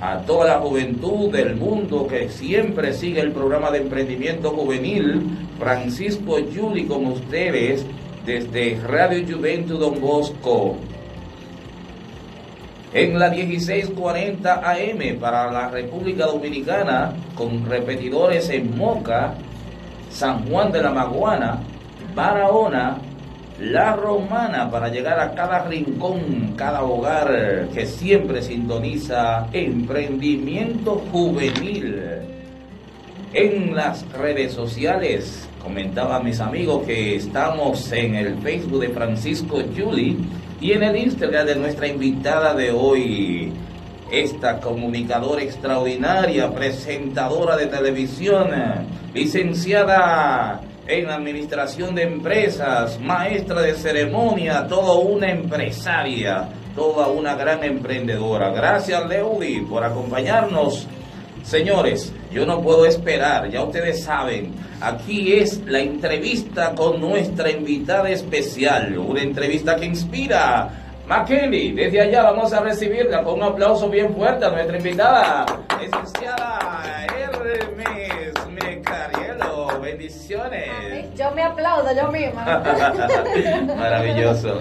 a 0.00 0.18
toda 0.18 0.46
la 0.46 0.60
juventud 0.60 1.30
del 1.30 1.56
mundo 1.56 2.06
que 2.06 2.28
siempre 2.28 2.92
sigue 2.92 3.20
el 3.20 3.32
programa 3.32 3.70
de 3.70 3.78
emprendimiento 3.78 4.50
juvenil, 4.50 5.22
Francisco 5.58 6.38
Yuli 6.38 6.86
con 6.86 7.06
ustedes 7.06 7.84
desde 8.24 8.78
Radio 8.86 9.24
Juventud 9.26 9.80
Don 9.80 10.00
Bosco. 10.00 10.76
En 12.94 13.18
la 13.18 13.30
1640 13.30 14.70
AM 14.70 15.18
para 15.20 15.50
la 15.50 15.68
República 15.68 16.26
Dominicana, 16.26 17.12
con 17.34 17.68
repetidores 17.68 18.48
en 18.50 18.76
Moca, 18.78 19.34
San 20.10 20.48
Juan 20.48 20.72
de 20.72 20.82
la 20.82 20.90
Maguana, 20.90 21.58
Barahona, 22.14 22.98
La 23.60 23.96
Romana, 23.96 24.70
para 24.70 24.88
llegar 24.88 25.18
a 25.18 25.34
cada 25.34 25.64
rincón, 25.64 26.54
cada 26.56 26.84
hogar 26.84 27.68
que 27.74 27.86
siempre 27.86 28.40
sintoniza 28.40 29.48
emprendimiento 29.52 31.02
juvenil. 31.10 31.96
En 33.32 33.74
las 33.74 34.08
redes 34.12 34.52
sociales, 34.52 35.48
comentaba 35.60 36.20
mis 36.20 36.38
amigos 36.38 36.86
que 36.86 37.16
estamos 37.16 37.90
en 37.90 38.14
el 38.14 38.38
Facebook 38.38 38.80
de 38.80 38.90
Francisco 38.90 39.60
Juli 39.76 40.16
y 40.60 40.72
en 40.72 40.84
el 40.84 40.96
Instagram 40.96 41.46
de 41.46 41.56
nuestra 41.56 41.88
invitada 41.88 42.54
de 42.54 42.70
hoy, 42.70 43.52
esta 44.12 44.60
comunicadora 44.60 45.42
extraordinaria, 45.42 46.48
presentadora 46.54 47.56
de 47.56 47.66
televisión, 47.66 48.50
licenciada 49.12 50.62
en 50.88 51.10
administración 51.10 51.94
de 51.94 52.02
empresas, 52.02 52.98
maestra 52.98 53.60
de 53.60 53.74
ceremonia, 53.74 54.66
toda 54.66 54.94
una 54.94 55.30
empresaria, 55.30 56.48
toda 56.74 57.08
una 57.08 57.34
gran 57.34 57.62
emprendedora. 57.62 58.50
Gracias, 58.50 59.06
Leudi, 59.06 59.60
por 59.60 59.84
acompañarnos. 59.84 60.86
Señores, 61.42 62.12
yo 62.32 62.46
no 62.46 62.62
puedo 62.62 62.86
esperar, 62.86 63.50
ya 63.50 63.62
ustedes 63.62 64.02
saben, 64.02 64.52
aquí 64.80 65.34
es 65.34 65.62
la 65.66 65.80
entrevista 65.80 66.74
con 66.74 67.00
nuestra 67.00 67.50
invitada 67.50 68.08
especial, 68.10 68.98
una 68.98 69.22
entrevista 69.22 69.76
que 69.76 69.86
inspira. 69.86 70.68
McKinney, 71.06 71.72
desde 71.72 72.02
allá 72.02 72.22
vamos 72.22 72.52
a 72.52 72.60
recibirla 72.60 73.22
con 73.22 73.34
un 73.34 73.44
aplauso 73.44 73.88
bien 73.88 74.14
fuerte 74.14 74.44
a 74.44 74.50
nuestra 74.50 74.76
invitada, 74.76 75.46
licenciada 75.80 76.97
Bendiciones. 79.88 80.68
Yo 81.16 81.30
me 81.30 81.42
aplaudo 81.42 81.94
yo 81.94 82.12
misma. 82.12 82.44
Maravilloso. 83.76 84.60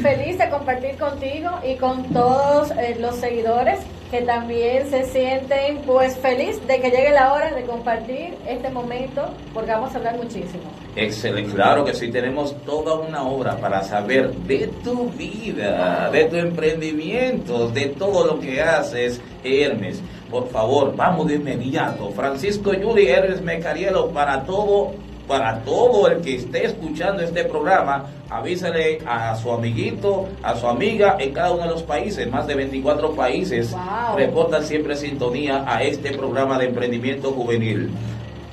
Feliz 0.00 0.38
de 0.38 0.48
compartir 0.48 0.96
contigo 0.96 1.50
y 1.62 1.74
con 1.74 2.04
todos 2.04 2.70
eh, 2.70 2.96
los 2.98 3.16
seguidores 3.16 3.80
que 4.10 4.22
también 4.22 4.90
se 4.90 5.04
sienten 5.04 5.78
pues 5.86 6.16
feliz 6.18 6.60
de 6.66 6.80
que 6.80 6.90
llegue 6.90 7.12
la 7.12 7.32
hora 7.32 7.54
de 7.54 7.62
compartir 7.62 8.34
este 8.46 8.68
momento 8.70 9.22
porque 9.54 9.70
vamos 9.70 9.94
a 9.94 9.98
hablar 9.98 10.16
muchísimo. 10.16 10.64
Excelente, 10.96 11.54
claro 11.54 11.84
que 11.84 11.94
sí, 11.94 12.10
tenemos 12.10 12.56
toda 12.64 12.94
una 12.96 13.22
hora 13.22 13.56
para 13.58 13.84
saber 13.84 14.32
de 14.32 14.68
tu 14.82 15.08
vida, 15.10 16.10
de 16.10 16.24
tu 16.24 16.36
emprendimiento, 16.36 17.68
de 17.68 17.86
todo 17.86 18.26
lo 18.26 18.40
que 18.40 18.60
haces, 18.60 19.20
Hermes. 19.44 20.02
Por 20.28 20.48
favor, 20.48 20.94
vamos 20.96 21.28
de 21.28 21.34
inmediato. 21.36 22.10
Francisco 22.10 22.72
Yuli 22.72 23.08
Hermes 23.08 23.40
Mecarielo 23.40 24.10
para 24.10 24.44
todo 24.44 24.92
para 25.30 25.60
todo 25.60 26.08
el 26.08 26.22
que 26.22 26.34
esté 26.34 26.66
escuchando 26.66 27.22
este 27.22 27.44
programa, 27.44 28.04
avísale 28.28 28.98
a 29.06 29.36
su 29.36 29.52
amiguito, 29.52 30.26
a 30.42 30.56
su 30.56 30.66
amiga 30.66 31.18
en 31.20 31.32
cada 31.32 31.52
uno 31.52 31.62
de 31.62 31.68
los 31.68 31.84
países, 31.84 32.28
más 32.28 32.48
de 32.48 32.56
24 32.56 33.12
países, 33.12 33.72
reportan 34.16 34.64
siempre 34.64 34.96
sintonía 34.96 35.62
a 35.68 35.84
este 35.84 36.10
programa 36.18 36.58
de 36.58 36.66
emprendimiento 36.66 37.30
juvenil. 37.30 37.90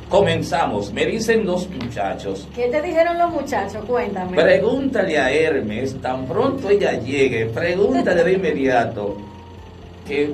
Comenzamos, 0.08 0.94
me 0.94 1.08
dicen 1.08 1.48
los 1.48 1.68
muchachos. 1.68 2.48
¿Qué 2.54 2.68
te 2.68 2.80
dijeron 2.80 3.18
los 3.18 3.32
muchachos? 3.32 3.84
Cuéntame. 3.86 4.38
Pregúntale 4.38 5.18
a 5.18 5.32
Hermes, 5.32 6.00
tan 6.00 6.28
pronto 6.28 6.70
ella 6.70 6.92
llegue, 7.00 7.48
pregúntale 7.48 8.24
de 8.24 8.34
inmediato 8.34 9.18
que, 10.08 10.32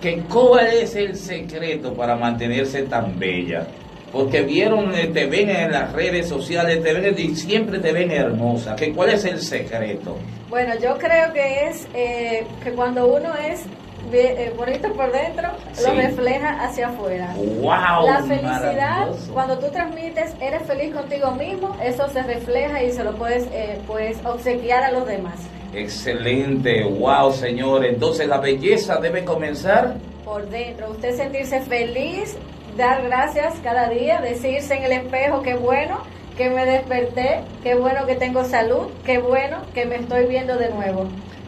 que 0.00 0.22
cuál 0.32 0.68
es 0.68 0.96
el 0.96 1.14
secreto 1.14 1.92
para 1.92 2.16
mantenerse 2.16 2.84
tan 2.84 3.18
bella 3.18 3.66
porque 4.14 4.42
vieron, 4.42 4.94
eh, 4.94 5.08
te 5.08 5.26
ven 5.26 5.50
en 5.50 5.72
las 5.72 5.92
redes 5.92 6.28
sociales, 6.28 6.82
te 6.82 6.94
ven 6.94 7.14
y 7.18 7.34
siempre 7.34 7.80
te 7.80 7.92
ven 7.92 8.12
hermosa. 8.12 8.76
¿Qué, 8.76 8.92
¿Cuál 8.92 9.10
es 9.10 9.24
el 9.24 9.40
secreto? 9.40 10.16
Bueno, 10.48 10.72
yo 10.80 10.96
creo 10.98 11.32
que 11.32 11.66
es 11.66 11.88
eh, 11.94 12.46
que 12.62 12.70
cuando 12.70 13.08
uno 13.08 13.34
es 13.34 13.64
eh, 14.12 14.52
bonito 14.56 14.92
por 14.92 15.10
dentro, 15.10 15.48
lo 15.84 15.94
refleja 15.94 16.64
hacia 16.64 16.88
afuera. 16.88 17.34
Wow, 17.36 18.06
la 18.06 18.22
felicidad, 18.22 19.08
cuando 19.32 19.58
tú 19.58 19.66
transmites, 19.72 20.32
eres 20.40 20.62
feliz 20.62 20.94
contigo 20.94 21.32
mismo, 21.32 21.76
eso 21.82 22.08
se 22.08 22.22
refleja 22.22 22.84
y 22.84 22.92
se 22.92 23.02
lo 23.02 23.16
puedes, 23.16 23.48
puedes 23.88 24.24
obsequiar 24.24 24.84
a 24.84 24.92
los 24.92 25.08
demás. 25.08 25.40
Excelente, 25.74 26.84
wow, 26.84 27.32
señor. 27.32 27.84
Entonces 27.84 28.28
la 28.28 28.38
belleza 28.38 28.98
debe 28.98 29.24
comenzar 29.24 29.96
por 30.24 30.48
dentro. 30.48 30.90
Usted 30.90 31.16
sentirse 31.16 31.60
feliz 31.62 32.36
dar 32.76 33.02
gracias 33.02 33.54
cada 33.62 33.88
día, 33.88 34.20
decirse 34.20 34.74
en 34.74 34.84
el 34.84 34.92
espejo 34.92 35.42
qué 35.42 35.54
bueno 35.54 35.98
que 36.36 36.50
me 36.50 36.66
desperté, 36.66 37.40
qué 37.62 37.76
bueno 37.76 38.06
que 38.06 38.16
tengo 38.16 38.44
salud, 38.44 38.88
qué 39.04 39.18
bueno 39.18 39.58
que 39.72 39.86
me 39.86 39.94
estoy 39.96 40.26
viendo 40.26 40.56
de 40.56 40.70
nuevo. 40.70 41.06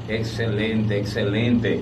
Excelente, 0.08 0.98
excelente. 0.98 1.80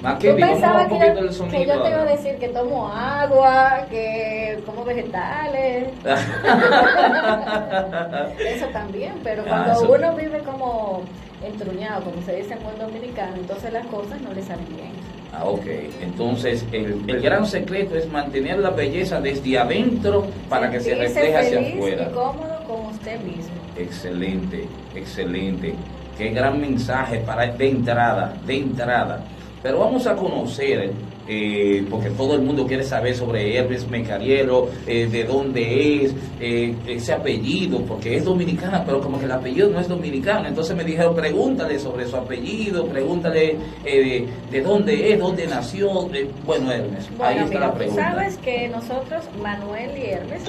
¿Tú 0.00 0.34
pensabas 0.34 0.88
que, 0.88 0.98
yo, 0.98 1.04
que 1.48 1.66
yo 1.66 1.82
te 1.82 1.90
iba 1.90 2.00
a 2.00 2.06
decir 2.06 2.38
que 2.38 2.48
tomo 2.48 2.88
agua, 2.88 3.84
que 3.90 4.58
como 4.64 4.82
vegetales? 4.82 5.88
Eso 8.38 8.64
también, 8.72 9.12
pero 9.22 9.42
ah, 9.42 9.74
cuando 9.74 9.92
uno 9.92 10.16
vive 10.16 10.38
como 10.38 11.02
entruñado, 11.44 12.02
como 12.04 12.22
se 12.22 12.36
dice 12.36 12.54
en 12.54 12.62
buen 12.62 12.78
dominicano, 12.78 13.36
entonces 13.36 13.74
las 13.74 13.84
cosas 13.88 14.18
no 14.22 14.32
le 14.32 14.42
salen 14.42 14.74
bien. 14.74 14.92
Ah, 15.32 15.44
ok. 15.44 15.66
Entonces, 16.02 16.64
el, 16.72 17.04
el, 17.06 17.20
gran 17.20 17.46
secreto 17.46 17.94
es 17.96 18.10
mantener 18.10 18.58
la 18.58 18.70
belleza 18.70 19.20
desde 19.20 19.58
adentro 19.58 20.26
para 20.48 20.70
que 20.70 20.80
se 20.80 20.94
refleje 20.94 21.36
hacia 21.36 21.60
afuera. 21.60 22.08
Y 22.10 22.14
cómodo 22.14 22.64
con 22.66 22.86
usted 22.86 23.20
mismo. 23.20 23.54
Excelente, 23.76 24.66
excelente. 24.94 25.74
Qué 26.18 26.30
gran 26.30 26.60
mensaje 26.60 27.18
para 27.20 27.46
de 27.46 27.68
entrada, 27.68 28.34
de 28.44 28.56
entrada. 28.56 29.24
Pero 29.62 29.78
vamos 29.78 30.06
a 30.06 30.16
conocer 30.16 30.92
eh, 31.32 31.86
porque 31.88 32.10
todo 32.10 32.34
el 32.34 32.42
mundo 32.42 32.66
quiere 32.66 32.82
saber 32.82 33.14
sobre 33.14 33.56
Hermes 33.56 33.88
Mecarielo, 33.88 34.68
eh, 34.84 35.06
de 35.06 35.22
dónde 35.22 36.04
es, 36.04 36.14
eh, 36.40 36.74
ese 36.88 37.12
apellido, 37.12 37.82
porque 37.82 38.16
es 38.16 38.24
dominicana, 38.24 38.82
pero 38.84 39.00
como 39.00 39.16
que 39.16 39.26
el 39.26 39.30
apellido 39.30 39.70
no 39.70 39.78
es 39.78 39.86
dominicano. 39.86 40.48
Entonces 40.48 40.74
me 40.76 40.82
dijeron, 40.82 41.14
pregúntale 41.14 41.78
sobre 41.78 42.06
su 42.06 42.16
apellido, 42.16 42.86
pregúntale 42.86 43.56
de, 43.84 44.60
dónde 44.60 45.12
es, 45.12 45.20
dónde 45.20 45.46
nació. 45.46 46.08
bueno, 46.44 46.72
Hermes, 46.72 47.08
ahí 47.20 47.38
está 47.38 47.60
la 47.60 47.74
pregunta. 47.74 48.10
Sabes 48.10 48.36
que 48.38 48.68
nosotros, 48.68 49.24
Manuel 49.40 49.96
y 49.96 50.06
Hermes, 50.10 50.42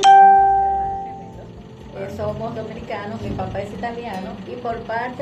somos 2.17 2.55
dominicanos, 2.55 3.21
mi 3.21 3.29
papá 3.29 3.61
es 3.61 3.71
italiano, 3.71 4.31
y 4.51 4.55
por 4.55 4.79
parte 4.79 5.21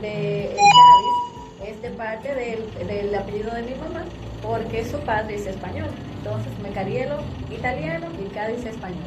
de 0.00 0.48
Cádiz, 0.56 1.33
es 1.66 1.80
de 1.82 1.90
parte 1.90 2.34
del 2.34 3.14
apellido 3.14 3.50
de 3.54 3.62
mi 3.62 3.74
mamá 3.74 4.04
porque 4.42 4.84
su 4.84 4.98
padre 5.00 5.36
es 5.36 5.46
español. 5.46 5.88
Entonces, 6.18 6.52
Mecarielo 6.62 7.16
italiano 7.50 8.06
y 8.22 8.28
Cádiz 8.34 8.64
español. 8.64 9.04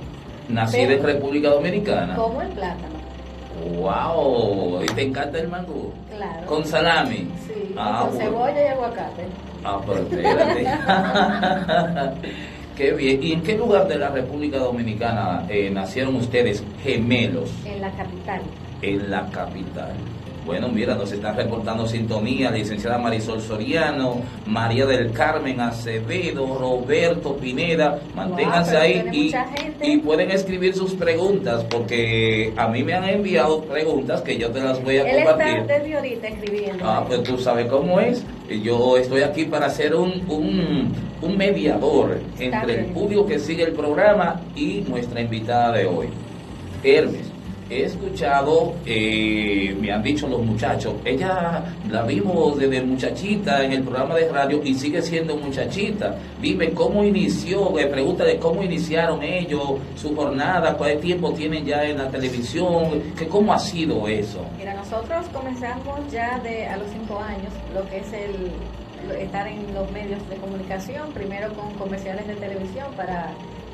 Nací 0.49 0.85
de 0.85 0.97
República 0.97 1.49
Dominicana. 1.49 2.15
Como 2.15 2.41
el 2.41 2.49
plátano. 2.49 2.97
¡Wow! 3.75 4.83
¿Y 4.83 4.85
te 4.87 5.01
encanta 5.03 5.39
el 5.39 5.47
mangú? 5.47 5.91
Claro. 6.15 6.45
¿Con 6.45 6.65
salami? 6.65 7.27
Sí, 7.47 7.73
ah, 7.75 8.07
con 8.07 8.17
cebolla 8.17 8.63
y 8.63 8.67
aguacate. 8.67 9.23
Ah, 9.63 9.81
pero 9.85 10.01
espérate. 10.03 10.67
qué 12.77 12.93
bien. 12.93 13.23
¿Y 13.23 13.33
en 13.33 13.41
qué 13.41 13.57
lugar 13.57 13.87
de 13.87 13.97
la 13.97 14.09
República 14.09 14.59
Dominicana 14.59 15.45
eh, 15.49 15.69
nacieron 15.71 16.15
ustedes 16.15 16.63
gemelos? 16.83 17.51
En 17.65 17.81
la 17.81 17.91
capital. 17.91 18.41
En 18.81 19.09
la 19.09 19.25
capital. 19.31 19.93
Bueno, 20.47 20.69
mira, 20.69 20.95
nos 20.95 21.11
están 21.11 21.35
reportando 21.35 21.85
sintonía 21.85 22.49
licenciada 22.49 22.97
Marisol 22.97 23.41
Soriano, 23.41 24.21
María 24.45 24.85
del 24.85 25.11
Carmen 25.11 25.59
Acevedo, 25.59 26.57
Roberto 26.57 27.35
Pineda. 27.35 27.99
Manténganse 28.15 28.77
ahí 28.77 29.33
y, 29.81 29.97
pueden 29.97 30.31
escribir 30.31 30.73
sus 30.73 30.93
preguntas 30.93 31.65
porque 31.69 32.53
a 32.55 32.69
mí 32.69 32.81
me 32.81 32.93
han 32.93 33.03
enviado 33.03 33.61
preguntas 33.65 34.21
que 34.21 34.37
yo 34.37 34.49
te 34.49 34.61
las 34.61 34.81
voy 34.81 34.99
a 34.99 35.01
compartir. 35.01 35.57
Está 35.57 35.79
desde 35.79 35.95
ahorita 35.95 36.27
escribiendo. 36.29 36.85
Ah, 36.87 37.03
pues 37.05 37.23
tú 37.23 37.37
sabes 37.37 37.65
cómo 37.65 37.99
es. 37.99 38.23
Yo 38.63 38.95
estoy 38.95 39.23
aquí 39.23 39.43
para 39.43 39.69
ser 39.69 39.95
un, 39.95 40.23
un, 41.21 41.37
mediador 41.37 42.21
entre 42.39 42.79
el 42.79 42.85
público 42.93 43.27
que 43.27 43.37
sigue 43.37 43.63
el 43.63 43.73
programa 43.73 44.39
y 44.55 44.85
nuestra 44.87 45.19
invitada 45.19 45.73
de 45.73 45.85
hoy. 45.85 46.07
Hermes, 46.85 47.33
he 47.69 47.83
escuchado, 47.83 48.75
eh, 48.85 49.75
me 49.79 49.91
han 49.91 50.01
dicho 50.01 50.27
los 50.27 50.41
muchachos, 50.41 50.93
ella 51.03 51.63
la 51.89 52.03
vimos 52.03 52.57
desde 52.57 52.81
muchachita 52.81 53.63
en 53.63 53.73
el 53.73 53.83
programa 53.83 54.15
de 54.15 54.29
radio 54.29 54.61
y 54.63 54.73
sigue 54.73 55.01
siendo 55.01 55.35
muchachita. 55.37 56.15
Dime 56.41 56.71
cómo 56.71 57.03
inició, 57.03 57.71
me 57.71 57.85
pregunta 57.87 58.23
de 58.23 58.37
cómo 58.37 58.63
iniciaron 58.63 59.21
ellos 59.23 59.79
su 59.95 60.15
jornada, 60.15 60.75
cuál 60.77 60.97
tiempo 60.99 61.33
tienen 61.33 61.65
ya 61.65 61.83
en 61.83 61.97
la 61.97 62.09
televisión, 62.09 63.01
que 63.17 63.27
cómo 63.27 63.53
ha 63.53 63.59
sido 63.59 64.07
eso. 64.07 64.45
Mira, 64.57 64.73
nosotros 64.73 65.25
comenzamos 65.33 66.11
ya 66.11 66.39
de 66.39 66.67
a 66.67 66.77
los 66.77 66.89
cinco 66.89 67.19
años, 67.19 67.51
lo 67.73 67.87
que 67.89 67.97
es 67.97 68.13
el 68.13 68.51
estar 69.19 69.47
en 69.47 69.73
los 69.73 69.89
medios 69.91 70.27
de 70.29 70.35
comunicación, 70.37 71.11
primero 71.11 71.53
con 71.53 71.71
comerciales 71.75 72.27
de 72.27 72.35
televisión 72.35 72.87
para 72.95 73.31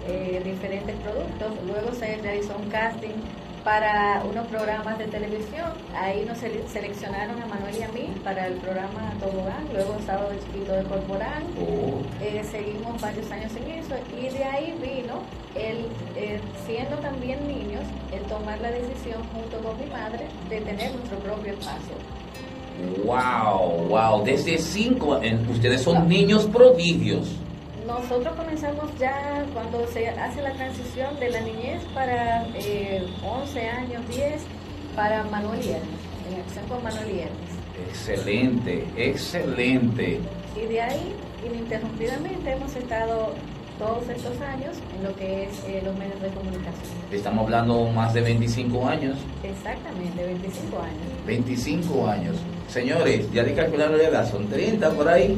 eh, 0.08 0.42
diferentes 0.44 0.96
productos, 0.98 1.54
luego 1.66 1.94
se 1.94 2.18
realizó 2.18 2.58
un 2.58 2.70
casting 2.70 3.16
para 3.64 4.22
unos 4.30 4.48
programas 4.48 4.98
de 4.98 5.06
televisión. 5.08 5.72
Ahí 5.96 6.26
nos 6.26 6.38
seleccionaron 6.38 7.42
a 7.42 7.46
Manuel 7.46 7.76
y 7.78 7.84
a 7.84 7.88
mí 7.90 8.14
para 8.24 8.48
el 8.48 8.56
programa 8.56 9.14
Tobogán, 9.20 9.68
luego 9.74 9.98
Sábado 10.06 10.32
Chiquito 10.44 10.74
de 10.74 10.84
Corporal. 10.84 11.44
Oh. 11.60 12.02
Eh, 12.22 12.44
seguimos 12.44 13.02
varios 13.02 13.30
años 13.32 13.52
en 13.56 13.72
eso 13.80 13.96
y 14.20 14.30
de 14.30 14.44
ahí 14.44 14.76
vino 14.82 15.22
el, 15.56 15.88
eh, 16.16 16.40
siendo 16.66 16.98
también 16.98 17.48
niños, 17.48 17.84
el 18.12 18.22
tomar 18.24 18.60
la 18.60 18.72
decisión 18.72 19.22
junto 19.34 19.58
con 19.60 19.80
mi 19.80 19.86
madre 19.86 20.28
de 20.50 20.62
tener 20.62 20.94
nuestro 20.94 21.18
propio 21.20 21.54
espacio. 21.54 21.94
Wow, 23.06 23.88
wow, 23.88 24.24
desde 24.24 24.58
cinco, 24.58 25.20
ustedes 25.52 25.82
son 25.82 26.08
niños 26.10 26.46
prodigios. 26.46 27.38
Nosotros 27.88 28.34
comenzamos 28.36 28.86
ya 28.98 29.46
cuando 29.54 29.86
se 29.88 30.08
hace 30.08 30.42
la 30.42 30.54
transición 30.54 31.20
de 31.20 31.30
la 31.30 31.42
niñez 31.42 31.84
para 31.94 32.46
eh, 32.56 33.06
11 33.22 33.70
años, 33.70 34.08
10, 34.08 34.42
para 34.96 35.24
Manuel 35.26 35.62
Yernes, 35.62 35.84
en 36.30 36.40
acción 36.40 36.66
con 36.68 36.82
Manuel 36.82 37.08
Yernes. 37.08 37.64
Excelente, 37.90 38.86
excelente. 38.96 40.20
Y 40.56 40.66
de 40.68 40.82
ahí, 40.82 41.14
ininterrumpidamente, 41.46 42.54
hemos 42.54 42.74
estado 42.74 43.34
todos 43.78 44.08
estos 44.08 44.40
años 44.42 44.78
en 44.96 45.04
lo 45.04 45.14
que 45.16 45.44
es 45.44 45.64
eh, 45.66 45.82
los 45.84 45.94
medios 45.98 46.22
de 46.22 46.30
comunicación. 46.30 46.88
Estamos 47.12 47.44
hablando 47.46 47.86
más 47.88 48.14
de 48.14 48.22
25 48.22 48.88
años. 48.88 49.18
Exactamente, 49.44 50.24
25 50.24 50.80
años. 50.80 51.26
25 51.26 52.08
años. 52.08 52.36
Señores, 52.70 53.30
ya 53.34 53.44
de 53.44 53.54
calcular 53.54 53.92
la 53.92 54.04
edad, 54.04 54.32
son 54.32 54.48
30 54.48 54.90
por 54.92 55.10
ahí. 55.10 55.38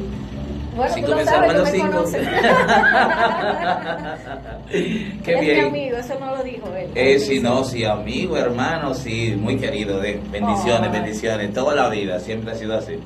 Bueno, 0.76 0.94
tú 0.94 1.10
lo 1.12 1.24
sabes, 1.24 1.54
tú 1.54 1.62
me 1.72 1.80
conoces. 1.80 2.28
Qué 5.24 5.40
bien. 5.40 5.54
mi 5.54 5.60
amigo, 5.68 5.96
eso 5.96 6.18
no 6.20 6.36
lo 6.36 6.42
dijo 6.42 6.66
él. 6.76 6.90
Eh, 6.94 7.18
sí, 7.18 7.40
no, 7.40 7.64
sí, 7.64 7.82
amigo, 7.84 8.36
hermano, 8.36 8.92
sí, 8.92 9.34
muy 9.38 9.56
querido. 9.56 9.98
De, 10.00 10.20
bendiciones, 10.30 10.92
bendiciones, 10.92 11.54
toda 11.54 11.74
la 11.74 11.88
vida, 11.88 12.20
siempre 12.20 12.52
ha 12.52 12.54
sido 12.54 12.76
así. 12.76 12.98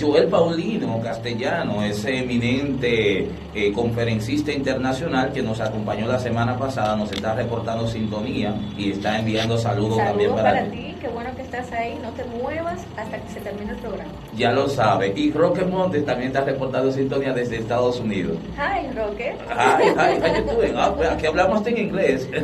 Joel 0.00 0.28
Paulino 0.28 0.98
Castellano, 1.00 1.82
ese 1.82 2.20
eminente 2.20 3.28
eh, 3.54 3.72
conferencista 3.72 4.50
internacional 4.50 5.30
que 5.32 5.42
nos 5.42 5.60
acompañó 5.60 6.06
la 6.06 6.18
semana 6.18 6.56
pasada, 6.56 6.96
nos 6.96 7.12
está 7.12 7.34
reportando 7.34 7.86
sintonía 7.86 8.54
y 8.78 8.92
está 8.92 9.18
enviando 9.18 9.58
saludos, 9.58 9.98
también 9.98 10.34
para, 10.34 10.64
ti. 10.70 10.89
Qué 11.00 11.08
bueno 11.08 11.34
que 11.34 11.40
estás 11.42 11.72
ahí, 11.72 11.98
no 12.02 12.10
te 12.10 12.24
muevas 12.24 12.84
hasta 12.94 13.18
que 13.18 13.28
se 13.30 13.40
termine 13.40 13.72
el 13.72 13.78
programa. 13.78 14.10
Ya 14.36 14.52
lo 14.52 14.68
sabe. 14.68 15.14
Y 15.16 15.32
Roque 15.32 15.64
Montes 15.64 16.04
también 16.04 16.28
está 16.28 16.44
reportando 16.44 16.92
sintonía 16.92 17.32
desde 17.32 17.56
Estados 17.56 17.98
Unidos. 18.00 18.36
Hi, 18.58 18.90
Roque. 18.94 19.34
Hi, 19.48 19.88
hi, 19.88 20.20
how 20.20 20.36
you 20.36 20.42
doing? 20.44 20.74
Pues, 20.96 21.08
aquí 21.10 21.24
hablamos 21.26 21.66
en 21.66 21.78
inglés. 21.78 22.28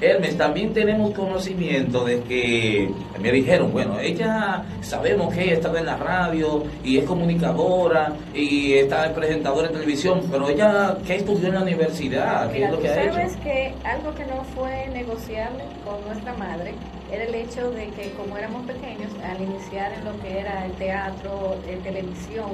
Hermes, 0.00 0.36
también 0.36 0.72
tenemos 0.72 1.12
conocimiento 1.12 2.04
de 2.04 2.20
que 2.22 2.88
me 3.20 3.32
dijeron, 3.32 3.72
bueno, 3.72 3.98
ella 3.98 4.62
sabemos 4.80 5.34
que 5.34 5.42
ella 5.42 5.54
estaba 5.54 5.80
en 5.80 5.86
la 5.86 5.96
radio 5.96 6.62
y 6.84 6.98
es 6.98 7.04
comunicadora 7.04 8.12
y 8.32 8.74
está 8.74 9.12
presentadora 9.12 9.66
en 9.68 9.74
televisión, 9.74 10.22
pero 10.30 10.48
ella, 10.48 10.96
¿qué 11.04 11.16
estudió 11.16 11.48
en 11.48 11.54
la 11.54 11.62
universidad? 11.62 12.50
¿Qué 12.52 12.64
es 12.64 12.70
lo 12.70 12.80
que 12.80 12.88
ha 12.88 13.12
sabes 13.12 13.36
que 13.38 13.74
algo 13.84 14.14
que 14.14 14.24
no 14.26 14.44
fue 14.54 14.86
negociable 14.92 15.64
con 15.84 16.00
nuestra 16.06 16.32
madre 16.34 16.74
era 17.10 17.24
el 17.24 17.34
hecho 17.34 17.70
de 17.72 17.88
que 17.88 18.12
como 18.12 18.36
éramos 18.36 18.66
pequeños, 18.66 19.10
al 19.24 19.42
iniciar 19.42 19.92
en 19.92 20.04
lo 20.04 20.20
que 20.20 20.38
era 20.38 20.66
el 20.66 20.72
teatro, 20.72 21.56
en 21.68 21.80
televisión, 21.82 22.50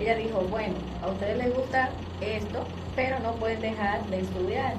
ella 0.00 0.16
dijo, 0.16 0.40
bueno, 0.50 0.74
a 1.02 1.08
ustedes 1.08 1.38
les 1.38 1.54
gusta 1.54 1.90
esto, 2.20 2.64
pero 2.96 3.18
no 3.20 3.32
pueden 3.36 3.60
dejar 3.60 4.04
de 4.06 4.20
estudiar. 4.20 4.74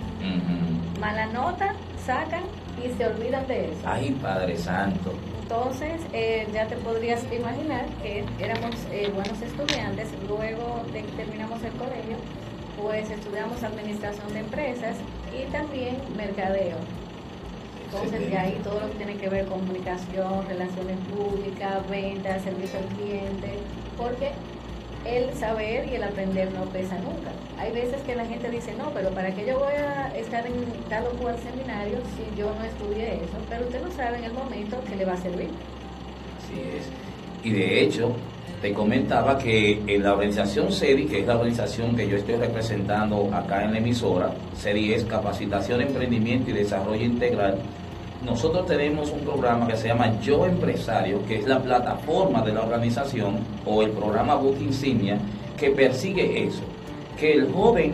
Mala 0.99 1.27
nota, 1.27 1.73
sacan 2.05 2.43
y 2.83 2.91
se 2.97 3.05
olvidan 3.07 3.47
de 3.47 3.71
eso. 3.71 3.81
Ay, 3.85 4.11
Padre 4.21 4.57
Santo. 4.57 5.11
Entonces, 5.41 6.01
eh, 6.13 6.47
ya 6.53 6.67
te 6.67 6.75
podrías 6.77 7.23
imaginar 7.31 7.85
que 8.01 8.23
éramos 8.39 8.75
eh, 8.91 9.11
buenos 9.13 9.39
estudiantes, 9.41 10.09
luego 10.27 10.81
de 10.91 11.03
que 11.03 11.11
terminamos 11.11 11.61
el 11.63 11.71
colegio, 11.73 12.17
pues 12.81 13.09
estudiamos 13.09 13.63
administración 13.63 14.33
de 14.33 14.39
empresas 14.39 14.95
y 15.31 15.51
también 15.51 15.97
mercadeo. 16.17 16.77
Entonces, 17.85 18.29
de 18.29 18.37
ahí 18.37 18.59
todo 18.63 18.79
lo 18.79 18.87
que 18.87 18.95
tiene 18.95 19.15
que 19.17 19.29
ver 19.29 19.45
con 19.45 19.59
comunicación, 19.59 20.47
relaciones 20.47 20.97
públicas, 21.15 21.89
ventas, 21.89 22.41
servicio 22.41 22.79
al 22.79 22.85
cliente, 22.97 23.59
porque 23.97 24.31
el 25.05 25.33
saber 25.35 25.87
y 25.87 25.95
el 25.95 26.03
aprender 26.03 26.51
no 26.53 26.65
pesa 26.65 26.97
nunca. 26.97 27.31
Hay 27.57 27.71
veces 27.71 28.01
que 28.03 28.15
la 28.15 28.25
gente 28.25 28.49
dice, 28.49 28.73
no, 28.75 28.91
pero 28.93 29.09
¿para 29.11 29.33
qué 29.33 29.45
yo 29.45 29.59
voy 29.59 29.73
a 29.73 30.15
estar 30.15 30.45
en 30.45 30.53
tal 30.89 31.05
o 31.07 31.11
cual 31.11 31.37
seminario 31.39 31.97
si 32.15 32.37
yo 32.37 32.53
no 32.53 32.63
estudié 32.63 33.15
eso? 33.15 33.37
Pero 33.49 33.65
usted 33.65 33.81
no 33.81 33.91
sabe 33.91 34.17
en 34.17 34.25
el 34.25 34.33
momento 34.33 34.77
que 34.87 34.95
le 34.95 35.05
va 35.05 35.13
a 35.13 35.17
servir. 35.17 35.49
Así 36.43 36.59
es. 36.77 36.89
Y 37.43 37.51
de 37.51 37.81
hecho, 37.81 38.11
te 38.61 38.73
comentaba 38.73 39.37
que 39.37 39.81
en 39.87 40.03
la 40.03 40.13
organización 40.13 40.71
CEDI, 40.71 41.05
que 41.05 41.19
es 41.21 41.27
la 41.27 41.35
organización 41.35 41.95
que 41.95 42.07
yo 42.07 42.17
estoy 42.17 42.35
representando 42.35 43.29
acá 43.33 43.63
en 43.63 43.71
la 43.71 43.77
emisora, 43.77 44.31
CEDI 44.57 44.93
es 44.93 45.05
Capacitación, 45.05 45.81
Emprendimiento 45.81 46.49
y 46.49 46.53
Desarrollo 46.53 47.05
Integral, 47.05 47.59
nosotros 48.25 48.65
tenemos 48.65 49.11
un 49.11 49.19
programa 49.19 49.67
que 49.67 49.77
se 49.77 49.87
llama 49.87 50.19
Yo 50.19 50.45
Empresario, 50.45 51.23
que 51.27 51.37
es 51.37 51.47
la 51.47 51.61
plataforma 51.61 52.41
de 52.41 52.53
la 52.53 52.63
organización 52.63 53.37
o 53.65 53.83
el 53.83 53.91
programa 53.91 54.35
Book 54.35 54.57
Insignia 54.59 55.19
que 55.57 55.69
persigue 55.69 56.43
eso, 56.43 56.63
que 57.19 57.33
el 57.33 57.51
joven 57.51 57.93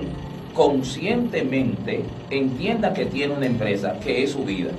conscientemente 0.53 2.03
entienda 2.29 2.94
que 2.94 3.06
tiene 3.06 3.33
una 3.33 3.45
empresa, 3.45 4.00
que 4.03 4.23
es 4.23 4.31
su 4.31 4.44
vida, 4.44 4.71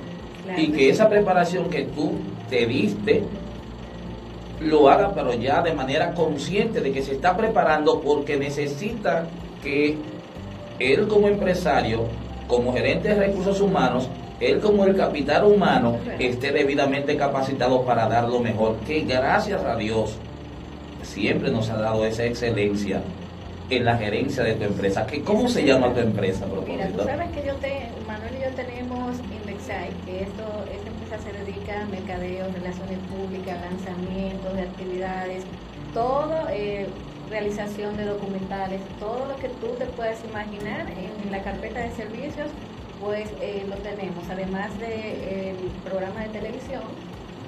y 0.57 0.67
que 0.67 0.89
esa 0.89 1.09
preparación 1.09 1.69
que 1.69 1.83
tú 1.83 2.13
te 2.49 2.65
diste 2.65 3.23
lo 4.59 4.89
haga, 4.89 5.13
pero 5.13 5.33
ya 5.33 5.61
de 5.61 5.73
manera 5.73 6.13
consciente 6.13 6.79
de 6.79 6.91
que 6.91 7.01
se 7.01 7.13
está 7.13 7.35
preparando 7.35 8.01
porque 8.01 8.37
necesita 8.37 9.25
que 9.61 9.97
él 10.79 11.07
como 11.07 11.27
empresario, 11.27 12.05
como 12.47 12.73
gerente 12.73 13.09
de 13.09 13.15
recursos 13.15 13.59
humanos, 13.61 14.09
él 14.39 14.59
como 14.59 14.85
el 14.85 14.95
capital 14.95 15.45
humano 15.45 15.97
esté 16.19 16.51
debidamente 16.51 17.15
capacitado 17.15 17.83
para 17.83 18.07
dar 18.07 18.27
lo 18.27 18.39
mejor, 18.39 18.77
que 18.85 19.01
gracias 19.01 19.63
a 19.63 19.75
Dios 19.75 20.17
siempre 21.01 21.51
nos 21.51 21.69
ha 21.69 21.77
dado 21.77 22.05
esa 22.05 22.25
excelencia 22.25 23.01
en 23.77 23.85
la 23.85 23.97
gerencia 23.97 24.43
de 24.43 24.53
tu 24.53 24.63
empresa. 24.63 25.05
¿Qué, 25.05 25.21
¿Cómo 25.21 25.47
se 25.49 25.65
llama 25.65 25.93
tu 25.93 25.99
empresa? 25.99 26.45
Mira, 26.67 26.87
tú 26.87 27.03
sabes 27.03 27.29
que 27.31 27.45
yo 27.45 27.55
te, 27.55 27.89
Manuel 28.07 28.33
y 28.39 28.43
yo 28.43 28.49
tenemos 28.55 29.17
Indexai, 29.31 29.89
que 30.05 30.23
esto, 30.23 30.43
esta 30.71 30.89
empresa 30.89 31.17
se 31.19 31.33
dedica 31.45 31.81
a 31.81 31.85
mercadeo, 31.85 32.45
relaciones 32.53 32.99
públicas, 33.09 33.57
lanzamientos 33.61 34.53
de 34.53 34.61
actividades, 34.61 35.43
todo, 35.93 36.47
eh, 36.49 36.87
realización 37.29 37.97
de 37.97 38.05
documentales, 38.05 38.81
todo 38.99 39.25
lo 39.25 39.35
que 39.37 39.49
tú 39.49 39.67
te 39.77 39.85
puedas 39.85 40.19
imaginar 40.23 40.87
en 40.89 41.31
la 41.31 41.41
carpeta 41.41 41.79
de 41.79 41.91
servicios 41.91 42.49
pues 43.03 43.29
eh, 43.41 43.65
lo 43.67 43.75
tenemos, 43.77 44.23
además 44.29 44.71
del 44.79 44.89
de, 44.89 45.55
programa 45.83 46.21
de 46.21 46.29
televisión 46.29 46.83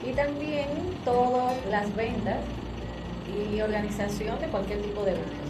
y 0.05 0.11
también 0.11 0.67
todas 1.05 1.53
las 1.71 1.95
ventas 1.95 2.39
y 3.53 3.61
organización 3.61 4.39
de 4.39 4.47
cualquier 4.47 4.81
tipo 4.81 5.03
de 5.03 5.11
eventos. 5.11 5.44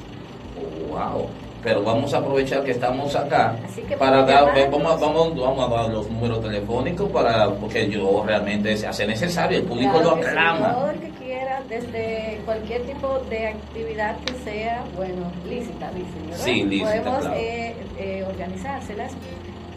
¡Wow! 0.89 1.27
Pero 1.63 1.83
vamos 1.83 2.13
a 2.13 2.19
aprovechar 2.19 2.63
que 2.63 2.71
estamos 2.71 3.15
acá 3.15 3.55
para 3.97 4.21
dar, 4.21 4.53
vamos, 4.69 5.00
vamos, 5.01 5.35
vamos, 5.35 5.71
a 5.71 5.75
dar 5.75 5.89
los 5.89 6.07
números 6.12 6.39
telefónicos 6.41 7.09
para 7.09 7.50
porque 7.55 7.89
yo 7.89 8.24
realmente 8.24 8.77
se 8.77 8.85
hace 8.85 9.07
necesario, 9.07 9.57
el 9.57 9.63
público 9.63 10.00
lo 10.00 10.12
aclama. 10.12 10.74
todo 10.75 10.91
el 10.91 11.00
que 11.00 11.09
quiera, 11.09 11.63
desde 11.67 12.39
cualquier 12.45 12.83
tipo 12.83 13.19
de 13.31 13.47
actividad 13.47 14.15
que 14.25 14.33
sea, 14.43 14.83
bueno, 14.95 15.31
lícita, 15.50 15.91
lícita, 15.91 16.38
Sí, 16.38 16.63
lícita, 16.65 17.01
Podemos 17.01 17.25
eh, 17.35 17.75
eh, 17.97 18.24
organizárselas 18.29 19.13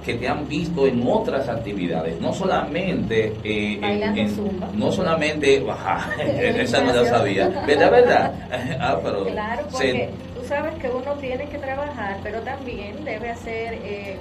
que 0.04 0.14
te 0.14 0.28
han 0.28 0.46
visto 0.46 0.86
en 0.86 1.02
otras 1.06 1.48
actividades, 1.48 2.20
no 2.20 2.32
solamente 2.32 3.32
eh, 3.42 3.80
en, 3.82 4.78
no 4.78 4.92
solamente, 4.92 5.60
baja, 5.66 6.10
esa 6.22 6.82
no 6.82 6.92
la 6.92 7.04
sabía, 7.06 7.48
¿verdad? 7.66 7.90
¿verdad? 7.90 8.34
ah, 8.80 9.00
pero 9.02 9.24
claro, 9.24 9.66
porque 9.72 10.10
tú 10.34 10.44
sabes 10.46 10.74
que 10.74 10.88
uno 10.88 11.14
tiene 11.14 11.48
que 11.48 11.58
trabajar, 11.58 12.18
pero 12.22 12.40
también 12.42 13.02
debe 13.04 13.30
hacer 13.30 13.74
eh, 13.82 14.18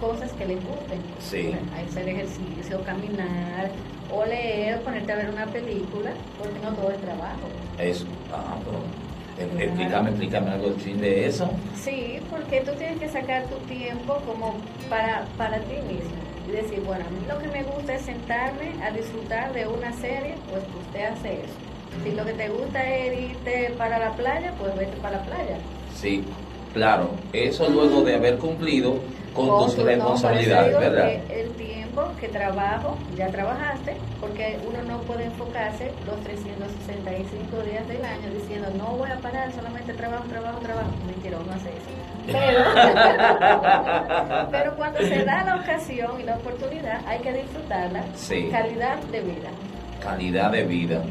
cosas 0.00 0.32
que 0.32 0.46
le 0.46 0.54
gusten. 0.56 1.00
Sí. 1.20 1.52
Hacer 1.86 2.08
ejercicio, 2.08 2.82
caminar, 2.84 3.70
o 4.10 4.24
leer, 4.24 4.80
ponerte 4.82 5.12
a 5.12 5.16
ver 5.16 5.30
una 5.30 5.46
película, 5.46 6.12
porque 6.38 6.58
no 6.58 6.72
todo 6.74 6.90
es 6.90 7.00
trabajo. 7.00 7.48
Eso, 7.78 8.06
ah, 8.32 8.56
pero 8.64 8.80
Explícame, 9.40 10.10
explícame 10.10 10.50
algo 10.50 10.70
de 10.70 11.26
eso. 11.26 11.50
Sí, 11.74 12.18
porque 12.30 12.60
tú 12.60 12.72
tienes 12.72 12.98
que 12.98 13.08
sacar 13.08 13.44
tu 13.46 13.56
tiempo 13.72 14.16
como 14.26 14.54
para, 14.88 15.24
para 15.38 15.58
ti 15.60 15.76
mismo. 15.88 16.10
Y 16.48 16.52
decir, 16.52 16.80
bueno, 16.84 17.04
a 17.06 17.10
mí 17.10 17.20
lo 17.28 17.38
que 17.38 17.48
me 17.48 17.62
gusta 17.62 17.94
es 17.94 18.02
sentarme 18.02 18.72
a 18.82 18.90
disfrutar 18.90 19.52
de 19.52 19.66
una 19.66 19.92
serie, 19.92 20.34
pues 20.50 20.62
usted 20.86 21.04
hace 21.04 21.32
eso. 21.34 21.70
Si 22.04 22.12
lo 22.12 22.24
que 22.24 22.32
te 22.32 22.48
gusta 22.48 22.88
es 22.88 23.30
irte 23.30 23.74
para 23.76 23.98
la 23.98 24.12
playa, 24.12 24.52
pues 24.58 24.74
vete 24.76 24.96
para 24.98 25.18
la 25.18 25.22
playa. 25.24 25.58
Sí, 25.94 26.24
claro. 26.72 27.10
Eso 27.32 27.68
luego 27.68 28.02
de 28.02 28.14
haber 28.14 28.38
cumplido 28.38 29.00
con, 29.34 29.66
tus 29.66 29.76
responsabilidades, 29.84 30.78
¿verdad? 30.78 31.10
El 31.30 31.50
tiempo 31.52 32.10
que 32.20 32.28
trabajo, 32.28 32.96
ya 33.16 33.28
trabajaste, 33.28 33.96
porque 34.20 34.58
uno 34.66 34.82
no 34.82 34.98
puede 35.02 35.24
enfocarse 35.24 35.90
los 36.06 36.20
365 36.20 37.62
días 37.62 37.86
del 37.88 38.04
año 38.04 38.30
diciendo 38.34 38.68
no 38.76 38.96
voy 38.96 39.10
a 39.10 39.16
parar, 39.16 39.52
solamente 39.52 39.92
trabajo, 39.94 40.24
trabajo, 40.28 40.58
trabajo. 40.60 40.90
Mentira, 41.06 41.38
uno 41.38 41.52
hace 41.52 41.70
eso. 41.70 41.90
Pero, 44.50 44.74
cuando 44.76 45.00
se 45.00 45.24
da 45.24 45.44
la 45.44 45.56
ocasión 45.56 46.20
y 46.20 46.24
la 46.24 46.36
oportunidad, 46.36 47.00
hay 47.06 47.20
que 47.20 47.32
disfrutarla. 47.32 48.04
Sí. 48.14 48.48
Calidad 48.50 48.98
de 49.04 49.20
vida. 49.20 49.50
Calidad 50.02 50.52
de 50.52 50.64
vida. 50.64 51.02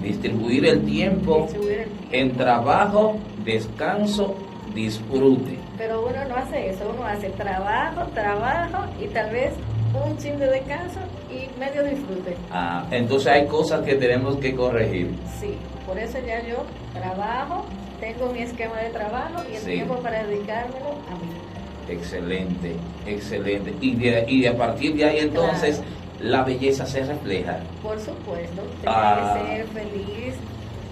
Distribuir 0.00 0.64
el 0.64 0.82
tiempo, 0.86 1.42
Distribuir 1.42 1.80
el 1.80 1.90
tiempo. 1.90 2.08
en 2.10 2.36
trabajo, 2.36 3.16
descanso, 3.44 4.34
disfrute 4.74 5.59
pero 5.80 6.06
uno 6.06 6.24
no 6.28 6.36
hace 6.36 6.68
eso, 6.68 6.92
uno 6.94 7.06
hace 7.06 7.30
trabajo, 7.30 8.02
trabajo 8.12 8.84
y 9.00 9.06
tal 9.08 9.30
vez 9.30 9.54
un 9.94 10.14
chin 10.18 10.38
de 10.38 10.46
descanso 10.46 11.00
y 11.30 11.58
medio 11.58 11.82
disfrute. 11.82 12.36
Ah, 12.50 12.84
entonces 12.90 13.32
hay 13.32 13.46
cosas 13.46 13.80
que 13.86 13.94
tenemos 13.94 14.36
que 14.36 14.54
corregir. 14.54 15.10
Sí, 15.40 15.54
por 15.86 15.98
eso 15.98 16.18
ya 16.18 16.46
yo 16.46 16.66
trabajo, 16.92 17.64
tengo 17.98 18.30
mi 18.30 18.42
esquema 18.42 18.76
de 18.76 18.90
trabajo 18.90 19.42
y 19.50 19.56
el 19.56 19.62
tiempo 19.62 19.94
para 20.00 20.22
dedicármelo 20.24 20.90
a 20.90 21.14
mí. 21.14 21.32
Excelente, 21.88 22.74
excelente. 23.06 23.74
Y 23.80 23.94
de, 23.94 24.26
y 24.28 24.44
a 24.44 24.58
partir 24.58 24.94
de 24.96 25.06
ahí 25.06 25.18
entonces 25.20 25.80
la 26.20 26.42
belleza 26.42 26.84
se 26.84 27.04
refleja. 27.04 27.60
Por 27.82 27.98
supuesto, 27.98 28.60
tener 28.60 28.82
que 28.82 28.86
ah. 28.86 29.46
ser 29.46 29.66
feliz, 29.68 30.34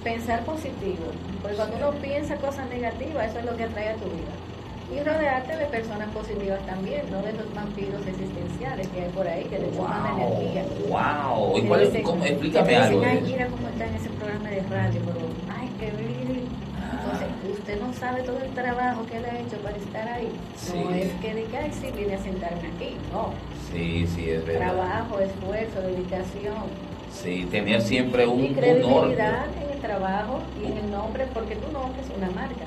pensar 0.02 0.42
positivo, 0.46 1.12
porque 1.42 1.58
cuando 1.58 1.76
uno 1.76 1.90
piensa 2.00 2.36
cosas 2.36 2.66
negativas, 2.70 3.28
eso 3.28 3.40
es 3.40 3.44
lo 3.44 3.54
que 3.54 3.64
atrae 3.64 3.90
a 3.90 3.94
tu 3.96 4.06
vida 4.06 4.47
y 4.90 5.00
rodearte 5.00 5.56
de 5.56 5.66
personas 5.66 6.08
positivas 6.10 6.60
también, 6.66 7.02
no 7.10 7.20
de 7.20 7.32
los 7.32 7.54
vampiros 7.54 8.06
existenciales 8.06 8.88
que 8.88 9.02
hay 9.02 9.10
por 9.10 9.28
ahí, 9.28 9.44
que 9.44 9.56
te 9.56 9.70
la 9.70 10.14
energía. 10.16 10.64
¡Wow! 10.88 11.58
¿Y 11.58 11.62
cuál 11.62 11.82
es, 11.82 12.02
cómo, 12.02 12.24
explícame 12.24 12.76
algo. 12.76 13.02
Ay, 13.04 13.20
mira 13.24 13.46
cómo 13.48 13.68
está 13.68 13.86
en 13.86 13.94
ese 13.94 14.08
programa 14.10 14.48
de 14.48 14.62
radio, 14.62 15.00
pero, 15.04 15.58
ay, 15.58 15.70
qué 15.78 15.90
bien. 15.90 16.48
Entonces, 16.90 17.58
usted 17.58 17.80
no 17.80 17.92
sabe 17.92 18.22
todo 18.22 18.38
el 18.38 18.50
trabajo 18.54 19.04
que 19.06 19.18
él 19.18 19.24
ha 19.26 19.38
hecho 19.38 19.56
para 19.58 19.76
estar 19.76 20.08
ahí. 20.08 20.32
No 20.74 20.90
es 20.94 21.12
que 21.20 21.34
diga, 21.34 21.60
ay, 21.62 21.72
sí, 21.72 21.90
viene 21.94 22.14
a 22.14 22.22
sentarme 22.22 22.68
aquí. 22.74 22.96
No. 23.12 23.32
Sí, 23.70 24.06
sí, 24.06 24.30
es 24.30 24.46
verdad. 24.46 24.72
Trabajo, 24.72 25.18
esfuerzo, 25.20 25.82
dedicación. 25.82 26.88
Sí, 27.12 27.46
tener 27.50 27.82
siempre 27.82 28.26
un, 28.26 28.44
y 28.44 28.54
credibilidad 28.54 29.46
en 29.62 29.70
el 29.70 29.80
trabajo 29.80 30.40
y 30.62 30.66
en 30.66 30.78
el 30.78 30.90
nombre, 30.90 31.26
porque 31.34 31.56
tu 31.56 31.70
nombre 31.72 32.00
es 32.00 32.16
una 32.16 32.30
marca. 32.30 32.64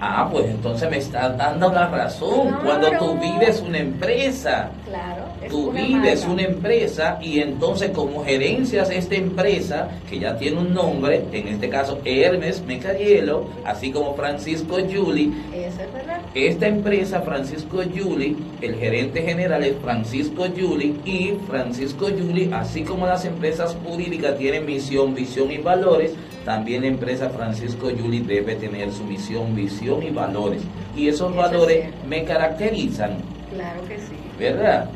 Ah, 0.00 0.28
pues 0.30 0.46
entonces 0.46 0.90
me 0.90 0.98
estás 0.98 1.36
dando 1.38 1.72
la 1.72 1.88
razón. 1.88 2.56
Cuando 2.62 2.90
tú 2.98 3.18
vives 3.18 3.62
una 3.66 3.78
empresa, 3.78 4.70
claro, 4.84 5.24
tú 5.48 5.72
vives 5.72 6.26
una 6.26 6.42
empresa 6.42 7.18
y 7.22 7.40
entonces 7.40 7.90
como 7.90 8.22
gerencias 8.24 8.90
esta 8.90 9.14
empresa, 9.14 9.88
que 10.08 10.18
ya 10.18 10.36
tiene 10.36 10.58
un 10.58 10.74
nombre, 10.74 11.24
en 11.32 11.48
este 11.48 11.70
caso 11.70 11.98
Hermes 12.04 12.62
Mecarielo, 12.62 13.46
así 13.64 13.90
como 13.90 14.14
Francisco 14.14 14.76
Juli, 14.76 15.32
Eso 15.54 15.82
es 15.82 15.92
verdad. 15.92 16.20
esta 16.34 16.66
empresa 16.66 17.22
Francisco 17.22 17.78
Juli, 17.78 18.36
el 18.60 18.74
gerente 18.74 19.22
general 19.22 19.64
es 19.64 19.76
Francisco 19.82 20.44
Juli 20.54 21.00
y 21.06 21.32
Francisco 21.48 22.06
Juli, 22.06 22.50
así 22.52 22.82
como 22.82 23.06
las 23.06 23.24
empresas 23.24 23.76
jurídicas 23.84 24.36
tienen 24.36 24.66
misión, 24.66 25.14
visión 25.14 25.50
y 25.50 25.58
valores, 25.58 26.12
también 26.46 26.82
la 26.82 26.86
empresa 26.86 27.28
Francisco 27.28 27.90
Yuli 27.90 28.20
debe 28.20 28.54
tener 28.54 28.92
su 28.92 29.02
misión, 29.02 29.56
visión 29.56 30.00
y 30.04 30.10
valores. 30.10 30.62
Y 30.96 31.08
esos 31.08 31.34
valores 31.34 31.88
me 32.08 32.22
caracterizan. 32.22 33.16
Claro 33.52 33.80
que 33.88 33.98
sí. 33.98 34.14
¿Verdad? 34.38 34.88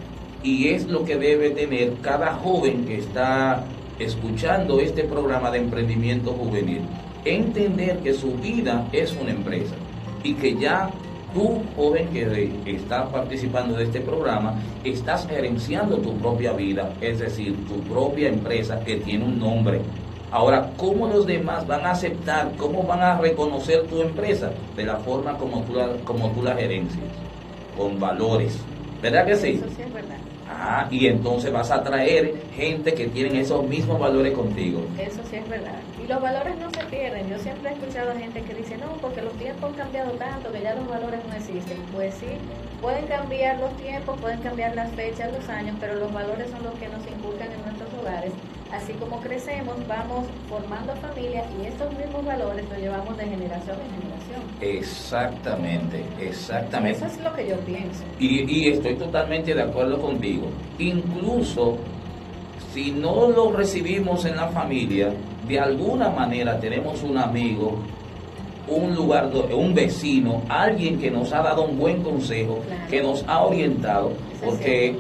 Y 0.45 0.69
es 0.69 0.87
lo 0.87 1.05
que 1.05 1.17
debe 1.17 1.51
tener 1.51 1.95
cada 2.03 2.35
joven 2.35 2.85
que 2.85 2.99
está 2.99 3.65
escuchando 3.99 4.79
este 4.79 5.03
programa 5.03 5.51
de 5.51 5.59
emprendimiento 5.59 6.31
juvenil. 6.35 6.83
Entender 7.25 7.99
que 7.99 8.15
su 8.15 8.33
vida 8.37 8.87
es 8.93 9.13
una 9.21 9.33
empresa 9.33 9.75
y 10.23 10.35
que 10.35 10.55
ya 10.55 10.89
tú, 11.35 11.63
joven 11.75 12.11
que 12.11 12.61
está 12.65 13.11
participando 13.11 13.77
de 13.77 13.85
este 13.85 14.01
programa, 14.01 14.55
estás 14.85 15.27
gerenciando 15.27 15.99
tu 15.99 16.17
propia 16.17 16.53
vida, 16.53 16.95
es 17.01 17.19
decir, 17.19 17.57
tu 17.67 17.81
propia 17.93 18.29
empresa 18.29 18.79
que 18.85 18.99
tiene 18.99 19.25
un 19.25 19.41
nombre 19.41 19.81
Ahora, 20.33 20.71
¿cómo 20.77 21.09
los 21.09 21.27
demás 21.27 21.67
van 21.67 21.85
a 21.85 21.91
aceptar, 21.91 22.53
cómo 22.57 22.85
van 22.85 23.03
a 23.03 23.19
reconocer 23.19 23.89
tu 23.89 24.01
empresa? 24.01 24.53
De 24.77 24.85
la 24.85 24.97
forma 24.99 25.37
como 25.37 25.63
tú 25.63 25.75
la, 25.75 25.89
como 26.05 26.31
tú 26.31 26.43
la 26.43 26.55
gerencias, 26.55 27.17
con 27.77 27.99
valores. 27.99 28.65
¿Verdad 29.03 29.27
que 29.27 29.35
sí? 29.35 29.49
Eso 29.55 29.69
sí 29.71 29.83
es 29.83 29.93
verdad. 29.93 30.19
Ah, 30.47 30.87
y 30.91 31.07
entonces 31.07 31.53
vas 31.53 31.71
a 31.73 31.83
traer 31.83 32.49
gente 32.53 32.95
que 32.95 33.09
tienen 33.09 33.37
esos 33.37 33.67
mismos 33.67 33.99
valores 33.99 34.33
contigo. 34.33 34.83
Eso 34.99 35.21
sí 35.25 35.37
es 35.37 35.49
verdad. 35.49 35.81
Y 36.03 36.07
los 36.07 36.21
valores 36.21 36.57
no 36.59 36.71
se 36.71 36.85
pierden. 36.85 37.29
Yo 37.29 37.39
siempre 37.39 37.71
he 37.71 37.75
escuchado 37.75 38.13
a 38.13 38.15
gente 38.15 38.43
que 38.43 38.55
dice, 38.55 38.77
no, 38.77 38.99
porque 39.01 39.23
los 39.23 39.37
tiempos 39.37 39.71
han 39.71 39.77
cambiado 39.77 40.13
tanto 40.13 40.53
que 40.53 40.61
ya 40.61 40.75
los 40.75 40.89
valores 40.89 41.21
no 41.27 41.35
existen. 41.35 41.79
Pues 41.93 42.15
sí, 42.15 42.27
pueden 42.81 43.07
cambiar 43.07 43.59
los 43.59 43.77
tiempos, 43.77 44.17
pueden 44.21 44.41
cambiar 44.43 44.77
las 44.77 44.93
fechas, 44.93 45.33
los 45.33 45.49
años, 45.49 45.77
pero 45.81 45.97
los 45.97 46.13
valores 46.13 46.51
son 46.51 46.63
los 46.63 46.75
que 46.75 46.89
nos 46.89 47.05
inculcan 47.07 47.53
en 47.53 47.63
nuestros 47.63 47.93
hogares. 47.95 48.33
Así 48.73 48.93
como 48.95 49.21
crecemos, 49.21 49.75
vamos 49.89 50.27
formando 50.49 50.95
familias 50.97 51.45
y 51.61 51.67
estos 51.67 51.93
mismos 51.97 52.25
valores 52.25 52.65
los 52.69 52.79
llevamos 52.79 53.17
de 53.17 53.25
generación 53.25 53.77
en 53.81 54.01
generación. 54.03 54.41
Exactamente, 54.61 56.05
exactamente. 56.21 56.99
Eso 56.99 57.07
es 57.07 57.21
lo 57.25 57.33
que 57.35 57.49
yo 57.49 57.57
pienso. 57.61 58.05
Y, 58.21 58.49
y 58.51 58.69
estoy 58.69 58.95
totalmente 58.95 59.55
de 59.55 59.63
acuerdo 59.63 60.01
contigo. 60.01 60.47
Incluso 60.79 61.79
si 62.73 62.93
no 62.93 63.29
lo 63.29 63.51
recibimos 63.53 64.25
en 64.25 64.37
la 64.37 64.47
familia, 64.49 65.13
de 65.49 65.59
alguna 65.59 66.09
manera 66.11 66.61
tenemos 66.61 67.03
un 67.03 67.19
amigo, 67.19 67.77
un 68.69 68.95
lugar, 68.95 69.31
un 69.53 69.75
vecino, 69.75 70.43
alguien 70.49 71.01
que 71.01 71.11
nos 71.11 71.33
ha 71.33 71.43
dado 71.43 71.65
un 71.65 71.77
buen 71.77 72.03
consejo, 72.05 72.61
Claro. 72.69 72.83
que 72.89 73.03
nos 73.03 73.25
ha 73.27 73.43
orientado, 73.45 74.13
porque 74.45 74.97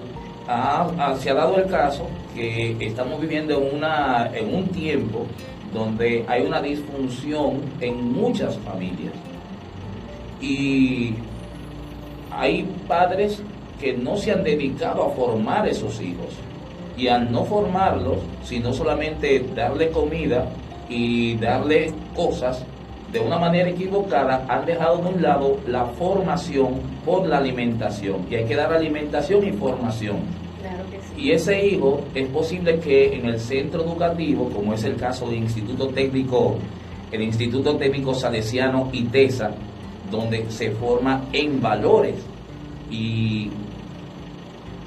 ha- 0.48 0.88
ha- 0.98 1.16
se 1.16 1.30
ha 1.30 1.34
dado 1.34 1.56
el 1.58 1.66
caso 1.70 2.08
que 2.34 2.76
estamos 2.80 3.20
viviendo 3.20 3.58
en, 3.58 3.76
una, 3.76 4.30
en 4.34 4.54
un 4.54 4.68
tiempo 4.68 5.26
donde 5.72 6.24
hay 6.28 6.42
una 6.42 6.60
disfunción 6.60 7.60
en 7.80 8.12
muchas 8.12 8.56
familias. 8.58 9.14
Y 10.40 11.14
hay 12.30 12.68
padres 12.88 13.42
que 13.80 13.94
no 13.94 14.16
se 14.16 14.32
han 14.32 14.42
dedicado 14.42 15.04
a 15.04 15.10
formar 15.10 15.68
esos 15.68 16.00
hijos. 16.00 16.28
Y 16.96 17.08
al 17.08 17.30
no 17.32 17.44
formarlos, 17.44 18.18
sino 18.42 18.72
solamente 18.72 19.46
darle 19.54 19.90
comida 19.90 20.46
y 20.88 21.36
darle 21.36 21.92
cosas 22.14 22.64
de 23.12 23.20
una 23.20 23.38
manera 23.38 23.68
equivocada, 23.70 24.44
han 24.48 24.66
dejado 24.66 24.98
de 24.98 25.08
un 25.14 25.22
lado 25.22 25.58
la 25.66 25.84
formación 25.84 26.80
por 27.04 27.26
la 27.26 27.38
alimentación. 27.38 28.26
Y 28.30 28.36
hay 28.36 28.44
que 28.44 28.54
dar 28.54 28.72
alimentación 28.72 29.46
y 29.46 29.52
formación. 29.52 30.18
Y 31.20 31.32
ese 31.32 31.66
hijo 31.66 32.00
es 32.14 32.26
posible 32.28 32.80
que 32.80 33.14
en 33.14 33.26
el 33.26 33.38
centro 33.38 33.82
educativo, 33.82 34.48
como 34.48 34.72
es 34.72 34.84
el 34.84 34.96
caso 34.96 35.26
del 35.26 35.38
Instituto 35.38 35.88
Técnico, 35.88 36.56
el 37.12 37.22
Instituto 37.22 37.76
Técnico 37.76 38.14
Salesiano 38.14 38.88
ITESA, 38.90 39.50
donde 40.10 40.50
se 40.50 40.70
forma 40.70 41.26
en 41.34 41.60
valores. 41.60 42.14
Y, 42.90 43.50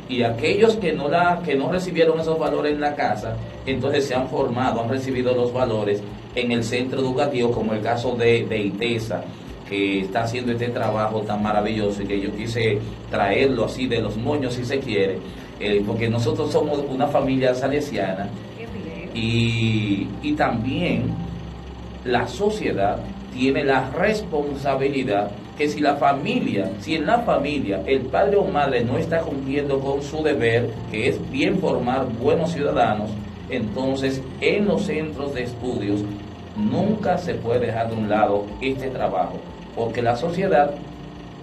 y 0.09 0.23
aquellos 0.23 0.75
que 0.77 0.91
no, 0.91 1.07
la, 1.07 1.39
que 1.45 1.53
no 1.53 1.71
recibieron 1.71 2.19
esos 2.19 2.39
valores 2.39 2.73
en 2.73 2.81
la 2.81 2.95
casa, 2.95 3.37
entonces 3.67 4.07
se 4.07 4.15
han 4.15 4.27
formado, 4.27 4.81
han 4.81 4.89
recibido 4.89 5.35
los 5.35 5.53
valores 5.53 6.01
en 6.33 6.51
el 6.51 6.63
centro 6.63 6.99
educativo, 6.99 7.51
como 7.51 7.73
el 7.73 7.81
caso 7.81 8.15
de, 8.15 8.43
de 8.47 8.57
ITESA, 8.57 9.23
que 9.69 9.99
está 9.99 10.23
haciendo 10.23 10.51
este 10.51 10.69
trabajo 10.69 11.21
tan 11.21 11.43
maravilloso 11.43 12.01
y 12.01 12.07
que 12.07 12.19
yo 12.19 12.35
quise 12.35 12.79
traerlo 13.11 13.65
así 13.65 13.85
de 13.85 14.01
los 14.01 14.17
moños 14.17 14.55
si 14.55 14.65
se 14.65 14.79
quiere, 14.79 15.19
eh, 15.63 15.81
porque 15.87 16.09
nosotros 16.09 16.51
somos 16.51 16.79
una 16.89 17.07
familia 17.07 17.55
salesiana. 17.55 18.27
Y, 19.13 20.07
y 20.21 20.33
también 20.33 21.05
la 22.03 22.27
sociedad 22.27 22.97
tiene 23.33 23.63
la 23.63 23.89
responsabilidad 23.91 25.31
que 25.57 25.69
si 25.69 25.79
la 25.79 25.95
familia, 25.95 26.69
si 26.79 26.95
en 26.95 27.05
la 27.05 27.19
familia 27.19 27.81
el 27.85 28.01
padre 28.01 28.37
o 28.37 28.43
madre 28.43 28.83
no 28.83 28.97
está 28.97 29.19
cumpliendo 29.19 29.79
con 29.79 30.01
su 30.01 30.21
deber, 30.21 30.69
que 30.91 31.07
es 31.07 31.31
bien 31.31 31.59
formar 31.59 32.07
buenos 32.19 32.51
ciudadanos, 32.51 33.11
entonces 33.49 34.21
en 34.41 34.65
los 34.65 34.83
centros 34.83 35.33
de 35.33 35.43
estudios 35.43 36.01
nunca 36.57 37.17
se 37.17 37.35
puede 37.35 37.67
dejar 37.67 37.89
de 37.89 37.95
un 37.95 38.09
lado 38.09 38.45
este 38.61 38.89
trabajo, 38.89 39.39
porque 39.75 40.01
la 40.01 40.15
sociedad 40.15 40.71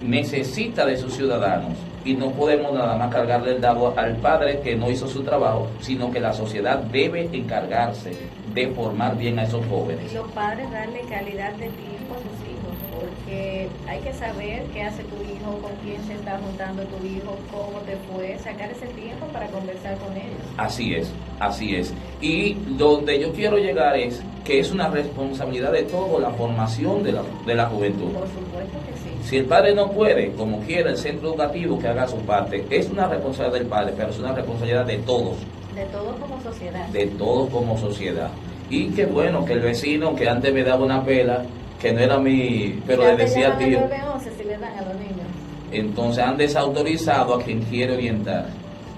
necesita 0.01 0.85
de 0.85 0.97
sus 0.97 1.13
ciudadanos 1.13 1.73
y 2.03 2.13
no 2.13 2.31
podemos 2.31 2.73
nada 2.73 2.97
más 2.97 3.13
cargarle 3.13 3.55
el 3.55 3.61
dado 3.61 3.97
al 3.97 4.15
padre 4.17 4.59
que 4.61 4.75
no 4.75 4.89
hizo 4.89 5.07
su 5.07 5.23
trabajo, 5.23 5.67
sino 5.79 6.11
que 6.11 6.19
la 6.19 6.33
sociedad 6.33 6.79
debe 6.79 7.29
encargarse 7.31 8.11
de 8.53 8.67
formar 8.71 9.17
bien 9.17 9.39
a 9.39 9.43
esos 9.43 9.65
jóvenes. 9.67 10.13
Los 10.13 10.29
padres 10.31 10.69
darle 10.71 11.01
calidad 11.01 11.53
de 11.53 11.69
tiempo 11.69 12.15
a 12.15 12.17
sus 12.17 12.49
hijos, 12.49 12.75
porque 12.99 13.69
hay 13.87 13.99
que 13.99 14.13
saber 14.13 14.63
qué 14.73 14.83
hace 14.83 15.03
tu 15.03 15.15
hijo, 15.23 15.57
con 15.59 15.71
quién 15.83 16.03
se 16.05 16.13
está 16.13 16.37
juntando 16.37 16.83
tu 16.83 17.05
hijo, 17.05 17.37
cómo 17.51 17.79
te 17.79 17.95
fue, 18.11 18.37
sacar 18.39 18.71
ese 18.71 18.87
tiempo 18.87 19.25
para 19.27 19.47
conversar 19.47 19.97
con 19.97 20.15
ellos. 20.15 20.41
Así 20.57 20.95
es, 20.95 21.11
así 21.39 21.75
es. 21.75 21.93
Y 22.19 22.53
donde 22.77 23.19
yo 23.19 23.31
quiero 23.31 23.57
llegar 23.57 23.95
es 23.95 24.21
que 24.43 24.59
es 24.59 24.71
una 24.71 24.89
responsabilidad 24.89 25.71
de 25.71 25.83
todo 25.83 26.19
la 26.19 26.31
formación 26.31 27.03
de 27.03 27.11
la, 27.13 27.23
de 27.45 27.55
la 27.55 27.67
juventud. 27.67 28.11
Por 28.11 28.27
supuesto 28.27 28.77
que 28.87 28.97
sí. 28.97 29.00
Si 29.23 29.37
el 29.37 29.45
padre 29.45 29.73
no 29.75 29.89
puede, 29.91 30.31
como 30.33 30.59
quiera 30.61 30.89
el 30.91 30.97
centro 30.97 31.29
educativo 31.29 31.77
que 31.79 31.87
haga 31.87 32.07
su 32.07 32.17
parte, 32.17 32.65
es 32.69 32.89
una 32.89 33.07
responsabilidad 33.07 33.59
del 33.59 33.67
padre, 33.67 33.93
pero 33.95 34.09
es 34.09 34.19
una 34.19 34.33
responsabilidad 34.33 34.85
de 34.85 34.97
todos, 34.99 35.37
De 35.75 35.85
todos 35.85 36.15
como 36.19 36.41
sociedad. 36.41 36.87
de 36.87 37.07
todos 37.07 37.49
como 37.49 37.77
sociedad. 37.77 38.29
Y 38.69 38.89
qué 38.89 39.05
bueno 39.05 39.45
que 39.45 39.53
el 39.53 39.59
vecino 39.61 40.15
que 40.15 40.27
antes 40.27 40.53
me 40.53 40.63
daba 40.63 40.83
una 40.85 41.03
pela, 41.03 41.43
que 41.79 41.93
no 41.93 41.99
era 41.99 42.17
mi, 42.19 42.81
pero 42.85 43.03
le 43.03 43.15
decía 43.17 43.57
tío, 43.57 43.79
911 43.81 44.31
si 44.37 44.43
le 44.43 44.57
dan 44.57 44.77
a 44.77 44.81
los 44.83 44.95
niños. 44.95 45.27
entonces 45.71 46.23
han 46.23 46.37
desautorizado 46.37 47.35
a 47.35 47.41
quien 47.41 47.61
quiere 47.63 47.93
orientar. 47.95 48.47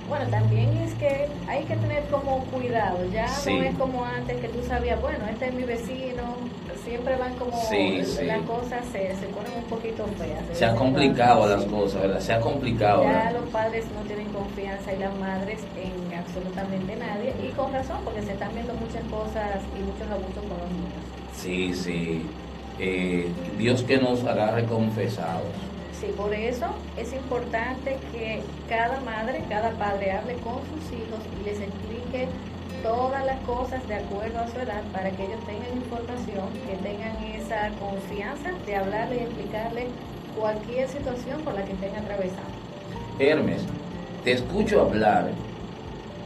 Bueno, 0.10 0.26
también 0.30 0.70
es 0.78 0.94
que 0.96 1.28
hay 1.48 1.64
que 1.64 1.76
tener 1.76 2.04
como 2.12 2.44
cuidado, 2.46 2.98
ya 3.14 3.28
Sí. 3.28 3.54
no 3.58 3.64
es 3.64 3.76
como 3.78 4.04
antes 4.06 4.38
que 4.42 4.48
tú 4.50 4.60
sabías, 4.68 5.00
bueno, 5.02 5.20
este 5.32 5.48
es 5.48 5.54
mi 5.54 5.64
vecino, 5.64 6.24
siempre 6.84 7.16
van 7.18 7.34
como 7.36 7.52
Sí, 7.70 8.04
sí. 8.06 8.26
las 8.26 8.42
cosas 8.42 8.84
se, 8.92 9.16
se 9.16 9.26
ponen 9.28 9.52
un 9.58 9.64
poquito 9.66 10.06
feas. 10.18 10.44
Se 10.58 10.66
han 10.66 10.76
complicado 10.76 11.48
las 11.48 11.64
cosas, 11.66 12.02
¿verdad? 12.02 12.20
Se 12.20 12.34
ha 12.34 12.40
complicado. 12.40 13.04
Ya 13.04 13.10
¿verdad? 13.10 13.34
los 13.34 13.50
padres 13.50 13.86
no 13.96 14.02
tienen 14.08 14.28
confianza 14.34 14.94
y 14.94 15.00
las 15.00 15.14
madres 15.18 15.60
en 15.82 16.18
absolutamente 16.18 16.96
nadie 16.96 17.34
y 17.44 17.50
con 17.54 17.72
razón 17.74 17.98
porque 18.04 18.22
se 18.22 18.34
están 18.34 18.54
viendo 18.54 18.74
muchas 18.74 19.04
cosas 19.10 19.60
y 19.80 19.84
muchos 19.84 20.10
abusos 20.12 20.44
con 20.44 20.58
los 20.58 20.72
niños. 20.72 21.04
Sí, 21.36 21.74
sí. 21.74 22.26
Eh, 22.80 23.30
Dios 23.58 23.84
que 23.84 23.98
nos 23.98 24.24
agarre 24.26 24.66
confesados. 24.66 25.44
Sí, 26.00 26.08
por 26.18 26.34
eso 26.34 26.66
es 26.98 27.14
importante 27.14 27.98
que 28.12 28.42
cada 28.68 29.00
madre, 29.02 29.42
cada 29.48 29.70
padre 29.72 30.12
hable 30.12 30.34
con 30.36 30.56
sus 30.56 30.92
hijos 30.92 31.20
y 31.40 31.46
les 31.46 31.60
explique 31.62 32.28
todas 32.84 33.26
las 33.26 33.40
cosas 33.42 33.88
de 33.88 33.96
acuerdo 33.96 34.40
a 34.40 34.48
su 34.48 34.60
edad 34.60 34.84
para 34.92 35.10
que 35.12 35.24
ellos 35.24 35.40
tengan 35.46 35.78
información, 35.78 36.50
que 36.68 36.76
tengan 36.88 37.16
esa 37.24 37.70
confianza 37.80 38.52
de 38.66 38.76
hablarle 38.76 39.16
y 39.16 39.20
explicarle 39.20 39.88
cualquier 40.38 40.88
situación 40.90 41.42
por 41.42 41.56
la 41.56 41.64
que 41.64 41.72
estén 41.72 41.96
atravesando. 41.96 42.52
Hermes, 43.20 43.64
te 44.24 44.34
escucho 44.34 44.82
hablar 44.82 45.32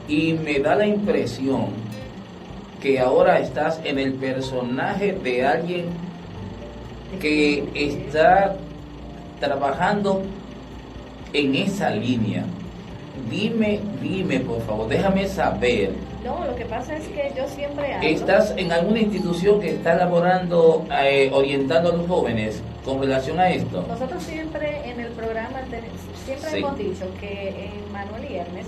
y 0.08 0.34
me 0.34 0.60
da 0.60 0.76
la 0.76 0.88
impresión 0.88 1.68
que 2.82 3.00
ahora 3.00 3.40
estás 3.40 3.80
en 3.84 4.00
el 4.00 4.14
personaje 4.14 5.14
de 5.14 5.46
alguien 5.46 5.86
que 7.20 7.70
está 7.74 8.56
trabajando 9.40 10.24
en 11.34 11.56
esa 11.56 11.90
línea. 11.90 12.46
Dime, 13.30 13.80
dime 14.02 14.40
por 14.40 14.62
favor, 14.62 14.88
déjame 14.88 15.28
saber. 15.28 15.94
No, 16.28 16.46
lo 16.46 16.56
que 16.56 16.66
pasa 16.66 16.96
es 16.98 17.08
que 17.08 17.32
yo 17.38 17.48
siempre 17.48 17.94
hablo. 17.94 18.08
¿Estás 18.08 18.54
en 18.58 18.72
alguna 18.74 19.00
institución 19.00 19.62
que 19.62 19.70
está 19.76 19.94
elaborando, 19.94 20.86
eh, 21.02 21.30
orientando 21.34 21.92
a 21.92 21.96
los 21.96 22.06
jóvenes 22.08 22.62
con 22.84 23.00
relación 23.00 23.40
a 23.40 23.50
esto? 23.50 23.86
Nosotros 23.88 24.22
siempre 24.24 24.82
en 24.90 25.00
el 25.00 25.12
programa 25.14 25.60
siempre 26.26 26.50
Sí. 26.52 26.58
hemos 26.58 26.78
dicho 26.78 27.06
que 27.22 27.70
en 27.72 27.92
Manuel 27.94 28.26
y 28.30 28.36
Hermes, 28.36 28.66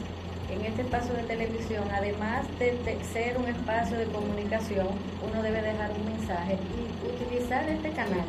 en 0.54 0.66
este 0.66 0.84
espacio 0.84 1.14
de 1.16 1.24
televisión, 1.24 1.84
además 1.94 2.46
de, 2.60 2.72
de 2.86 2.98
ser 3.14 3.38
un 3.38 3.48
espacio 3.50 3.98
de 3.98 4.06
comunicación, 4.06 4.88
uno 5.30 5.44
debe 5.44 5.62
dejar 5.62 5.92
un 5.92 6.06
mensaje 6.16 6.54
y 6.56 7.26
utilizar 7.26 7.68
este 7.68 7.90
canal 7.92 8.26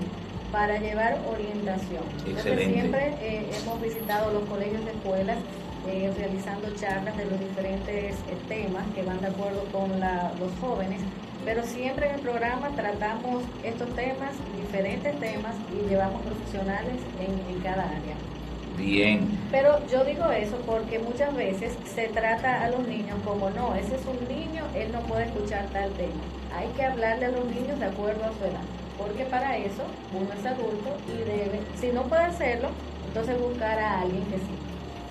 para 0.51 0.77
llevar 0.79 1.17
orientación. 1.33 2.03
Entonces 2.27 2.47
Excelente. 2.47 2.73
siempre 2.75 3.15
eh, 3.23 3.49
hemos 3.63 3.81
visitado 3.81 4.33
los 4.33 4.43
colegios 4.49 4.85
de 4.85 4.91
escuelas 4.91 5.39
eh, 5.83 6.13
realizando 6.17 6.75
charlas 6.75 7.17
de 7.17 7.27
los 7.27 7.39
diferentes 7.41 8.25
eh, 8.27 8.45
temas 8.49 8.91
que 8.93 9.03
van 9.03 9.21
de 9.21 9.29
acuerdo 9.29 9.71
con 9.71 9.99
la- 10.01 10.35
los 10.39 10.57
jóvenes, 10.57 11.07
pero 11.45 11.65
siempre 11.65 12.07
en 12.09 12.15
el 12.17 12.21
programa 12.21 12.75
tratamos 12.75 13.51
estos 13.63 13.95
temas, 13.95 14.43
diferentes 14.51 15.19
temas, 15.19 15.63
y 15.69 15.83
llevamos 15.89 16.23
profesionales 16.23 17.09
en, 17.15 17.41
en 17.47 17.61
cada 17.61 17.91
área. 17.97 18.23
Bien. 18.63 19.49
Pero 19.51 19.85
yo 19.87 20.05
digo 20.05 20.31
eso 20.31 20.65
porque 20.65 20.99
muchas 21.01 21.35
veces 21.35 21.81
se 21.85 22.09
trata 22.09 22.63
a 22.63 22.71
los 22.71 22.87
niños 22.87 23.21
como 23.23 23.51
no, 23.51 23.75
ese 23.75 23.97
es 23.97 24.07
un 24.07 24.27
niño, 24.29 24.71
él 24.73 24.93
no 24.93 25.07
puede 25.07 25.25
escuchar 25.27 25.71
tal 25.73 25.97
tema. 25.97 26.33
Hay 26.49 26.73
que 26.73 26.85
hablarle 26.85 27.27
a 27.27 27.31
los 27.31 27.47
niños 27.47 27.79
de 27.81 27.87
acuerdo 27.87 28.25
a 28.25 28.33
su 28.33 28.45
edad, 28.45 28.69
porque 28.97 29.27
para 29.27 29.57
eso 29.59 29.99
uno 30.11 30.33
es 30.35 30.45
adulto 30.47 31.03
y 31.07 31.25
debe, 31.25 31.71
si 31.75 31.93
no 31.93 32.09
puede 32.09 32.25
hacerlo, 32.25 32.77
entonces 33.03 33.39
buscar 33.39 33.79
a 33.81 34.01
alguien 34.03 34.29
que 34.29 34.39
sí. 34.39 34.70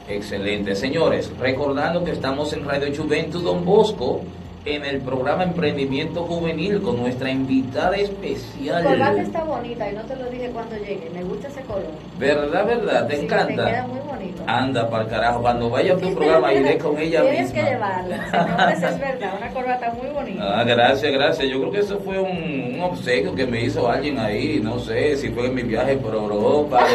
Excelente. 0.09 0.75
Señores, 0.75 1.31
recordando 1.39 2.03
que 2.03 2.11
estamos 2.11 2.51
en 2.53 2.65
Radio 2.65 2.91
Juventud 2.95 3.43
Don 3.43 3.63
Bosco, 3.63 4.21
en 4.65 4.83
el 4.83 5.01
programa 5.01 5.43
Emprendimiento 5.43 6.23
Juvenil 6.23 6.81
con 6.81 6.97
nuestra 6.97 7.31
invitada 7.31 7.95
especial. 7.95 8.85
El 8.85 8.91
corbata 8.99 9.21
está 9.21 9.43
bonita 9.43 9.89
y 9.89 9.95
no 9.95 10.01
te 10.01 10.15
lo 10.15 10.29
dije 10.29 10.49
cuando 10.51 10.75
llegue. 10.77 11.09
Me 11.13 11.23
gusta 11.23 11.47
ese 11.47 11.61
color. 11.61 11.85
¿Verdad, 12.17 12.65
verdad? 12.65 13.07
¿Te 13.07 13.15
Sí, 13.17 13.25
encanta? 13.25 13.47
Te 13.65 13.71
queda 13.71 13.87
muy. 13.87 13.99
Anda 14.47 14.89
para 14.89 15.03
el 15.03 15.09
carajo. 15.09 15.41
Cuando 15.41 15.69
vaya 15.69 15.93
a 15.93 15.97
tu 15.97 16.13
programa 16.15 16.53
iré 16.53 16.77
con 16.77 16.97
ella 16.97 17.21
Tienes 17.21 17.53
misma. 17.53 17.55
que 17.63 17.69
llevarla. 17.71 18.31
Señores, 18.31 18.83
es 18.83 18.99
verdad. 18.99 19.33
Una 19.37 19.49
corbata 19.49 19.93
muy 19.93 20.07
bonita. 20.09 20.59
Ah, 20.59 20.63
gracias, 20.63 21.11
gracias. 21.11 21.47
Yo 21.49 21.59
creo 21.59 21.71
que 21.71 21.79
eso 21.79 21.99
fue 21.99 22.19
un, 22.19 22.73
un 22.75 22.81
obsequio 22.81 23.35
que 23.35 23.45
me 23.45 23.61
hizo 23.63 23.89
alguien 23.89 24.17
ahí, 24.19 24.59
no 24.61 24.79
sé, 24.79 25.15
si 25.17 25.29
fue 25.29 25.47
en 25.47 25.55
mi 25.55 25.63
viaje 25.63 25.97
por 25.97 26.13
Europa, 26.13 26.85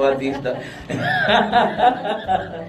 Batista. 0.00 0.54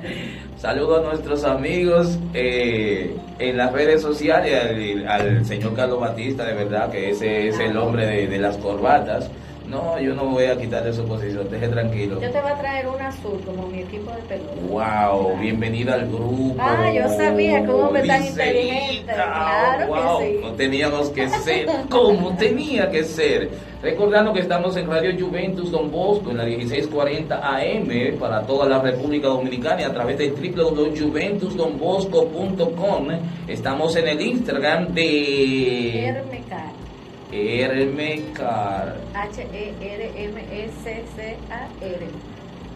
Saludos 0.57 0.99
a 0.99 1.09
nuestros 1.09 1.43
amigos 1.43 2.17
eh, 2.33 3.15
en 3.39 3.57
las 3.57 3.71
redes 3.71 4.01
sociales, 4.01 4.59
al, 4.59 5.07
al 5.07 5.45
señor 5.45 5.75
Carlos 5.75 5.99
Batista, 5.99 6.43
de 6.45 6.53
verdad 6.53 6.89
que 6.91 7.11
ese 7.11 7.49
es 7.49 7.59
el 7.59 7.77
hombre 7.77 8.07
de, 8.07 8.27
de 8.27 8.39
las 8.39 8.57
corbatas. 8.57 9.29
No, 9.69 9.99
yo 9.99 10.15
no 10.15 10.27
voy 10.27 10.45
a 10.45 10.57
quitarle 10.57 10.93
su 10.93 11.05
posición, 11.05 11.49
deje 11.49 11.67
tranquilo. 11.67 12.21
Yo 12.21 12.31
te 12.31 12.39
voy 12.39 12.51
a 12.51 12.57
traer 12.57 12.87
un 12.87 13.01
azul 13.01 13.41
como 13.45 13.67
mi 13.67 13.79
equipo 13.81 14.09
de 14.11 14.21
pelota. 14.21 14.53
Wow, 14.69 15.35
bienvenida 15.39 15.95
al 15.95 16.07
grupo. 16.07 16.55
Ah, 16.57 16.89
yo 16.89 17.09
sabía 17.09 17.65
cómo 17.65 17.91
me 17.91 18.03
tan 18.03 18.25
inteligente. 18.25 19.13
Claro 19.13 19.79
que 19.79 19.85
Wow, 19.87 20.21
sí. 20.21 20.37
No 20.41 20.51
teníamos 20.53 21.09
que 21.09 21.27
ser 21.29 21.67
como 21.89 22.33
tenía 22.37 22.89
que 22.89 23.03
ser. 23.03 23.49
Recordando 23.81 24.31
que 24.33 24.39
estamos 24.39 24.75
en 24.77 24.87
Radio 24.87 25.11
Juventus 25.19 25.69
Don 25.69 25.91
Bosco 25.91 26.31
en 26.31 26.37
la 26.37 26.45
1640 26.45 27.35
AM 27.35 28.17
para 28.19 28.41
toda 28.43 28.67
la 28.67 28.79
República 28.81 29.27
Dominicana 29.27 29.81
y 29.81 29.83
a 29.83 29.93
través 29.93 30.17
de 30.17 30.31
www.juventusdonbosco.com. 30.31 33.07
Estamos 33.47 33.95
en 33.97 34.07
el 34.07 34.21
Instagram 34.21 34.93
de 34.93 36.05
Hermecar. 36.07 36.71
Hermecar. 37.31 38.95
H-E-R-M-E-C-C-A-R. 39.13 40.37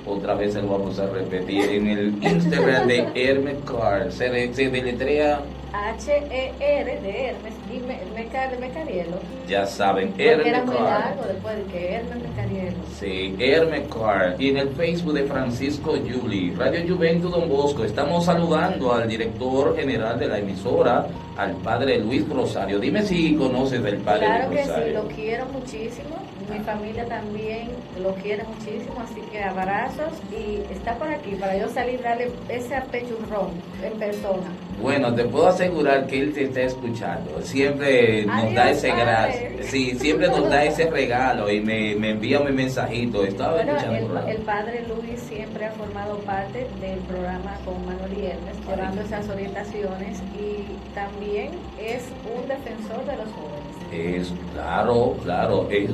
Otra 0.06 0.34
vez 0.36 0.54
se 0.54 0.62
lo 0.62 0.70
vamos 0.70 1.00
a 1.00 1.08
repetir 1.08 1.64
en 1.70 1.88
el 1.88 2.08
Instagram 2.24 2.88
de 2.88 3.08
Hermecar. 3.16 4.12
Se, 4.12 4.30
de- 4.30 4.54
se 4.54 4.70
deletrea, 4.70 5.42
H-E-R 5.74 7.00
de 7.02 7.26
Hermes 7.28 7.54
y 7.74 7.78
me, 7.80 8.00
Mecar 8.14 8.52
de 8.52 8.58
Mecarielo. 8.58 9.18
ya 9.48 9.66
saben, 9.66 10.14
después 10.18 11.58
de 11.58 11.64
que 11.72 11.94
Hermes 11.94 12.18
Mecarielo. 12.30 12.78
Sí, 13.00 13.36
Hermecar. 13.40 14.36
Y 14.40 14.50
en 14.50 14.58
el 14.58 14.70
Facebook 14.70 15.14
de 15.14 15.24
Francisco 15.24 15.96
Yuli, 15.96 16.52
Radio 16.56 16.96
Juventud 16.96 17.32
Don 17.32 17.48
Bosco, 17.48 17.86
estamos 17.86 18.26
saludando 18.26 18.94
al 18.94 19.08
director 19.08 19.76
general 19.78 20.20
de 20.20 20.28
la 20.28 20.40
emisora, 20.40 21.08
al 21.38 21.54
padre 21.58 22.00
Luis 22.00 22.28
Rosario. 22.28 22.80
Dime 22.80 23.04
si 23.04 23.36
conoces 23.36 23.82
del 23.82 23.98
padre 23.98 24.26
Claro 24.26 24.48
Luis 24.50 24.60
que 24.60 24.66
sí, 24.66 24.70
Rosario. 24.72 24.94
lo 25.04 25.08
quiero 25.10 25.46
muchísimo. 25.54 26.16
Mi 26.52 26.60
familia 26.60 27.06
también 27.06 27.70
lo 28.02 28.14
quiere 28.16 28.44
muchísimo, 28.44 28.96
así 29.02 29.22
que 29.32 29.42
abrazos 29.44 30.14
y 30.32 30.62
está 30.74 30.96
por 30.96 31.08
aquí 31.08 31.36
para 31.36 31.58
yo 31.58 31.70
salir 31.70 32.00
y 32.00 32.04
darle 32.04 32.32
ese 32.50 32.76
apechurrón 32.76 33.52
en 33.84 33.94
persona. 33.98 34.48
Bueno, 34.82 35.14
te 35.14 35.24
puedo 35.26 35.48
asegurar 35.48 36.08
que 36.08 36.20
él 36.20 36.34
te 36.34 36.44
está 36.44 36.62
escuchando. 36.62 37.42
Siempre 37.42 38.26
nos 38.26 38.36
Adiós, 38.36 38.56
da 38.56 38.70
ese 38.72 38.92
gracias. 38.92 39.66
Sí, 39.68 39.98
siempre 40.00 40.28
nos 40.28 40.50
da 40.50 40.64
ese 40.64 40.90
regalo 40.90 41.50
y 41.52 41.62
me, 41.62 41.96
me 41.96 42.12
envía 42.12 42.40
mi 42.40 42.52
mensajito. 42.52 43.24
Estaba 43.24 43.54
Bueno, 43.54 43.78
escuchando 43.78 44.28
el 44.28 44.38
padre 44.40 44.86
Luis 44.88 45.20
siempre 45.22 45.66
ha 45.66 45.72
formado 45.72 46.18
parte 46.20 46.68
del 46.82 47.00
programa 47.00 47.56
con 47.64 47.86
Manuel 47.86 48.26
Hermes, 48.26 48.58
llevando 48.68 49.02
esas 49.02 49.30
orientaciones 49.30 50.22
y 50.40 50.94
también 50.96 51.52
es 51.80 52.04
un 52.36 52.48
defensor 52.48 53.06
de 53.06 53.16
los 53.18 53.28
jóvenes. 53.32 53.72
Es 53.92 54.34
claro, 54.54 55.16
claro, 55.24 55.68
es 55.70 55.92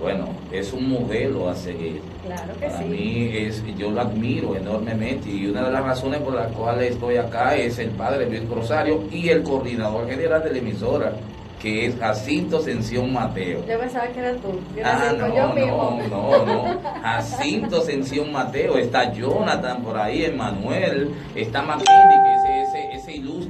bueno, 0.00 0.28
es 0.52 0.72
un 0.72 0.88
modelo 0.88 1.48
a 1.48 1.54
seguir. 1.54 2.00
Claro 2.24 2.52
que 2.58 2.66
Para 2.66 2.78
sí. 2.78 2.84
mí 2.84 3.30
es, 3.36 3.62
yo 3.76 3.90
lo 3.90 4.00
admiro 4.00 4.56
enormemente 4.56 5.28
y 5.30 5.46
una 5.46 5.64
de 5.64 5.72
las 5.72 5.82
razones 5.84 6.20
por 6.20 6.34
las 6.34 6.50
cuales 6.52 6.92
estoy 6.92 7.16
acá 7.16 7.56
es 7.56 7.78
el 7.78 7.90
padre 7.90 8.28
Luis 8.28 8.48
Rosario 8.48 9.04
y 9.10 9.28
el 9.28 9.42
coordinador 9.42 10.08
general 10.08 10.42
de 10.42 10.52
la 10.52 10.58
emisora, 10.58 11.12
que 11.60 11.86
es 11.86 11.98
Jacinto 11.98 12.60
Sención 12.60 13.10
Mateo. 13.12 13.64
Yo 13.66 13.78
pensaba 13.78 14.06
que 14.08 14.18
era 14.20 14.32
tú. 14.34 14.60
Ah, 14.84 15.12
no, 15.16 15.34
yo 15.34 15.48
no, 15.48 15.54
mismo. 15.54 15.98
no, 16.10 16.44
no. 16.44 16.80
Jacinto 17.02 17.80
Sención 17.80 18.30
Mateo, 18.32 18.76
está 18.76 19.12
Jonathan 19.12 19.82
por 19.82 19.96
ahí, 19.96 20.24
Emanuel, 20.26 21.10
está 21.34 21.62
Mackenzie, 21.62 21.94
que 21.94 22.34
es 22.34 22.43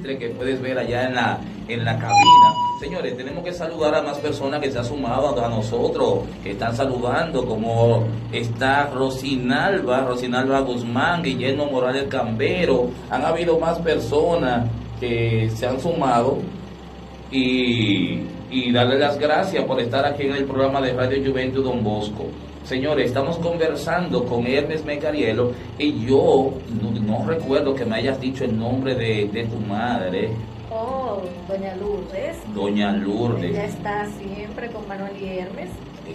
que 0.05 0.29
puedes 0.29 0.61
ver 0.61 0.79
allá 0.79 1.07
en 1.09 1.14
la, 1.14 1.38
en 1.67 1.85
la 1.85 1.99
cabina. 1.99 2.53
Señores, 2.79 3.17
tenemos 3.17 3.43
que 3.43 3.53
saludar 3.53 3.95
a 3.95 4.03
más 4.03 4.19
personas 4.19 4.61
que 4.61 4.71
se 4.71 4.79
han 4.79 4.85
sumado 4.85 5.43
a 5.43 5.49
nosotros, 5.49 6.21
que 6.43 6.51
están 6.51 6.77
saludando, 6.77 7.47
como 7.47 8.07
está 8.31 8.90
Rosinalba, 8.90 10.03
Rosinalba 10.03 10.61
Guzmán, 10.61 11.23
Guillermo 11.23 11.67
Morales 11.67 12.05
Cambero. 12.09 12.90
Han 13.11 13.25
habido 13.25 13.59
más 13.59 13.79
personas 13.79 14.69
que 15.01 15.51
se 15.55 15.67
han 15.67 15.81
sumado 15.81 16.38
y, 17.31 18.21
y 18.51 18.73
darle 18.73 18.99
las 18.99 19.19
gracias 19.19 19.64
por 19.64 19.81
estar 19.81 20.05
aquí 20.05 20.25
en 20.25 20.35
el 20.35 20.45
programa 20.45 20.83
de 20.83 20.93
Radio 20.93 21.31
Juventud 21.31 21.64
Don 21.64 21.83
Bosco. 21.83 22.27
Señores, 22.64 23.07
estamos 23.09 23.37
conversando 23.38 24.24
con 24.24 24.46
Ernest 24.46 24.87
Mecarielo 24.87 25.53
y 25.79 26.07
yo 26.07 26.53
no, 26.81 26.90
no 27.00 27.27
recuerdo 27.27 27.74
que 27.74 27.85
me 27.85 27.96
hayas 27.96 28.18
dicho 28.20 28.44
el 28.44 28.59
nombre 28.59 28.94
de, 28.94 29.29
de 29.33 29.44
tu 29.46 29.57
madre, 29.59 30.31
Oh, 30.77 31.20
doña 31.46 31.77
Lourdes. 31.77 32.37
Doña 32.53 32.90
Ella 32.90 32.98
Lourdes. 32.98 33.57
está 33.57 34.07
siempre 34.07 34.68
con 34.70 34.88
Manuel 34.88 35.12
y 35.22 35.38
Hermes. 35.38 35.70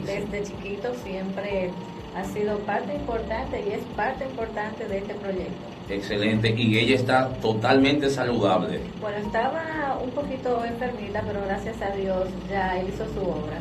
Desde 0.05 0.43
chiquito 0.43 0.93
siempre 0.95 1.69
ha 2.13 2.23
sido 2.25 2.57
parte 2.59 2.93
importante 2.95 3.63
y 3.65 3.71
es 3.73 3.83
parte 3.95 4.25
importante 4.25 4.85
de 4.85 4.97
este 4.97 5.13
proyecto. 5.13 5.53
Excelente. 5.89 6.53
Y 6.57 6.77
ella 6.77 6.95
está 6.95 7.29
totalmente 7.35 8.09
saludable. 8.09 8.81
Bueno, 8.99 9.17
estaba 9.19 9.97
un 10.03 10.09
poquito 10.11 10.65
enfermita, 10.65 11.23
pero 11.25 11.39
gracias 11.45 11.81
a 11.81 11.95
Dios 11.95 12.27
ya 12.49 12.83
hizo 12.83 13.05
su 13.13 13.21
obra. 13.21 13.59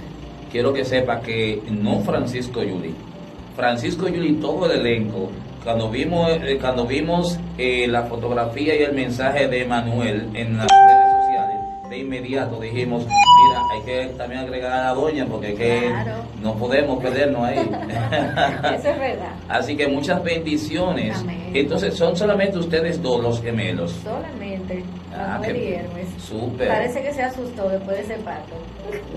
Quiero 0.51 0.73
que 0.73 0.85
sepa 0.85 1.21
que 1.21 1.63
no 1.71 2.01
Francisco 2.01 2.63
Yuli. 2.63 2.95
Francisco 3.55 4.09
Yuli, 4.09 4.35
todo 4.35 4.71
el 4.71 4.81
elenco. 4.81 5.31
Cuando 5.63 5.91
vimos, 5.91 6.31
eh, 6.31 6.59
cuando 6.61 6.87
vimos 6.87 7.39
eh, 7.59 7.87
la 7.89 8.05
fotografía 8.05 8.75
y 8.75 8.83
el 8.83 8.95
mensaje 8.95 9.49
de 9.49 9.67
Manuel 9.67 10.29
en 10.35 10.57
las 10.57 10.69
redes 10.69 11.13
sociales, 11.21 11.91
de 11.91 11.99
inmediato 11.99 12.61
dijimos, 12.61 13.05
mira, 13.05 13.48
hay 13.71 13.83
que 13.83 14.07
también 14.17 14.41
agregar 14.41 14.73
a 14.73 14.85
la 14.85 14.95
doña 14.95 15.27
porque 15.27 15.55
que 15.55 15.87
Claro. 15.89 16.13
no 16.43 16.55
podemos 16.55 17.03
perdernos 17.03 17.43
ahí. 17.45 17.59
Eso 18.75 18.89
es 18.89 18.99
verdad. 18.99 19.33
Así 19.49 19.77
que 19.77 19.89
muchas 19.89 20.23
bendiciones. 20.23 21.19
Amén. 21.19 21.51
Entonces, 21.55 21.95
son 21.95 22.17
solamente 22.17 22.59
ustedes 22.59 23.01
dos 23.03 23.23
los 23.23 23.43
gemelos. 23.43 23.93
Solamente 24.05 24.85
Ah, 25.15 25.41
qué- 25.45 25.77
Hermes. 25.77 26.07
Súper. 26.19 26.69
Parece 26.69 27.03
que 27.03 27.13
se 27.13 27.23
asustó 27.23 27.69
después 27.69 27.97
de 27.97 28.03
ese 28.15 28.23
parto. 28.23 28.55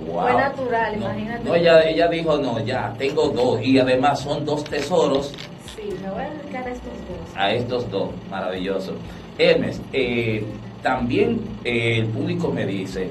Wow. 0.08 0.22
Fue 0.22 0.34
natural, 0.34 1.00
No, 1.00 1.06
imagínate. 1.06 1.44
No, 1.44 1.56
ella, 1.56 1.84
ella 1.84 2.08
dijo, 2.08 2.38
no, 2.38 2.60
ya, 2.66 2.94
tengo 2.98 3.28
dos. 3.30 3.62
Y 3.62 3.78
además 3.78 4.20
son 4.22 4.44
dos 4.46 4.64
tesoros 4.64 5.32
Sí, 5.76 5.94
me 6.02 6.10
voy 6.10 6.24
a 6.24 6.30
dedicar 6.32 6.66
a 6.68 6.72
estos 6.72 6.92
dos. 7.08 7.36
a 7.38 7.52
estos 7.54 7.92
dos. 7.92 8.10
Maravilloso. 8.30 8.94
Hermes, 9.38 9.80
eh, 9.94 10.44
también 10.82 11.40
eh, 11.64 11.98
el 12.00 12.08
público 12.08 12.50
me 12.52 12.66
dice, 12.66 13.10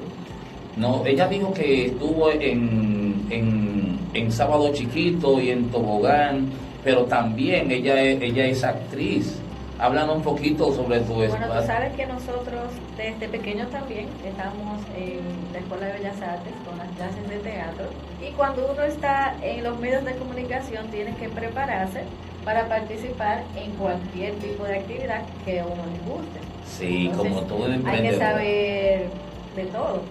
no, 0.81 1.05
ella 1.05 1.27
dijo 1.27 1.53
que 1.53 1.85
estuvo 1.85 2.31
en, 2.31 3.27
en, 3.29 3.99
en 4.13 4.31
Sábado 4.31 4.73
Chiquito 4.73 5.39
y 5.39 5.51
en 5.51 5.69
Tobogán, 5.69 6.49
pero 6.83 7.03
también 7.05 7.71
ella 7.71 8.01
es, 8.01 8.19
ella 8.21 8.45
es 8.47 8.63
actriz. 8.63 9.37
Háblanos 9.77 10.17
un 10.17 10.23
poquito 10.23 10.71
sobre 10.73 10.99
tu 11.01 11.13
Bueno, 11.13 11.37
tú 11.37 11.65
sabes 11.65 11.93
que 11.93 12.05
nosotros 12.05 12.69
desde 12.97 13.27
pequeños 13.27 13.69
también 13.71 14.07
estamos 14.25 14.79
en 14.95 15.19
la 15.53 15.59
Escuela 15.59 15.85
de 15.87 15.93
Bellas 15.93 16.21
Artes 16.21 16.53
con 16.67 16.77
las 16.77 16.87
clases 16.89 17.27
de 17.29 17.37
teatro 17.37 17.85
y 18.21 18.31
cuando 18.33 18.71
uno 18.71 18.83
está 18.83 19.35
en 19.41 19.63
los 19.63 19.79
medios 19.79 20.03
de 20.05 20.13
comunicación 20.15 20.87
tiene 20.89 21.15
que 21.15 21.29
prepararse 21.29 22.03
para 22.45 22.67
participar 22.67 23.43
en 23.55 23.71
cualquier 23.71 24.33
tipo 24.35 24.63
de 24.65 24.79
actividad 24.79 25.21
que 25.45 25.59
a 25.59 25.65
uno 25.65 25.83
le 25.85 26.11
guste. 26.11 26.39
Sí, 26.65 27.07
Entonces, 27.07 27.33
como 27.33 27.47
todo 27.47 27.63
Hay 27.65 27.69
que 27.71 27.75
emprendedor. 27.77 28.19
saber 28.19 29.09
de 29.55 29.65
todo. 29.65 30.01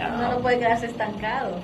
Ah. 0.00 0.14
Uno 0.18 0.32
no 0.32 0.38
puede 0.38 0.58
quedarse 0.58 0.86
estancado. 0.86 1.56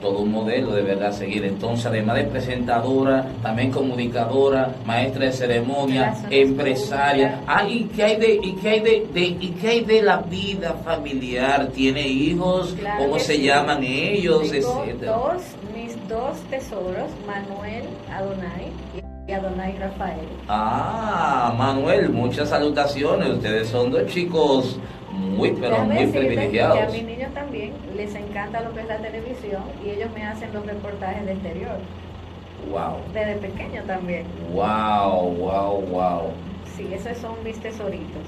todo 0.00 0.20
un 0.20 0.32
modelo 0.32 0.72
de 0.72 0.80
verdad 0.80 1.12
seguir. 1.12 1.44
Entonces, 1.44 1.84
además 1.84 2.16
de 2.16 2.24
presentadora, 2.24 3.26
también 3.42 3.70
comunicadora, 3.70 4.74
maestra 4.86 5.26
de 5.26 5.32
ceremonia, 5.32 6.14
empresaria. 6.30 7.40
Ah, 7.46 7.64
¿y 7.68 7.84
qué 7.84 8.04
hay 8.04 8.16
de, 8.16 8.34
y 8.42 8.52
qué 8.62 8.68
hay 8.70 8.80
de, 8.80 9.06
de- 9.12 9.36
y 9.40 9.48
qué 9.60 9.68
hay 9.68 9.80
de 9.84 10.00
la 10.00 10.16
vida 10.22 10.72
familiar? 10.84 11.68
¿Tiene 11.74 12.08
hijos? 12.08 12.74
Claro 12.78 12.98
¿Cómo 13.04 13.18
se 13.18 13.36
sí. 13.36 13.42
llaman 13.42 13.84
ellos? 13.84 14.50
Tengo 14.50 14.84
etcétera? 14.84 15.12
dos, 15.12 15.42
mis 15.74 16.08
dos 16.08 16.36
tesoros, 16.48 17.10
Manuel 17.26 17.84
Adonai 18.10 18.72
y 19.28 19.32
Adonai 19.32 19.76
Rafael. 19.76 20.26
Ah, 20.48 21.54
Manuel, 21.58 22.08
muchas 22.08 22.48
salutaciones. 22.48 23.28
Ustedes 23.28 23.68
son 23.68 23.90
dos 23.90 24.06
chicos 24.06 24.78
muy, 25.20 25.52
pero 25.52 25.84
muy 25.84 26.06
privilegiados. 26.06 26.78
Que 26.78 26.84
a 26.84 26.88
mis 26.90 27.04
niños 27.04 27.34
también 27.34 27.72
les 27.96 28.14
encanta 28.14 28.60
lo 28.62 28.72
que 28.74 28.80
es 28.80 28.86
la 28.88 28.98
televisión 28.98 29.62
y 29.84 29.90
ellos 29.90 30.10
me 30.14 30.24
hacen 30.24 30.52
los 30.52 30.64
reportajes 30.66 31.26
de 31.26 31.32
exterior, 31.32 31.76
Wow, 32.70 32.98
desde 33.14 33.36
pequeño 33.36 33.82
también. 33.84 34.24
wow, 34.52 35.30
wow, 35.34 35.80
wow. 35.80 36.22
Sí, 36.76 36.88
esos 36.92 37.16
son 37.18 37.42
mis 37.42 37.58
tesoritos. 37.58 38.22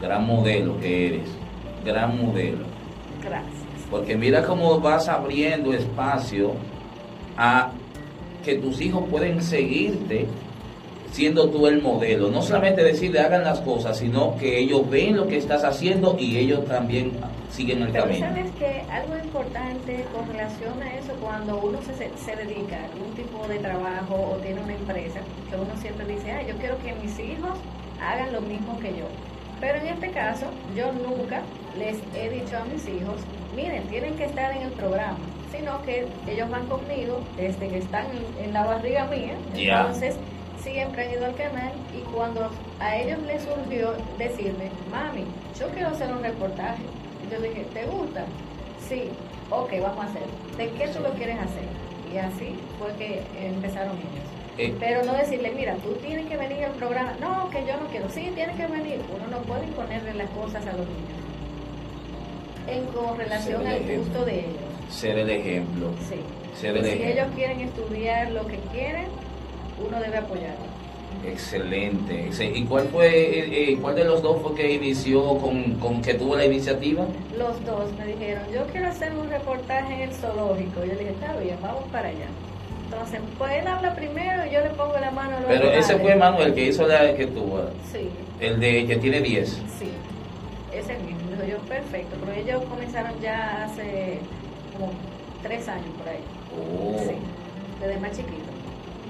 Gran 0.00 0.26
modelo 0.26 0.78
que 0.80 1.06
eres. 1.08 1.28
Gran 1.84 2.16
modelo. 2.20 2.64
Gracias. 3.22 3.52
Porque 3.90 4.16
mira 4.16 4.42
cómo 4.42 4.80
vas 4.80 5.08
abriendo 5.08 5.72
espacio 5.74 6.54
a 7.36 7.70
que 8.44 8.54
tus 8.56 8.80
hijos 8.80 9.04
pueden 9.10 9.42
seguirte 9.42 10.26
siendo 11.12 11.48
tú 11.50 11.66
el 11.66 11.80
modelo. 11.80 12.30
No 12.30 12.42
solamente 12.42 12.82
decirle 12.82 13.20
hagan 13.20 13.44
las 13.44 13.60
cosas, 13.60 13.98
sino 13.98 14.36
que 14.36 14.58
ellos 14.58 14.88
ven 14.90 15.16
lo 15.16 15.26
que 15.28 15.36
estás 15.36 15.62
haciendo 15.64 16.16
y 16.18 16.38
ellos 16.38 16.64
también 16.66 17.12
siguen 17.50 17.82
el 17.82 17.92
Pero 17.92 18.04
camino. 18.04 18.26
sabes 18.26 18.50
que 18.52 18.80
algo 18.90 19.16
importante 19.22 20.04
con 20.14 20.26
relación 20.26 20.82
a 20.82 20.94
eso, 20.94 21.12
cuando 21.20 21.58
uno 21.58 21.78
se, 21.82 21.92
se 21.94 22.36
dedica 22.36 22.76
a 22.76 22.84
algún 22.86 23.14
tipo 23.14 23.46
de 23.46 23.58
trabajo 23.58 24.14
o 24.32 24.36
tiene 24.38 24.60
una 24.62 24.74
empresa, 24.74 25.20
que 25.50 25.56
uno 25.56 25.76
siempre 25.80 26.06
dice, 26.06 26.32
ah, 26.32 26.42
yo 26.48 26.54
quiero 26.56 26.78
que 26.78 26.94
mis 26.94 27.18
hijos 27.18 27.58
hagan 28.00 28.32
lo 28.32 28.40
mismo 28.40 28.78
que 28.80 28.88
yo. 28.88 29.06
Pero 29.60 29.78
en 29.78 29.88
este 29.88 30.10
caso, 30.10 30.46
yo 30.74 30.90
nunca 30.92 31.42
les 31.78 31.98
he 32.16 32.30
dicho 32.30 32.56
a 32.56 32.64
mis 32.64 32.88
hijos, 32.88 33.20
miren, 33.54 33.82
tienen 33.88 34.14
que 34.16 34.24
estar 34.24 34.56
en 34.56 34.62
el 34.62 34.72
programa, 34.72 35.18
sino 35.54 35.80
que 35.82 36.06
ellos 36.26 36.50
van 36.50 36.66
conmigo 36.66 37.20
desde 37.36 37.68
que 37.68 37.78
están 37.78 38.06
en, 38.06 38.46
en 38.46 38.52
la 38.54 38.64
barriga 38.64 39.04
mía. 39.06 39.36
Entonces, 39.54 40.16
siempre 40.62 41.04
han 41.06 41.12
ido 41.12 41.26
al 41.26 41.34
canal 41.34 41.72
y 41.96 42.00
cuando 42.12 42.50
a 42.80 42.96
ellos 42.96 43.18
les 43.26 43.42
surgió 43.42 43.94
decirme, 44.18 44.70
mami, 44.90 45.24
yo 45.58 45.68
quiero 45.68 45.88
hacer 45.88 46.10
un 46.12 46.22
reportaje. 46.22 46.82
Y 47.26 47.32
yo 47.32 47.40
dije, 47.40 47.64
¿te 47.72 47.84
gusta? 47.86 48.24
Sí, 48.88 49.10
ok, 49.50 49.72
vamos 49.82 50.04
a 50.04 50.08
hacer. 50.08 50.22
¿De 50.56 50.70
qué 50.70 50.88
tú 50.88 51.00
lo 51.00 51.10
quieres 51.10 51.36
hacer? 51.38 51.64
Y 52.12 52.18
así 52.18 52.54
fue 52.78 52.92
que 52.96 53.22
empezaron 53.46 53.96
ellos. 53.96 54.28
Eh, 54.58 54.74
Pero 54.78 55.02
no 55.04 55.14
decirle, 55.14 55.50
mira, 55.56 55.76
tú 55.76 55.94
tienes 55.94 56.26
que 56.26 56.36
venir 56.36 56.64
al 56.64 56.72
programa. 56.72 57.14
No, 57.20 57.48
que 57.48 57.64
yo 57.66 57.74
no 57.78 57.86
quiero. 57.86 58.08
Sí, 58.10 58.30
tienes 58.34 58.54
que 58.56 58.66
venir. 58.66 59.00
Uno 59.14 59.26
no 59.28 59.38
puede 59.44 59.64
imponerle 59.64 60.12
las 60.14 60.28
cosas 60.30 60.62
a 60.66 60.72
los 60.72 60.86
niños. 60.86 61.18
En 62.68 62.84
con 62.86 63.16
relación 63.18 63.66
al 63.66 63.76
ejemplo. 63.76 63.98
gusto 64.04 64.24
de 64.26 64.38
ellos. 64.40 64.90
ser 64.90 65.18
el 65.18 65.30
ejemplo. 65.30 65.88
Sí. 66.08 66.16
Ser 66.60 66.76
Y 66.76 66.78
el 66.80 66.84
si 66.84 66.90
ejemplo. 66.92 67.12
ellos 67.22 67.26
quieren 67.34 67.60
estudiar 67.60 68.30
lo 68.32 68.46
que 68.46 68.58
quieren, 68.72 69.06
uno 69.88 70.00
debe 70.00 70.18
apoyarlos. 70.18 70.68
Excelente. 71.24 72.28
Exce- 72.28 72.52
¿Y 72.54 72.64
cuál 72.64 72.88
fue, 72.88 73.08
eh, 73.08 73.70
eh, 73.72 73.78
cuál 73.80 73.94
de 73.94 74.04
los 74.04 74.22
dos 74.22 74.42
fue 74.42 74.54
que 74.54 74.72
inició 74.72 75.38
con, 75.38 75.74
con 75.74 76.02
que 76.02 76.14
tuvo 76.14 76.36
la 76.36 76.44
iniciativa? 76.44 77.04
Los 77.38 77.64
dos 77.64 77.92
me 77.98 78.06
dijeron, 78.06 78.42
yo 78.52 78.62
quiero 78.72 78.88
hacer 78.88 79.12
un 79.14 79.30
reportaje 79.30 79.94
en 79.94 80.00
el 80.08 80.12
zoológico. 80.14 80.80
Yo 80.80 80.86
le 80.94 80.96
dije, 80.98 81.10
está 81.10 81.32
bien, 81.36 81.56
vamos 81.62 81.84
para 81.92 82.08
allá. 82.08 82.26
Entonces, 82.84 83.20
pues 83.38 83.52
él 83.54 83.66
habla 83.66 83.94
primero 83.94 84.44
y 84.46 84.50
yo 84.52 84.60
le 84.60 84.70
pongo 84.70 84.98
la 85.00 85.10
mano 85.12 85.36
a 85.36 85.40
los 85.40 85.48
Pero 85.48 85.64
ese 85.70 85.92
animales. 85.94 86.02
fue 86.02 86.16
Manuel 86.16 86.54
que 86.54 86.66
hizo 86.66 86.86
la 86.86 87.14
que 87.14 87.26
tuvo, 87.26 87.60
Sí, 87.90 88.08
el 88.40 88.60
de 88.60 88.86
que 88.86 88.96
tiene 88.96 89.20
10. 89.20 89.48
sí. 89.78 89.88
Ese 90.74 90.94
mismo. 90.98 91.20
Dijo 91.30 91.44
yo, 91.48 91.58
perfecto. 91.68 92.16
Pero 92.24 92.32
ellos 92.38 92.62
comenzaron 92.68 93.12
ya 93.20 93.64
hace 93.64 94.18
como 94.74 94.90
tres 95.42 95.68
años 95.68 95.86
por 95.98 96.08
ahí. 96.08 96.20
Oh, 96.58 96.98
Sí, 96.98 97.14
desde 97.80 98.00
más 98.00 98.10
chiquito. 98.10 98.50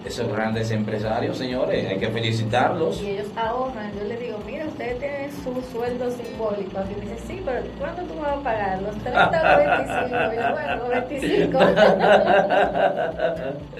Esos 0.04 0.28
grandes 0.32 0.70
empresarios, 0.70 1.38
señores, 1.38 1.86
hay 1.86 1.98
que 1.98 2.08
felicitarlos. 2.08 3.00
Y 3.00 3.10
ellos 3.10 3.28
ahorran. 3.36 3.92
Yo 3.96 4.04
les 4.04 4.18
digo, 4.20 4.38
mira, 4.46 4.66
ustedes 4.66 4.98
tienen 4.98 5.30
su 5.44 5.62
sueldo 5.72 6.10
simbólico. 6.10 6.80
Y 6.90 6.94
me 7.04 7.12
dice, 7.12 7.26
sí, 7.26 7.42
pero 7.44 7.62
¿cuándo 7.78 8.02
tú 8.02 8.14
me 8.14 8.20
vas 8.22 8.38
a 8.38 8.42
pagar? 8.42 8.82
¿Los 8.82 8.96
30 8.96 9.54
o 9.54 9.58
25? 9.58 10.32
Y 10.32 10.36
yo, 10.36 10.50
bueno, 10.52 10.76
los 10.76 10.88
25. 11.08 11.58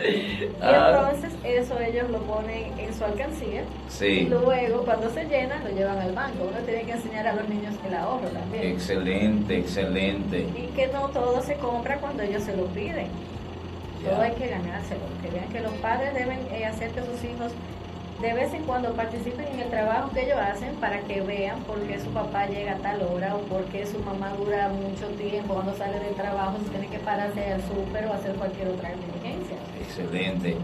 y 0.03 0.55
Ah, 0.61 1.11
entonces 1.11 1.33
eso 1.45 1.79
ellos 1.81 2.09
lo 2.11 2.19
ponen 2.21 2.79
en 2.79 2.95
su 2.95 3.05
alcancía. 3.05 3.63
Y 3.63 3.91
sí, 3.91 4.21
luego, 4.31 4.85
cuando 4.85 5.11
se 5.11 5.25
llena, 5.25 5.61
lo 5.65 5.71
llevan 5.71 5.99
al 5.99 6.13
banco. 6.13 6.45
Uno 6.51 6.59
tiene 6.65 6.83
que 6.85 6.93
enseñar 6.93 7.27
a 7.27 7.33
los 7.35 7.49
niños 7.49 7.75
el 7.87 7.95
ahorro 7.95 8.29
también. 8.29 8.65
excelente, 8.73 9.59
excelente. 9.59 10.47
Y 10.57 10.67
que 10.75 10.87
no 10.89 11.09
todo 11.09 11.43
se 11.43 11.55
compra 11.57 11.97
cuando 11.99 12.23
ellos 12.23 12.43
se 12.45 12.57
lo 12.57 12.67
piden. 12.67 13.09
Todo 14.05 14.21
hay 14.21 14.33
que 14.33 14.49
ganárselo. 14.49 15.03
Que 15.23 15.31
vean 15.31 15.49
que 15.49 15.61
los 15.61 15.73
padres 15.75 16.15
deben 16.15 16.41
eh, 16.53 16.67
hacer 16.67 16.91
que 16.91 17.01
sus 17.03 17.25
hijos 17.25 17.53
de 18.23 18.33
vez 18.35 18.55
en 18.55 18.63
cuando 18.63 18.93
participen 18.93 19.47
en 19.49 19.61
el 19.61 19.69
trabajo 19.69 20.13
que 20.13 20.25
ellos 20.25 20.39
hacen 20.39 20.77
para 20.77 21.01
que 21.01 21.21
vean 21.23 21.61
por 21.65 21.81
qué 21.81 21.99
su 21.99 22.09
papá 22.11 22.47
llega 22.47 22.75
a 22.75 22.77
tal 22.77 23.03
hora 23.03 23.35
o 23.35 23.41
por 23.41 23.65
qué 23.65 23.85
su 23.85 23.99
mamá 23.99 24.31
dura 24.39 24.69
mucho 24.69 25.09
tiempo 25.17 25.55
cuando 25.55 25.75
sale 25.77 25.99
del 25.99 26.15
trabajo, 26.15 26.57
si 26.63 26.71
tiene 26.71 26.87
que 26.87 26.99
pararse 27.01 27.53
al 27.53 27.61
súper 27.63 28.07
o 28.07 28.13
hacer 28.13 28.37
cualquier 28.37 28.69
otra 28.69 28.91
diligencia. 28.91 29.57
Excelente. 29.81 30.57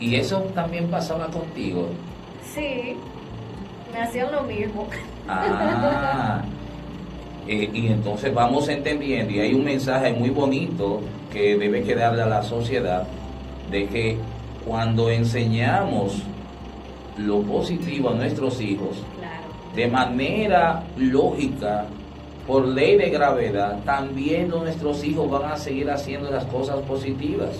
Y 0.00 0.16
eso 0.16 0.40
también 0.54 0.90
pasaba 0.90 1.26
contigo. 1.26 1.90
Sí, 2.42 2.96
me 3.92 4.00
hacían 4.00 4.32
lo 4.32 4.42
mismo. 4.44 4.88
Ah, 5.28 6.42
eh, 7.48 7.70
y 7.72 7.86
entonces 7.88 8.32
vamos 8.32 8.68
entendiendo, 8.68 9.32
y 9.32 9.40
hay 9.40 9.54
un 9.54 9.64
mensaje 9.64 10.12
muy 10.12 10.30
bonito 10.30 11.00
que 11.32 11.56
debe 11.56 11.82
quedarle 11.82 12.22
a 12.22 12.26
la 12.26 12.42
sociedad, 12.42 13.06
de 13.70 13.86
que 13.86 14.16
cuando 14.66 15.10
enseñamos 15.10 16.22
lo 17.18 17.42
positivo 17.42 18.10
a 18.10 18.14
nuestros 18.14 18.60
hijos, 18.60 19.02
Claro. 19.18 19.42
de 19.74 19.86
manera 19.88 20.82
lógica, 20.96 21.86
por 22.46 22.66
ley 22.66 22.96
de 22.96 23.10
gravedad, 23.10 23.78
también 23.84 24.48
nuestros 24.48 25.02
hijos 25.04 25.30
van 25.30 25.52
a 25.52 25.56
seguir 25.56 25.90
haciendo 25.90 26.30
las 26.30 26.44
cosas 26.46 26.80
positivas. 26.80 27.50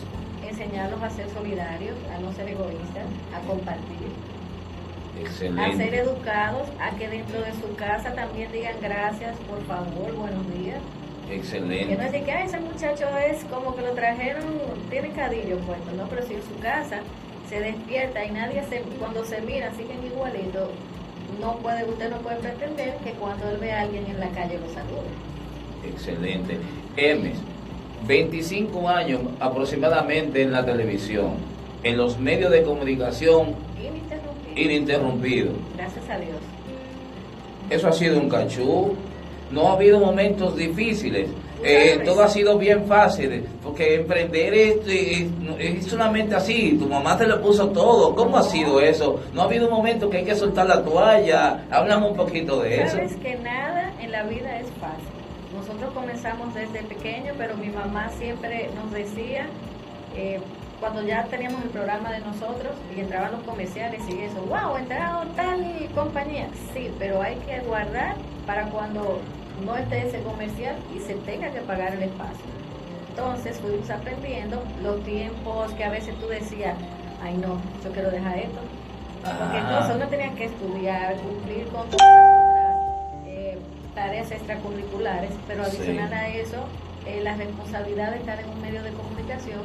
Enseñarlos 0.49 1.03
a 1.03 1.11
ser 1.11 1.29
solidarios, 1.31 1.97
a 2.15 2.19
no 2.21 2.33
ser 2.33 2.49
egoístas, 2.49 3.07
a 3.35 3.41
compartir. 3.47 4.12
A 5.27 5.33
ser 5.33 5.49
Excelente. 5.53 5.97
educados, 5.99 6.69
a 6.81 6.91
que 6.97 7.09
dentro 7.09 7.41
de 7.41 7.53
su 7.53 7.75
casa 7.77 8.13
también 8.15 8.51
digan 8.53 8.75
gracias, 8.81 9.37
por 9.49 9.63
favor, 9.67 10.13
buenos 10.15 10.47
días. 10.55 10.79
Que 11.29 11.37
no 11.37 11.43
Excelente. 11.43 11.93
es 12.05 12.13
de 12.13 12.23
que 12.25 12.33
"Ay, 12.33 12.47
ese 12.47 12.61
muchacho 12.61 13.07
es 13.19 13.45
como 13.45 13.75
que 13.75 13.83
lo 13.83 13.93
trajeron, 13.93 14.45
tiene 14.91 15.11
cadillo 15.11 15.59
puesto, 15.59 15.93
¿no? 15.97 16.07
Pero 16.09 16.27
si 16.27 16.35
en 16.35 16.43
su 16.43 16.59
casa 16.61 17.01
se 17.49 17.61
despierta 17.61 18.25
y 18.25 18.31
nadie 18.33 18.63
se, 18.69 18.81
cuando 18.99 19.25
se 19.25 19.41
mira, 19.43 19.71
siguen 19.73 20.05
igualito, 20.05 20.71
no 21.41 21.57
puede, 21.59 21.85
usted 21.85 22.11
no 22.11 22.17
puede 22.19 22.37
pretender 22.37 22.97
que 23.05 23.13
cuando 23.13 23.49
él 23.51 23.57
ve 23.59 23.73
a 23.73 23.81
alguien 23.83 24.05
en 24.07 24.21
la 24.21 24.29
calle 24.31 24.59
lo 24.59 24.69
salude. 24.75 25.09
Excelente. 25.89 26.59
Hermes, 26.97 27.39
25 28.07 28.89
años 28.89 29.21
aproximadamente 29.41 30.43
en 30.43 30.53
la 30.53 30.65
televisión, 30.65 31.35
en 31.83 31.97
los 31.97 32.19
medios 32.19 32.51
de 32.51 32.63
comunicación. 32.63 33.55
Ininterrumpido. 34.57 35.53
Gracias 35.77 36.09
a 36.11 36.19
Dios. 36.19 36.37
Eso 37.71 37.89
ha 37.89 37.93
sido 37.93 38.19
un 38.19 38.29
cachú. 38.29 38.95
No 39.51 39.69
ha 39.69 39.73
habido 39.75 40.01
momentos 40.01 40.57
difíciles. 40.57 41.29
Eh, 41.65 42.01
todo 42.05 42.23
ha 42.23 42.29
sido 42.29 42.59
bien 42.59 42.85
fácil. 42.87 43.45
Porque 43.63 43.97
emprender 43.97 44.53
es, 44.55 44.77
es, 44.87 45.27
es 45.59 45.87
solamente 45.87 46.35
así. 46.35 46.77
Tu 46.79 46.87
mamá 46.87 47.17
te 47.17 47.27
lo 47.27 47.41
puso 47.41 47.69
todo. 47.69 48.15
¿Cómo 48.15 48.37
ha 48.37 48.43
sido 48.43 48.81
eso? 48.81 49.21
No 49.33 49.43
ha 49.43 49.45
habido 49.45 49.69
un 49.69 49.75
momento 49.75 50.11
que 50.11 50.19
hay 50.19 50.25
que 50.25 50.35
soltar 50.35 50.67
la 50.67 50.83
toalla. 50.83 51.65
Háblame 51.71 52.09
un 52.09 52.17
poquito 52.17 52.61
de 52.61 52.83
eso. 52.83 52.97
Sabes 52.97 53.17
que 53.17 53.37
nada 53.37 53.93
en 54.01 54.11
la 54.11 54.25
vida 54.25 54.59
es 54.59 54.67
fácil. 54.81 55.09
Nosotros 55.55 55.93
comenzamos 55.93 56.55
desde 56.55 56.83
pequeño, 56.83 57.35
pero 57.37 57.57
mi 57.57 57.69
mamá 57.69 58.09
siempre 58.19 58.71
nos 58.75 58.91
decía, 58.91 59.47
eh, 60.17 60.41
cuando 60.83 61.01
ya 61.03 61.23
teníamos 61.27 61.63
el 61.63 61.69
programa 61.71 62.11
de 62.11 62.19
nosotros 62.19 62.73
y 62.97 62.99
entraban 63.01 63.31
los 63.31 63.43
comerciales 63.43 64.01
y 64.09 64.19
eso, 64.23 64.41
wow, 64.49 64.77
entrado 64.77 65.23
tal 65.37 65.65
compañía. 65.95 66.49
Sí, 66.75 66.91
pero 66.99 67.23
hay 67.23 67.37
que 67.37 67.61
guardar 67.61 68.17
para 68.49 68.65
cuando 68.67 69.21
no 69.65 69.77
esté 69.77 70.09
ese 70.09 70.21
comercial 70.23 70.75
y 70.93 70.99
se 70.99 71.15
tenga 71.15 71.51
que 71.53 71.61
pagar 71.61 71.95
el 71.95 72.03
espacio. 72.03 72.45
Entonces 73.11 73.61
fuimos 73.61 73.89
aprendiendo 73.91 74.61
los 74.83 75.05
tiempos 75.05 75.73
que 75.75 75.85
a 75.85 75.91
veces 75.91 76.17
tú 76.19 76.27
decías, 76.27 76.75
ay 77.23 77.35
no, 77.37 77.61
yo 77.85 77.93
quiero 77.93 78.11
dejar 78.11 78.39
esto. 78.39 78.59
Porque 79.23 79.59
Ah. 79.59 79.65
entonces 79.69 79.95
uno 79.95 80.09
tenía 80.09 80.35
que 80.35 80.47
estudiar, 80.47 81.15
cumplir 81.15 81.69
con 81.69 81.89
todas 81.91 82.83
eh, 83.29 83.57
tareas 83.95 84.33
extracurriculares, 84.33 85.31
pero 85.47 85.65
Sí. 85.67 85.77
adicional 85.77 86.13
a 86.13 86.27
eso, 86.29 86.57
eh, 87.07 87.21
la 87.23 87.37
responsabilidad 87.37 88.11
de 88.11 88.17
estar 88.17 88.41
en 88.41 88.49
un 88.51 88.61
medio 88.61 88.83
de 88.83 88.91
comunicación 88.91 89.61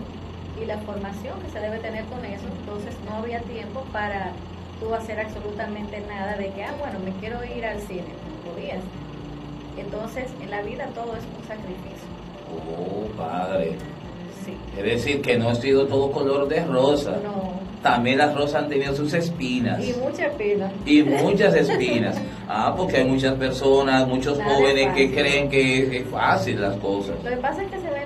y 0.62 0.66
la 0.66 0.78
formación 0.80 1.40
que 1.42 1.50
se 1.50 1.60
debe 1.60 1.80
tener 1.80 2.06
con 2.06 2.24
eso. 2.26 2.46
Entonces 2.60 2.96
no 3.06 3.18
había 3.18 3.40
tiempo 3.42 3.84
para 3.92 4.32
tú 4.80 4.94
hacer 4.94 5.20
absolutamente 5.20 6.00
nada 6.08 6.36
de 6.36 6.50
que, 6.50 6.64
ah, 6.64 6.76
bueno, 6.80 7.00
me 7.00 7.12
quiero 7.20 7.44
ir 7.44 7.66
al 7.66 7.80
cine. 7.82 8.04
No 8.04 8.52
podías. 8.52 8.84
Entonces 9.78 10.26
en 10.42 10.50
la 10.50 10.62
vida 10.62 10.88
todo 10.94 11.16
es 11.16 11.24
un 11.24 11.48
sacrificio. 11.48 12.08
Oh, 12.50 13.06
padre. 13.18 13.76
Sí. 14.46 14.56
Es 14.78 14.84
decir, 14.84 15.22
que 15.22 15.38
no 15.38 15.50
ha 15.50 15.56
sido 15.56 15.86
todo 15.88 16.12
color 16.12 16.48
de 16.48 16.64
rosa. 16.66 17.18
No. 17.24 17.58
También 17.82 18.18
las 18.18 18.34
rosas 18.34 18.64
han 18.64 18.70
tenido 18.70 18.96
sus 18.96 19.14
espinas. 19.14 19.84
Y 19.84 19.94
mucha 19.94 20.30
pena. 20.32 20.72
Y 20.86 21.04
muchas 21.04 21.56
espinas. 21.56 22.20
Ah, 22.50 22.74
porque 22.78 22.96
hay 22.96 23.04
muchas 23.04 23.34
personas, 23.34 24.08
muchos 24.08 24.38
Nada 24.38 24.56
jóvenes 24.56 24.94
que 24.96 25.12
creen 25.12 25.50
que 25.50 25.98
es 25.98 26.08
fácil 26.08 26.62
las 26.62 26.78
cosas. 26.78 27.22
Lo 27.22 27.30
que 27.30 27.36
pasa 27.36 27.62
es 27.62 27.70
que 27.70 27.78
se 27.78 27.88
idea 27.88 28.06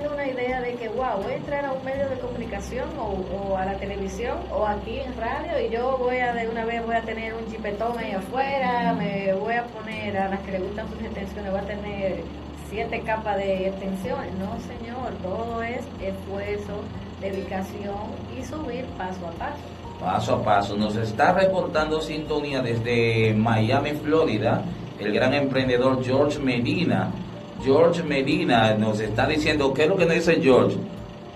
de 0.62 0.76
que, 0.76 0.88
wow, 0.90 1.22
voy 1.24 1.34
a 1.34 1.36
entrar 1.36 1.66
a 1.66 1.74
un 1.74 1.84
medio 1.84 2.08
de 2.10 2.18
comunicación 2.20 2.90
o, 2.98 3.58
a 3.58 3.66
la 3.66 3.74
televisión 3.76 4.38
o 4.52 4.66
aquí 4.66 5.00
en 5.00 5.16
radio 5.18 5.60
y 5.60 5.70
yo 5.70 5.98
voy 5.98 6.18
a 6.18 6.34
de 6.34 6.48
una 6.48 6.66
vez 6.66 6.86
voy 6.86 6.96
a 6.96 7.02
tener 7.02 7.34
un 7.34 7.46
chipetón 7.52 7.98
ahí 7.98 8.12
afuera, 8.12 8.94
me 8.94 9.34
voy 9.34 9.56
a 9.56 9.64
poner 9.66 10.18
a 10.18 10.30
las 10.30 10.40
que 10.42 10.52
le 10.52 10.60
gustan 10.60 10.88
sus 10.90 11.02
extensiones, 11.02 11.52
voy 11.52 11.62
a 11.62 11.66
tener 11.66 12.24
siete 12.70 13.02
capas 13.02 13.38
de 13.38 13.68
extensiones. 13.68 14.34
No, 14.36 14.58
señor, 14.62 15.14
todo 15.22 15.62
es 15.62 15.82
esfuerzo, 16.02 16.82
dedicación 17.20 18.16
y 18.38 18.44
subir 18.44 18.86
paso 18.98 19.28
a 19.28 19.32
paso. 19.32 19.62
Paso 20.00 20.36
a 20.36 20.44
paso. 20.44 20.78
Nos 20.78 20.96
está 20.96 21.34
reportando 21.34 22.02
sintonía 22.02 22.62
desde 22.62 23.34
Miami, 23.34 23.92
Florida, 23.92 24.64
el 25.00 25.12
gran 25.14 25.34
emprendedor 25.34 26.04
George 26.04 26.40
Medina. 26.40 27.12
George 27.64 28.04
Medina 28.04 28.74
nos 28.76 29.00
está 29.00 29.28
diciendo, 29.28 29.74
¿qué 29.74 29.84
es 29.84 29.90
lo 29.90 29.98
que 29.98 30.06
nos 30.06 30.16
dice 30.16 30.40
George? 30.42 30.78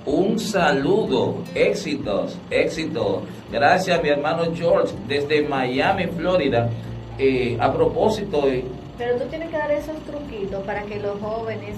Un 0.05 0.37
saludo, 0.39 1.37
éxitos, 1.55 2.37
éxitos. 2.49 3.23
Gracias, 3.51 4.01
mi 4.03 4.09
hermano 4.09 4.43
George, 4.55 4.93
desde 5.07 5.41
Miami, 5.47 6.07
Florida. 6.07 6.69
Eh, 7.17 7.57
a 7.59 7.71
propósito, 7.71 8.47
eh, 8.47 8.63
Pero 8.97 9.15
tú 9.17 9.25
tienes 9.29 9.49
que 9.49 9.57
dar 9.57 9.71
esos 9.71 9.97
truquitos 10.01 10.63
para 10.63 10.83
que 10.83 10.99
los 10.99 11.19
jóvenes 11.21 11.75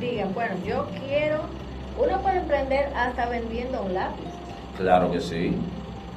digan, 0.00 0.32
bueno, 0.34 0.54
yo 0.66 0.86
quiero, 1.06 1.40
uno 1.98 2.20
puede 2.22 2.38
emprender 2.38 2.86
hasta 2.94 3.28
vendiendo 3.28 3.82
un 3.82 3.94
lápiz. 3.94 4.24
claro 4.76 5.10
que 5.10 5.20
sí, 5.20 5.54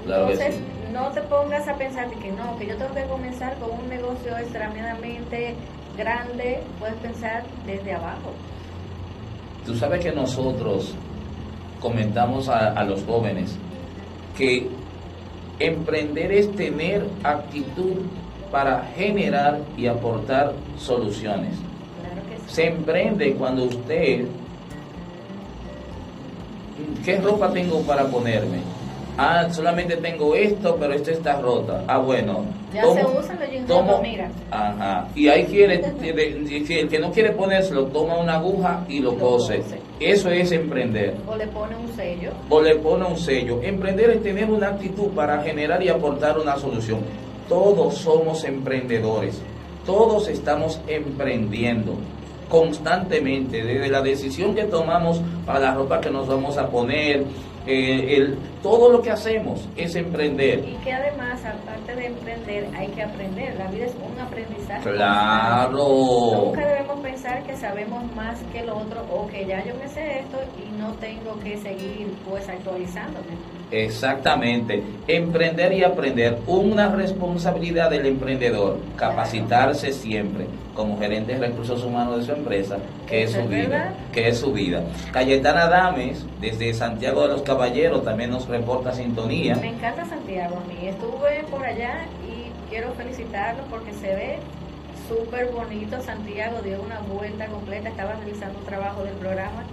claro 0.05 0.27
que 0.27 0.33
Entonces, 0.33 0.55
sí. 0.55 0.93
no 0.93 1.09
te 1.09 1.21
pongas 1.23 1.67
a 1.67 1.73
pensar 1.75 2.09
de 2.09 2.15
que 2.17 2.31
no, 2.31 2.57
que 2.57 2.67
yo 2.67 2.75
tengo 2.77 2.93
que 2.93 3.03
comenzar 3.05 3.55
con 3.59 3.71
un 3.79 3.89
negocio 3.89 4.37
extremadamente 4.37 5.55
grande, 5.95 6.61
puedes 6.79 6.95
pensar 6.95 7.43
desde 7.65 7.93
abajo. 7.93 8.31
Tú 9.65 9.75
sabes 9.75 10.03
que 10.03 10.11
nosotros 10.11 10.93
comentamos 11.79 12.49
a, 12.49 12.71
a 12.71 12.83
los 12.83 13.03
jóvenes 13.03 13.57
que 14.37 14.69
emprender 15.59 16.31
es 16.31 16.53
tener 16.55 17.07
actitud 17.23 18.01
para 18.51 18.83
generar 18.95 19.59
y 19.77 19.87
aportar 19.87 20.53
soluciones. 20.77 21.55
Claro 22.01 22.21
que 22.29 22.37
sí. 22.37 22.55
Se 22.55 22.67
emprende 22.67 23.33
cuando 23.33 23.63
usted, 23.65 24.25
¿qué 27.03 27.17
ropa 27.17 27.51
tengo 27.51 27.81
para 27.81 28.05
ponerme? 28.05 28.59
Ah, 29.17 29.47
solamente 29.49 29.95
tengo 29.97 30.35
esto, 30.35 30.75
pero 30.79 30.93
esto 30.93 31.11
está 31.11 31.39
rota. 31.39 31.83
Ah, 31.87 31.99
bueno. 31.99 32.43
Ya 32.73 32.83
se 32.83 33.05
usan 33.05 33.39
los 33.39 33.49
jeans 33.49 33.67
tomo- 33.67 34.01
mira. 34.01 34.29
Ajá. 34.51 35.07
Y 35.15 35.29
ahí 35.29 35.45
quiere, 35.45 35.75
el 35.75 36.89
que 36.89 36.99
no 36.99 37.11
quiere 37.11 37.31
ponérselo, 37.31 37.85
toma 37.85 38.17
una 38.17 38.35
aguja 38.35 38.83
y 38.89 38.99
lo 38.99 39.15
cose. 39.17 39.61
Eso 39.99 40.29
es 40.29 40.51
emprender. 40.51 41.13
O 41.27 41.35
le 41.37 41.47
pone 41.47 41.75
un 41.77 41.87
sello. 41.95 42.31
O 42.49 42.61
le 42.61 42.75
pone 42.75 43.05
un 43.05 43.17
sello. 43.17 43.61
Emprender 43.63 44.09
es 44.09 44.21
tener 44.23 44.49
una 44.49 44.67
actitud 44.69 45.07
para 45.15 45.41
generar 45.41 45.81
y 45.81 45.87
aportar 45.87 46.37
una 46.37 46.57
solución. 46.57 46.99
Todos 47.47 47.95
somos 47.99 48.43
emprendedores. 48.43 49.41
Todos 49.85 50.27
estamos 50.27 50.81
emprendiendo 50.87 51.93
constantemente, 52.49 53.63
desde 53.63 53.87
la 53.89 54.01
decisión 54.01 54.53
que 54.55 54.63
tomamos 54.65 55.21
para 55.45 55.59
la 55.59 55.73
ropa 55.73 55.99
que 56.01 56.09
nos 56.09 56.27
vamos 56.27 56.57
a 56.57 56.67
poner, 56.69 57.23
eh, 57.67 58.17
el, 58.17 58.37
todo 58.61 58.91
lo 58.91 59.01
que 59.01 59.11
hacemos 59.11 59.67
es 59.75 59.95
emprender. 59.95 60.67
Y 60.67 60.75
que 60.83 60.93
además, 60.93 61.43
aparte 61.45 61.95
de 61.95 62.07
emprender, 62.07 62.67
hay 62.75 62.87
que 62.89 63.03
aprender. 63.03 63.55
La 63.57 63.67
vida 63.67 63.85
es 63.85 63.95
un 63.95 64.19
aprendizaje. 64.19 64.89
Claro. 64.91 66.45
Nunca 66.45 66.67
debemos 66.67 66.99
pensar 66.99 67.43
que 67.43 67.55
sabemos 67.55 68.15
más 68.15 68.41
que 68.51 68.59
el 68.59 68.69
otro 68.69 69.05
o 69.11 69.27
que 69.27 69.45
ya 69.45 69.63
yo 69.65 69.75
me 69.75 69.87
sé 69.87 70.19
esto 70.19 70.37
y 70.57 70.77
no 70.79 70.93
tengo 70.93 71.39
que 71.43 71.57
seguir 71.57 72.13
pues 72.27 72.47
actualizándome. 72.47 73.35
Exactamente. 73.71 74.83
Emprender 75.07 75.73
y 75.73 75.83
aprender. 75.83 76.39
Una 76.47 76.89
responsabilidad 76.89 77.89
del 77.89 78.05
emprendedor. 78.05 78.79
Capacitarse 78.95 79.91
siempre 79.91 80.47
como 80.75 80.99
gerente 80.99 81.33
de 81.33 81.39
recursos 81.39 81.83
humanos 81.83 82.17
de 82.17 82.25
su 82.25 82.31
empresa, 82.33 82.77
que 83.07 83.23
es 83.23 83.31
su 83.31 83.47
vida. 83.47 83.93
Que 84.11 84.27
es 84.27 84.37
su 84.37 84.51
vida. 84.51 84.83
Cayetana 85.11 85.67
Dames, 85.67 86.25
desde 86.41 86.73
Santiago 86.73 87.21
de 87.21 87.29
los 87.29 87.41
Caballeros, 87.43 88.03
también 88.03 88.29
nos 88.29 88.47
reporta 88.47 88.93
sintonía. 88.93 89.55
Me 89.55 89.69
encanta 89.69 90.05
Santiago 90.05 90.57
a 90.57 90.67
mí. 90.67 90.87
Estuve 90.87 91.45
por 91.49 91.65
allá 91.65 92.05
y 92.27 92.51
quiero 92.69 92.93
felicitarlo 92.93 93.63
porque 93.69 93.93
se 93.93 94.07
ve 94.07 94.39
súper 95.07 95.47
bonito. 95.47 96.01
Santiago 96.01 96.61
dio 96.61 96.81
una 96.81 96.99
vuelta 96.99 97.47
completa, 97.47 97.89
estaba 97.89 98.13
realizando 98.15 98.59
un 98.59 98.65
trabajo 98.65 99.03
del 99.03 99.15
programa 99.15 99.63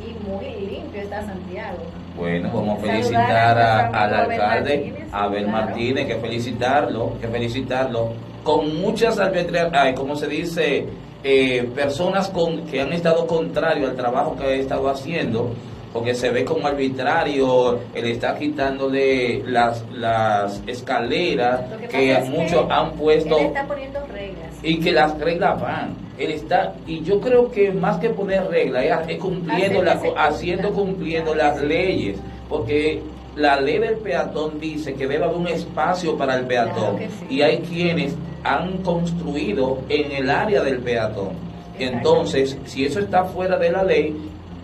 y 0.00 0.28
muy 0.28 0.44
limpio 0.66 1.02
está 1.02 1.24
Santiago. 1.24 1.78
Bueno, 2.16 2.50
vamos 2.52 2.78
a 2.78 2.82
felicitar 2.82 3.58
a 3.58 3.86
al 3.88 4.14
alcalde 4.14 4.76
Martínez, 4.76 5.08
Abel 5.12 5.44
claro. 5.44 5.66
Martínez, 5.66 6.06
que 6.06 6.16
felicitarlo, 6.16 7.12
que 7.20 7.28
felicitarlo, 7.28 8.12
con 8.42 8.80
muchas 8.80 9.18
arbitrariedades, 9.18 9.72
ay, 9.74 9.94
como 9.94 10.16
se 10.16 10.26
dice, 10.28 10.86
eh, 11.22 11.68
personas 11.74 12.28
con, 12.30 12.64
que 12.66 12.80
han 12.80 12.92
estado 12.92 13.26
contrario 13.26 13.88
al 13.88 13.96
trabajo 13.96 14.36
que 14.36 14.44
ha 14.44 14.54
estado 14.54 14.88
haciendo, 14.88 15.50
porque 15.92 16.14
se 16.14 16.30
ve 16.30 16.44
como 16.44 16.66
arbitrario, 16.66 17.80
él 17.94 18.04
está 18.06 18.38
quitándole 18.38 19.42
las, 19.44 19.84
las 19.92 20.62
escaleras 20.66 21.62
que 21.90 22.16
muchos 22.28 22.66
han 22.70 22.92
puesto 22.92 23.38
Él 23.38 23.46
está 23.46 23.66
poniendo 23.66 24.00
reglas. 24.06 24.50
y 24.62 24.78
que 24.78 24.92
las 24.92 25.18
reglas 25.18 25.60
van. 25.60 26.05
Él 26.18 26.30
está, 26.30 26.74
y 26.86 27.02
yo 27.02 27.20
creo 27.20 27.50
que 27.50 27.72
más 27.72 27.98
que 27.98 28.10
poner 28.10 28.48
reglas, 28.48 29.06
es, 29.08 29.18
cumpliendo 29.18 29.82
la, 29.82 30.00
haciendo 30.16 30.72
cumpliendo 30.72 31.34
las 31.34 31.60
leyes, 31.60 32.18
porque 32.48 33.02
la 33.36 33.60
ley 33.60 33.78
del 33.78 33.96
peatón 33.96 34.58
dice 34.58 34.94
que 34.94 35.06
debe 35.06 35.24
haber 35.24 35.36
un 35.36 35.48
espacio 35.48 36.16
para 36.16 36.36
el 36.36 36.46
peatón, 36.46 36.74
Claro 36.74 36.98
que 36.98 37.08
sí. 37.08 37.26
y 37.28 37.42
hay 37.42 37.58
quienes 37.58 38.14
han 38.44 38.78
construido 38.78 39.78
en 39.88 40.12
el 40.12 40.30
área 40.30 40.62
del 40.62 40.78
peatón. 40.78 41.30
Entonces, 41.78 42.56
si 42.64 42.86
eso 42.86 43.00
está 43.00 43.24
fuera 43.24 43.58
de 43.58 43.70
la 43.70 43.82
ley, 43.84 44.16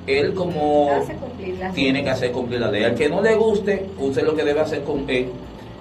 él 0.06 0.34
como 0.34 0.88
tiene 1.74 2.02
que 2.02 2.10
hacer 2.10 2.32
cumplir 2.32 2.60
la 2.60 2.70
ley. 2.70 2.84
Al 2.84 2.94
que 2.94 3.08
no 3.08 3.20
le 3.20 3.34
guste, 3.34 3.86
usted 3.98 4.22
lo 4.22 4.34
que 4.34 4.44
debe 4.44 4.60
hacer, 4.60 4.82
con, 4.82 5.04
eh, 5.08 5.28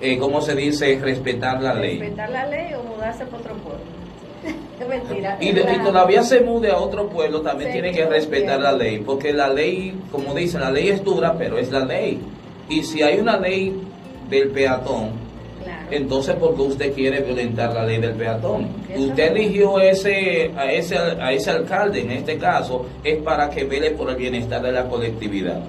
eh, 0.01 0.17
como 0.17 0.41
se 0.41 0.55
dice, 0.55 0.99
respetar 1.01 1.61
la 1.61 1.73
ley. 1.73 1.99
Respetar 1.99 2.29
la 2.29 2.45
ley 2.47 2.73
o 2.73 2.83
mudarse 2.83 3.25
para 3.25 3.37
otro 3.37 3.55
pueblo. 3.55 4.00
mentira. 4.89 5.37
Y, 5.39 5.51
de- 5.51 5.61
y 5.61 5.63
Claro. 5.63 5.83
todavía 5.85 6.23
se 6.23 6.41
mude 6.41 6.71
a 6.71 6.77
otro 6.77 7.07
pueblo, 7.07 7.41
también 7.41 7.69
Sí, 7.71 7.73
tiene 7.73 7.91
que 7.91 8.05
respetar 8.05 8.59
bien. 8.59 8.63
la 8.63 8.71
ley, 8.73 8.97
porque 8.99 9.31
la 9.33 9.49
ley, 9.49 9.93
como 10.11 10.33
dicen, 10.33 10.61
la 10.61 10.71
ley 10.71 10.89
es 10.89 11.03
dura, 11.03 11.35
pero 11.37 11.57
es 11.57 11.71
la 11.71 11.85
ley. 11.85 12.19
Y 12.69 12.83
si 12.83 13.01
hay 13.03 13.19
una 13.19 13.37
ley 13.37 13.75
del 14.29 14.49
peatón, 14.49 15.09
Claro. 15.63 15.85
entonces 15.91 16.35
¿por 16.35 16.55
qué 16.55 16.61
usted 16.63 16.93
quiere 16.93 17.19
violentar 17.21 17.73
la 17.73 17.85
ley 17.85 17.99
del 17.99 18.13
peatón? 18.13 18.67
Eso 18.89 19.03
Usted 19.03 19.35
eligió 19.35 19.79
ese, 19.79 20.51
a, 20.57 20.71
ese, 20.71 20.97
a 20.97 21.31
ese 21.31 21.51
alcalde, 21.51 22.01
en 22.01 22.11
este 22.11 22.37
caso, 22.37 22.85
es 23.03 23.17
para 23.21 23.49
que 23.49 23.63
vele 23.65 23.91
por 23.91 24.09
el 24.09 24.15
bienestar 24.15 24.61
de 24.63 24.71
la 24.71 24.85
colectividad. 24.85 25.59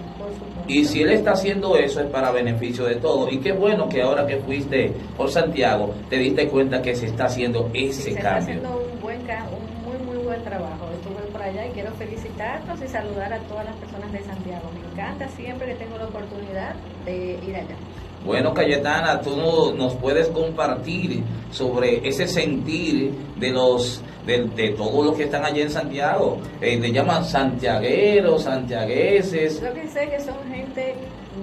Y 0.68 0.84
si 0.84 1.02
él 1.02 1.10
está 1.10 1.32
haciendo 1.32 1.76
eso 1.76 2.00
es 2.00 2.06
para 2.10 2.30
beneficio 2.30 2.84
de 2.84 2.96
todos. 2.96 3.32
Y 3.32 3.38
qué 3.38 3.52
bueno 3.52 3.88
que 3.88 4.02
ahora 4.02 4.26
que 4.26 4.38
fuiste 4.38 4.92
por 5.16 5.30
Santiago 5.30 5.94
te 6.08 6.16
diste 6.16 6.48
cuenta 6.48 6.80
que 6.82 6.94
se 6.94 7.06
está 7.06 7.24
haciendo 7.24 7.68
Sí, 7.72 7.86
ese 7.86 8.02
se 8.02 8.10
está 8.10 8.22
cambio. 8.34 8.42
haciendo 8.42 8.82
un 8.94 9.00
buen 9.00 9.20
un 9.22 9.84
muy 9.84 9.98
muy 10.06 10.24
buen 10.24 10.42
trabajo. 10.44 10.88
Estuve 10.92 11.22
por 11.32 11.42
allá 11.42 11.66
y 11.66 11.70
quiero 11.70 11.92
felicitarlos 11.92 12.80
y 12.82 12.88
saludar 12.88 13.32
a 13.32 13.38
todas 13.40 13.64
las 13.64 13.76
personas 13.76 14.12
de 14.12 14.20
Santiago. 14.22 14.70
Me 14.74 14.92
encanta 14.92 15.28
siempre 15.28 15.66
que 15.68 15.74
tengo 15.74 15.96
la 15.98 16.06
oportunidad 16.06 16.74
de 17.04 17.38
ir 17.46 17.56
allá. 17.56 17.76
Bueno, 18.24 18.54
Cayetana, 18.54 19.20
tú 19.20 19.36
no- 19.36 19.72
nos 19.72 19.94
puedes 19.96 20.28
compartir 20.28 21.22
sobre 21.50 22.06
ese 22.08 22.26
sentir 22.28 23.12
de 23.36 23.50
los 23.50 24.02
de, 24.26 24.44
de 24.54 24.68
todos 24.70 25.04
los 25.04 25.16
que 25.16 25.24
están 25.24 25.44
allí 25.44 25.62
en 25.62 25.70
Santiago. 25.70 26.38
Eh, 26.60 26.78
le 26.78 26.92
llaman 26.92 27.24
santiagueros, 27.24 28.44
santiagueses. 28.44 29.60
Lo 29.60 29.74
que 29.74 29.88
sé 29.88 30.08
que 30.08 30.20
son 30.20 30.36
gente 30.48 30.94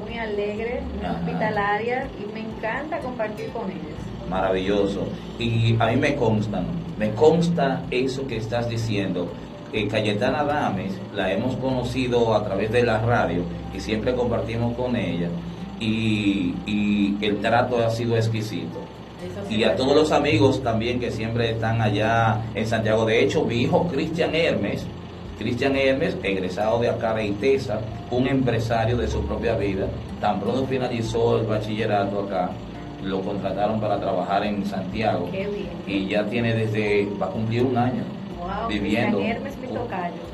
muy 0.01 0.17
alegre, 0.17 0.81
muy 0.95 1.05
Ajá. 1.05 1.19
hospitalaria 1.19 2.07
y 2.17 2.33
me 2.33 2.39
encanta 2.39 2.99
compartir 2.99 3.49
con 3.49 3.69
ellos. 3.69 3.97
Maravilloso. 4.29 5.01
Y 5.37 5.75
a 5.79 5.87
mí 5.87 5.97
me 5.97 6.15
consta, 6.15 6.63
me 6.97 7.11
consta 7.11 7.83
eso 7.91 8.25
que 8.27 8.37
estás 8.37 8.69
diciendo. 8.69 9.27
eh, 9.73 9.87
Cayetana 9.87 10.43
Dames, 10.45 10.93
la 11.13 11.31
hemos 11.31 11.55
conocido 11.57 12.33
a 12.33 12.43
través 12.43 12.71
de 12.71 12.81
la 12.83 12.99
radio 13.01 13.43
y 13.71 13.79
siempre 13.79 14.15
compartimos 14.15 14.75
con 14.75 14.95
ella 14.95 15.27
y, 15.79 16.53
y 16.65 17.17
el 17.21 17.39
trato 17.39 17.77
ha 17.77 17.89
sido 17.89 18.15
exquisito. 18.15 18.79
Y 19.49 19.63
a 19.63 19.75
todos 19.75 19.95
los 19.95 20.11
amigos 20.11 20.63
también 20.63 20.99
que 20.99 21.11
siempre 21.11 21.51
están 21.51 21.81
allá 21.81 22.41
en 22.55 22.65
Santiago. 22.65 23.05
De 23.05 23.23
hecho, 23.23 23.43
mi 23.43 23.63
hijo 23.63 23.87
Cristian 23.87 24.33
Hermes, 24.33 24.85
Cristian 25.37 25.75
Hermes, 25.75 26.17
egresado 26.23 26.79
de 26.79 26.89
acá 26.89 27.13
de 27.13 27.27
ITESA, 27.27 27.81
un 28.11 28.27
empresario 28.27 28.97
de 28.97 29.07
su 29.07 29.21
propia 29.25 29.55
vida, 29.55 29.87
tan 30.21 30.39
pronto 30.39 30.65
finalizó 30.67 31.39
el 31.39 31.47
bachillerato 31.47 32.21
acá, 32.21 32.51
lo 33.03 33.21
contrataron 33.21 33.79
para 33.79 33.99
trabajar 33.99 34.45
en 34.45 34.65
Santiago 34.65 35.29
y 35.87 36.07
ya 36.07 36.25
tiene 36.25 36.53
desde, 36.53 37.07
va 37.21 37.27
a 37.27 37.29
cumplir 37.29 37.63
un 37.63 37.77
año 37.77 38.18
viviendo. 38.67 39.19
Hermes. 39.19 39.55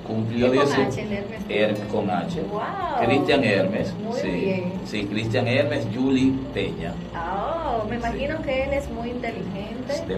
Cumplió 0.06 0.48
con 0.48 0.56
18 0.66 0.82
H, 0.82 1.02
Hermes. 1.02 1.42
Her- 1.50 1.88
con 1.88 2.10
H. 2.10 2.42
Wow. 2.42 2.62
Cristian 3.06 3.44
Hermes. 3.44 3.94
Muy 3.96 4.20
sí, 4.20 4.28
bien. 4.30 4.74
sí, 4.86 5.06
Cristian 5.06 5.48
Hermes, 5.48 5.88
Julie 5.94 6.34
Peña. 6.54 6.94
Oh, 7.16 7.84
me 7.90 7.96
imagino 7.96 8.42
que 8.44 8.64
él 8.64 8.74
es 8.74 8.90
muy 8.92 9.10
inteligente, 9.10 9.75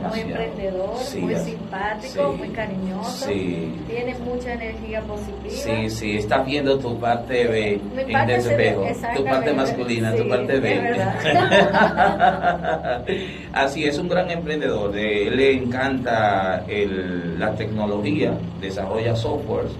Muy 0.07 0.19
emprendedor, 0.21 0.97
Sí, 0.99 1.19
muy 1.19 1.35
simpático, 1.35 2.31
sí, 2.31 2.37
muy 2.37 2.49
cariñoso, 2.49 3.25
sí. 3.27 3.75
tiene 3.87 4.15
mucha 4.19 4.53
energía 4.53 5.01
positiva. 5.01 5.49
Sí, 5.49 5.89
sí, 5.89 6.17
estás 6.17 6.45
viendo 6.45 6.77
tu 6.79 6.97
parte 6.99 7.47
B 7.47 7.79
Mi 7.95 8.01
en 8.03 8.11
parte 8.11 8.41
se 8.41 8.55
ve- 8.55 8.75
despejo, 8.75 9.15
tu 9.15 9.23
parte 9.25 9.53
masculina, 9.53 10.15
tu 10.15 10.27
parte 10.29 10.59
verdad. 10.59 11.15
Así 13.53 13.83
es, 13.85 13.97
un 13.97 14.07
gran 14.09 14.29
emprendedor. 14.31 14.95
eh, 14.97 15.29
le 15.31 15.51
encanta 15.53 16.63
el- 16.67 17.39
la 17.39 17.53
tecnología, 17.55 18.33
desarrolla 18.61 19.15
softwares 19.15 19.71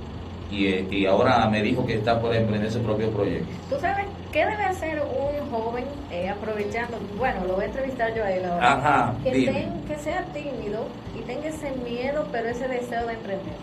y, 0.51 0.67
y 0.95 1.05
ahora 1.05 1.47
me 1.49 1.61
dijo 1.61 1.85
que 1.85 1.95
está 1.95 2.19
por 2.19 2.35
emprender 2.35 2.71
su 2.71 2.79
propio 2.81 3.09
proyecto. 3.11 3.47
¿Tú 3.69 3.75
sabes 3.79 4.05
qué 4.31 4.39
debe 4.45 4.63
hacer 4.63 5.01
un 5.01 5.49
joven 5.51 5.85
eh, 6.11 6.29
aprovechando? 6.29 6.97
Bueno, 7.17 7.45
lo 7.47 7.55
voy 7.55 7.63
a 7.63 7.67
entrevistar 7.67 8.13
yo 8.15 8.23
a 8.23 8.31
él 8.31 8.45
ahora. 8.45 8.73
Ajá, 8.73 9.13
que, 9.23 9.31
ten- 9.31 9.81
que 9.87 9.95
sea 9.97 10.23
tímido 10.33 10.87
y 11.17 11.21
tenga 11.23 11.47
ese 11.47 11.71
miedo, 11.87 12.25
pero 12.31 12.49
ese 12.49 12.67
deseo 12.67 13.05
de 13.07 13.13
emprender. 13.13 13.53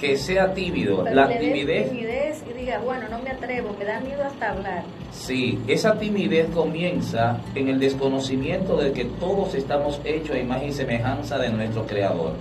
Que 0.00 0.16
sea 0.16 0.54
tímido. 0.54 1.04
Pero 1.04 1.14
La 1.14 1.28
timidez, 1.28 1.90
timidez 1.90 2.44
y 2.50 2.58
diga, 2.58 2.78
bueno, 2.78 3.06
no 3.10 3.18
me 3.18 3.30
atrevo, 3.30 3.76
me 3.78 3.84
da 3.84 4.00
miedo 4.00 4.24
hasta 4.24 4.50
hablar. 4.52 4.82
sí, 5.12 5.58
esa 5.68 5.98
timidez 5.98 6.48
comienza 6.54 7.38
en 7.54 7.68
el 7.68 7.78
desconocimiento 7.78 8.78
de 8.78 8.92
que 8.92 9.04
todos 9.04 9.54
estamos 9.54 10.00
hechos 10.04 10.36
a 10.36 10.38
imagen 10.38 10.70
y 10.70 10.72
semejanza 10.72 11.36
de 11.38 11.50
nuestro 11.50 11.86
Creador. 11.86 12.32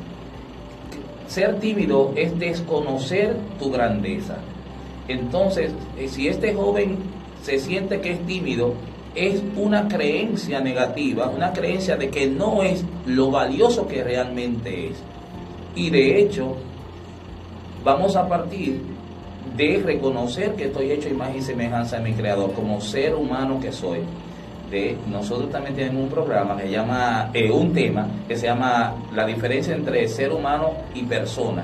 Ser 1.30 1.60
tímido 1.60 2.12
es 2.16 2.38
desconocer 2.40 3.38
tu 3.60 3.70
grandeza. 3.70 4.38
Entonces, 5.08 5.72
eh, 5.96 6.08
si 6.08 6.28
este 6.28 6.56
joven 6.56 6.98
se 7.44 7.60
siente 7.60 8.02
que 8.02 8.14
es 8.14 8.26
tímido, 8.26 8.74
es 9.14 9.44
una 9.56 9.88
creencia 9.88 10.60
negativa, 10.60 11.30
una 11.30 11.54
creencia 11.54 11.98
de 11.98 12.10
que 12.10 12.28
no 12.28 12.64
es 12.64 12.84
lo 13.06 13.30
valioso 13.30 13.88
que 13.88 14.04
realmente 14.04 14.88
es. 14.88 15.04
Y 15.76 15.92
de 15.92 16.20
hecho, 16.20 16.56
vamos 17.84 18.16
a 18.16 18.28
partir 18.28 18.82
de 19.56 19.84
reconocer 19.86 20.56
que 20.56 20.66
estoy 20.66 20.90
hecho 20.92 21.10
imagen 21.10 21.38
y 21.38 21.42
semejanza 21.42 21.98
de 21.98 22.10
mi 22.10 22.14
creador, 22.14 22.54
como 22.54 22.82
ser 22.82 23.14
humano 23.14 23.60
que 23.60 23.72
soy. 23.72 24.00
De, 24.70 24.98
nosotros 25.08 25.52
también 25.52 25.76
tenemos 25.76 26.04
un 26.04 26.10
programa 26.10 26.56
que 26.58 26.64
se 26.64 26.72
llama, 26.72 27.32
eh, 27.34 27.52
un 27.52 27.74
tema 27.74 28.08
que 28.28 28.38
se 28.38 28.46
llama 28.48 28.94
la 29.16 29.26
diferencia 29.26 29.74
entre 29.76 30.08
ser 30.08 30.32
humano 30.32 30.74
y 30.94 31.04
persona. 31.04 31.64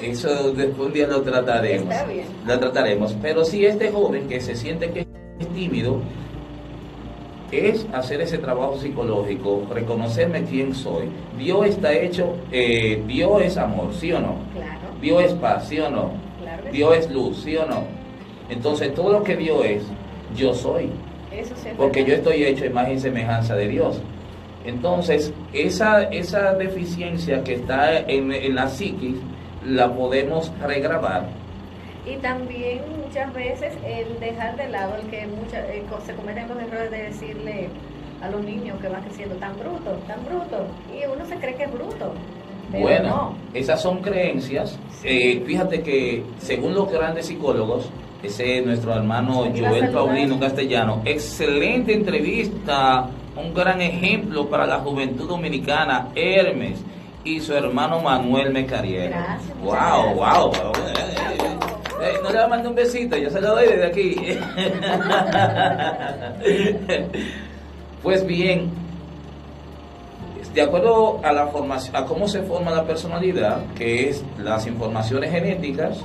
Mm. 0.00 0.04
Eso 0.04 0.52
después 0.52 0.88
un 0.88 0.92
día 0.92 1.06
lo 1.06 1.22
trataremos. 1.22 1.92
Está 1.92 2.04
bien. 2.04 2.26
Lo 2.46 2.58
trataremos. 2.58 3.16
Pero 3.22 3.44
si 3.44 3.64
este 3.64 3.90
joven 3.90 4.28
que 4.28 4.40
se 4.40 4.54
siente 4.54 4.90
que 4.90 5.06
es 5.38 5.48
tímido, 5.54 6.00
es 7.52 7.86
hacer 7.92 8.20
ese 8.22 8.38
trabajo 8.38 8.78
psicológico, 8.78 9.66
reconocerme 9.70 10.44
quién 10.44 10.74
soy. 10.74 11.10
Dios 11.38 11.66
está 11.66 11.92
hecho, 11.92 12.34
eh, 12.50 13.02
Dios 13.06 13.42
es 13.42 13.58
amor, 13.58 13.92
¿sí 13.94 14.10
o 14.12 14.20
no? 14.20 14.36
Claro, 14.54 14.80
Dios 15.00 15.22
es 15.22 15.32
paz, 15.34 15.68
¿sí 15.68 15.78
o 15.78 15.90
no? 15.90 16.12
claro 16.40 16.62
Dios 16.72 16.96
es 16.96 17.10
luz, 17.10 17.42
¿sí 17.44 17.56
o 17.56 17.66
no? 17.66 17.84
Entonces 18.48 18.94
todo 18.94 19.12
lo 19.12 19.22
que 19.22 19.36
Dios 19.36 19.64
es, 19.64 19.82
yo 20.36 20.54
soy. 20.54 20.90
Eso 21.32 21.54
sí 21.56 21.68
es 21.68 21.76
Porque 21.76 22.04
yo 22.04 22.14
estoy 22.14 22.44
hecho 22.44 22.64
imagen 22.66 22.96
y 22.96 23.00
semejanza 23.00 23.54
de 23.54 23.68
Dios. 23.68 24.00
Entonces, 24.64 25.32
esa, 25.52 26.04
esa 26.04 26.54
deficiencia 26.54 27.42
que 27.42 27.54
está 27.54 27.98
en, 28.00 28.32
en 28.32 28.54
la 28.54 28.68
psiquis, 28.68 29.16
la 29.66 29.92
podemos 29.92 30.52
regrabar. 30.60 31.28
Y 32.06 32.16
también 32.16 32.80
muchas 33.04 33.32
veces 33.32 33.72
el 33.86 34.18
dejar 34.18 34.56
de 34.56 34.68
lado 34.68 34.96
el 34.96 35.08
que 35.08 35.26
muchas, 35.26 35.68
eh, 35.68 35.84
se 36.04 36.14
cometen 36.14 36.48
los 36.48 36.58
errores 36.58 36.90
de 36.90 37.02
decirle 37.04 37.68
a 38.20 38.28
los 38.30 38.42
niños 38.44 38.80
que 38.80 38.88
van 38.88 39.02
creciendo 39.02 39.36
tan 39.36 39.56
bruto, 39.58 39.92
tan 40.06 40.24
bruto. 40.24 40.66
Y 40.92 41.06
uno 41.06 41.24
se 41.26 41.36
cree 41.36 41.54
que 41.54 41.64
es 41.64 41.72
bruto. 41.72 42.12
Pero 42.70 42.82
Bueno, 42.82 43.08
no. 43.08 43.36
esas 43.54 43.80
son 43.82 43.98
creencias. 44.00 44.78
Eh, 45.04 45.42
fíjate 45.46 45.82
que 45.82 46.24
según 46.38 46.74
los 46.74 46.90
grandes 46.90 47.26
psicólogos, 47.26 47.90
ese 48.22 48.58
es 48.58 48.66
nuestro 48.66 48.94
hermano 48.94 49.46
Joel. 49.54 49.90
Paulino 49.90 50.38
Castellano, 50.38 51.02
excelente 51.04 51.92
entrevista, 51.92 53.08
un 53.36 53.52
gran 53.54 53.80
ejemplo 53.80 54.48
para 54.48 54.66
la 54.66 54.78
juventud 54.78 55.28
dominicana, 55.28 56.08
Hermes 56.14 56.78
y 57.24 57.40
su 57.40 57.54
hermano 57.54 58.00
Manuel 58.00 58.52
Mecariel. 58.52 59.10
Gracias, 59.10 59.58
Wow, 59.60 60.16
gracias. 60.16 60.16
wow. 60.16 60.52
Eh, 62.02 62.18
no 62.22 62.30
le 62.30 62.38
va 62.38 62.44
a 62.44 62.48
mandar 62.48 62.68
un 62.68 62.74
besito, 62.74 63.16
yo 63.16 63.30
se 63.30 63.40
lo 63.40 63.50
doy 63.54 63.66
desde 63.68 63.86
aquí. 63.86 64.16
pues 68.02 68.26
bien, 68.26 68.70
de 70.54 70.62
acuerdo 70.62 71.20
a 71.22 71.32
la 71.32 71.46
formación, 71.46 71.94
a 71.96 72.04
cómo 72.04 72.26
se 72.28 72.42
forma 72.42 72.70
la 72.72 72.84
personalidad, 72.84 73.60
que 73.76 74.08
es 74.08 74.24
las 74.38 74.66
informaciones 74.66 75.30
genéticas, 75.30 75.98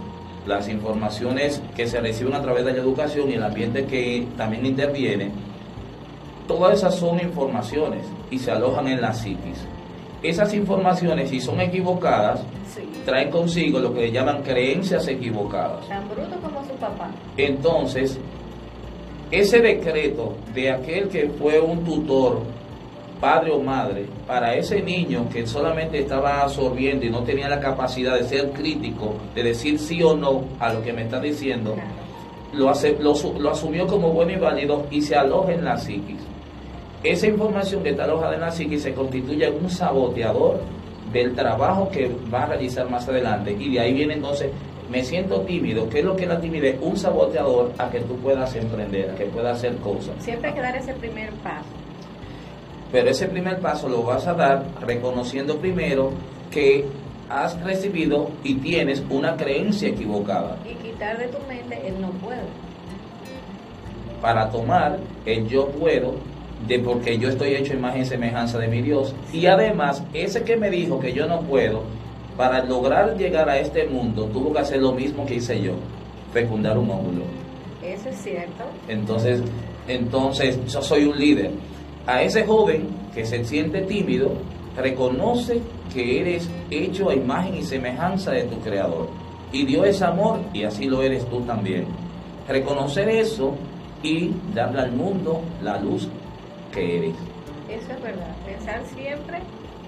las 0.48 0.68
informaciones 0.70 1.62
que 1.76 1.88
se 1.88 2.00
reciben 2.00 2.34
a 2.34 2.42
través 2.42 2.66
de 2.66 2.74
la 2.74 2.80
educación 2.80 3.30
y 3.30 3.34
el 3.34 3.44
ambiente 3.44 3.86
que 3.86 4.26
también 4.38 4.66
interviene, 4.66 5.32
todas 6.48 6.78
esas 6.78 6.96
son 6.96 7.20
informaciones 7.20 8.06
y 8.32 8.40
se 8.40 8.52
alojan 8.52 8.88
en 8.88 9.02
la 9.02 9.14
psiquis. 9.14 9.60
Esas 10.24 10.54
informaciones, 10.54 11.30
si 11.30 11.40
son 11.40 11.62
equivocadas, 11.62 12.42
Sí. 12.74 12.82
traen 13.06 13.30
consigo 13.30 13.80
lo 13.80 13.94
que 13.94 14.02
le 14.02 14.12
llaman 14.12 14.42
creencias 14.42 15.08
equivocadas. 15.08 15.88
Tan 15.88 16.08
bruto 16.10 16.36
como 16.42 16.64
su 16.66 16.74
papá. 16.74 17.10
Entonces, 17.38 18.18
ese 19.32 19.60
decreto 19.62 20.36
de 20.54 20.72
aquel 20.72 21.08
que 21.10 21.30
fue 21.30 21.60
un 21.60 21.84
tutor, 21.84 22.42
padre 23.20 23.52
o 23.52 23.60
madre, 23.62 24.06
para 24.26 24.54
ese 24.56 24.82
niño 24.82 25.28
que 25.32 25.46
solamente 25.48 26.00
estaba 26.00 26.42
absorbiendo 26.42 27.06
y 27.06 27.10
no 27.10 27.24
tenía 27.24 27.50
la 27.50 27.60
capacidad 27.60 28.16
de 28.16 28.24
ser 28.24 28.52
crítico, 28.52 29.14
de 29.36 29.44
decir 29.44 29.80
sí 29.80 30.02
o 30.04 30.16
no 30.16 30.44
a 30.60 30.74
lo 30.74 30.82
que 30.84 30.94
me 30.94 31.04
está 31.04 31.20
diciendo, 31.20 31.76
lo, 32.54 32.70
hace- 32.70 32.98
lo, 33.00 33.14
lo 33.40 33.50
asumió 33.52 33.88
como 33.88 34.12
bueno 34.12 34.32
y 34.32 34.36
válido 34.38 34.86
y 34.92 35.02
se 35.02 35.16
aloja 35.16 35.54
en 35.54 35.66
la 35.66 35.78
psiquis. 35.78 36.22
Esa 37.04 37.28
información 37.28 37.84
que 37.84 37.90
está 37.92 38.06
alojada 38.06 38.36
en 38.36 38.42
la 38.42 38.52
psiquis 38.52 38.82
se 38.84 38.94
constituye 38.94 39.46
en 39.48 39.64
un 39.64 39.70
saboteador 39.70 40.62
del 41.14 41.34
trabajo 41.36 41.90
que 41.90 42.12
va 42.34 42.44
a 42.44 42.46
realizar 42.48 42.90
más 42.90 43.08
adelante. 43.08 43.56
Y 43.58 43.74
de 43.74 43.80
ahí 43.80 43.94
viene 43.94 44.16
entonces, 44.16 44.52
me 44.90 45.04
siento 45.04 45.42
tímido. 45.42 45.88
¿Qué 45.90 46.00
es 46.00 46.06
lo 46.06 46.16
que 46.16 46.24
es 46.24 46.30
la 46.30 46.40
timidez? 46.42 46.78
Un 46.82 46.98
saboteador 46.98 47.72
a 47.78 47.90
que 47.90 48.00
tú 48.02 48.16
puedas 48.18 48.54
emprender, 48.56 49.12
a 49.12 49.16
que 49.16 49.26
puedas 49.26 49.58
hacer 49.58 49.76
cosas. 49.78 50.16
Siempre 50.20 50.50
hay 50.50 50.56
que 50.56 50.62
dar 50.62 50.76
ese 50.76 50.94
primer 50.94 51.30
paso. 51.44 51.66
Pero 52.92 53.10
ese 53.10 53.28
primer 53.28 53.60
paso 53.60 53.90
lo 53.90 54.04
vas 54.04 54.28
a 54.28 54.34
dar 54.34 54.66
reconociendo 54.82 55.58
primero 55.58 56.12
que 56.52 56.86
has 57.30 57.62
recibido 57.62 58.30
y 58.44 58.56
tienes 58.56 59.04
una 59.10 59.36
creencia 59.36 59.90
equivocada. 59.90 60.58
Y 60.66 60.76
quitar 60.76 61.18
de 61.18 61.28
tu 61.28 61.38
mente 61.48 61.88
el 61.88 62.00
no 62.02 62.10
puedo. 62.12 62.44
para 64.22 64.50
tomar 64.50 64.98
el 65.26 65.48
yo 65.48 65.68
puedo 65.68 66.16
de 66.68 66.80
porque 66.80 67.18
yo 67.20 67.30
estoy 67.30 67.54
hecho 67.54 67.74
imagen 67.74 68.02
y 68.02 68.06
semejanza 68.06 68.58
de 68.58 68.68
mi 68.68 68.82
Dios. 68.82 69.14
Y 69.32 69.46
además, 69.46 70.04
ese 70.14 70.44
que 70.44 70.56
me 70.58 70.70
dijo 70.70 71.00
que 71.00 71.14
yo 71.14 71.28
no 71.28 71.42
puedo, 71.42 71.84
para 72.36 72.64
lograr 72.64 73.16
llegar 73.18 73.50
a 73.50 73.60
este 73.60 73.86
mundo, 73.86 74.26
tuvo 74.26 74.54
que 74.54 74.60
hacer 74.60 74.82
lo 74.82 74.94
mismo 74.94 75.26
que 75.26 75.36
hice 75.36 75.62
yo, 75.62 75.74
fecundar 76.34 76.78
un 76.78 76.90
óvulo. 76.90 77.24
Eso 77.84 78.10
es 78.10 78.18
cierto. 78.18 78.64
Entonces, 78.88 79.42
entonces 79.88 80.60
yo 80.66 80.82
soy 80.82 81.06
un 81.06 81.18
líder. 81.18 81.52
A 82.08 82.22
ese 82.22 82.46
joven 82.46 82.88
que 83.14 83.26
se 83.26 83.44
siente 83.44 83.82
tímido, 83.82 84.32
reconoce 84.78 85.62
que 85.94 86.22
eres 86.22 86.50
hecho 86.72 87.10
a 87.10 87.16
imagen 87.16 87.56
y 87.56 87.64
semejanza 87.64 88.32
de 88.32 88.44
tu 88.44 88.58
creador. 88.62 89.10
Y 89.52 89.66
Dios 89.66 89.88
es 89.88 90.02
amor 90.02 90.40
y 90.54 90.64
así 90.64 90.86
lo 90.86 91.04
eres 91.04 91.26
tú 91.26 91.42
también. 91.42 91.86
Reconocer 92.48 93.10
eso 93.10 93.56
y 94.02 94.32
darle 94.54 94.84
al 94.84 94.94
mundo 94.94 95.42
la 95.62 95.80
luz 95.82 96.08
que 96.72 96.98
eres. 96.98 97.16
Eso 97.70 97.92
es 97.92 98.02
verdad. 98.02 98.34
Pensar 98.46 98.82
siempre 98.86 99.40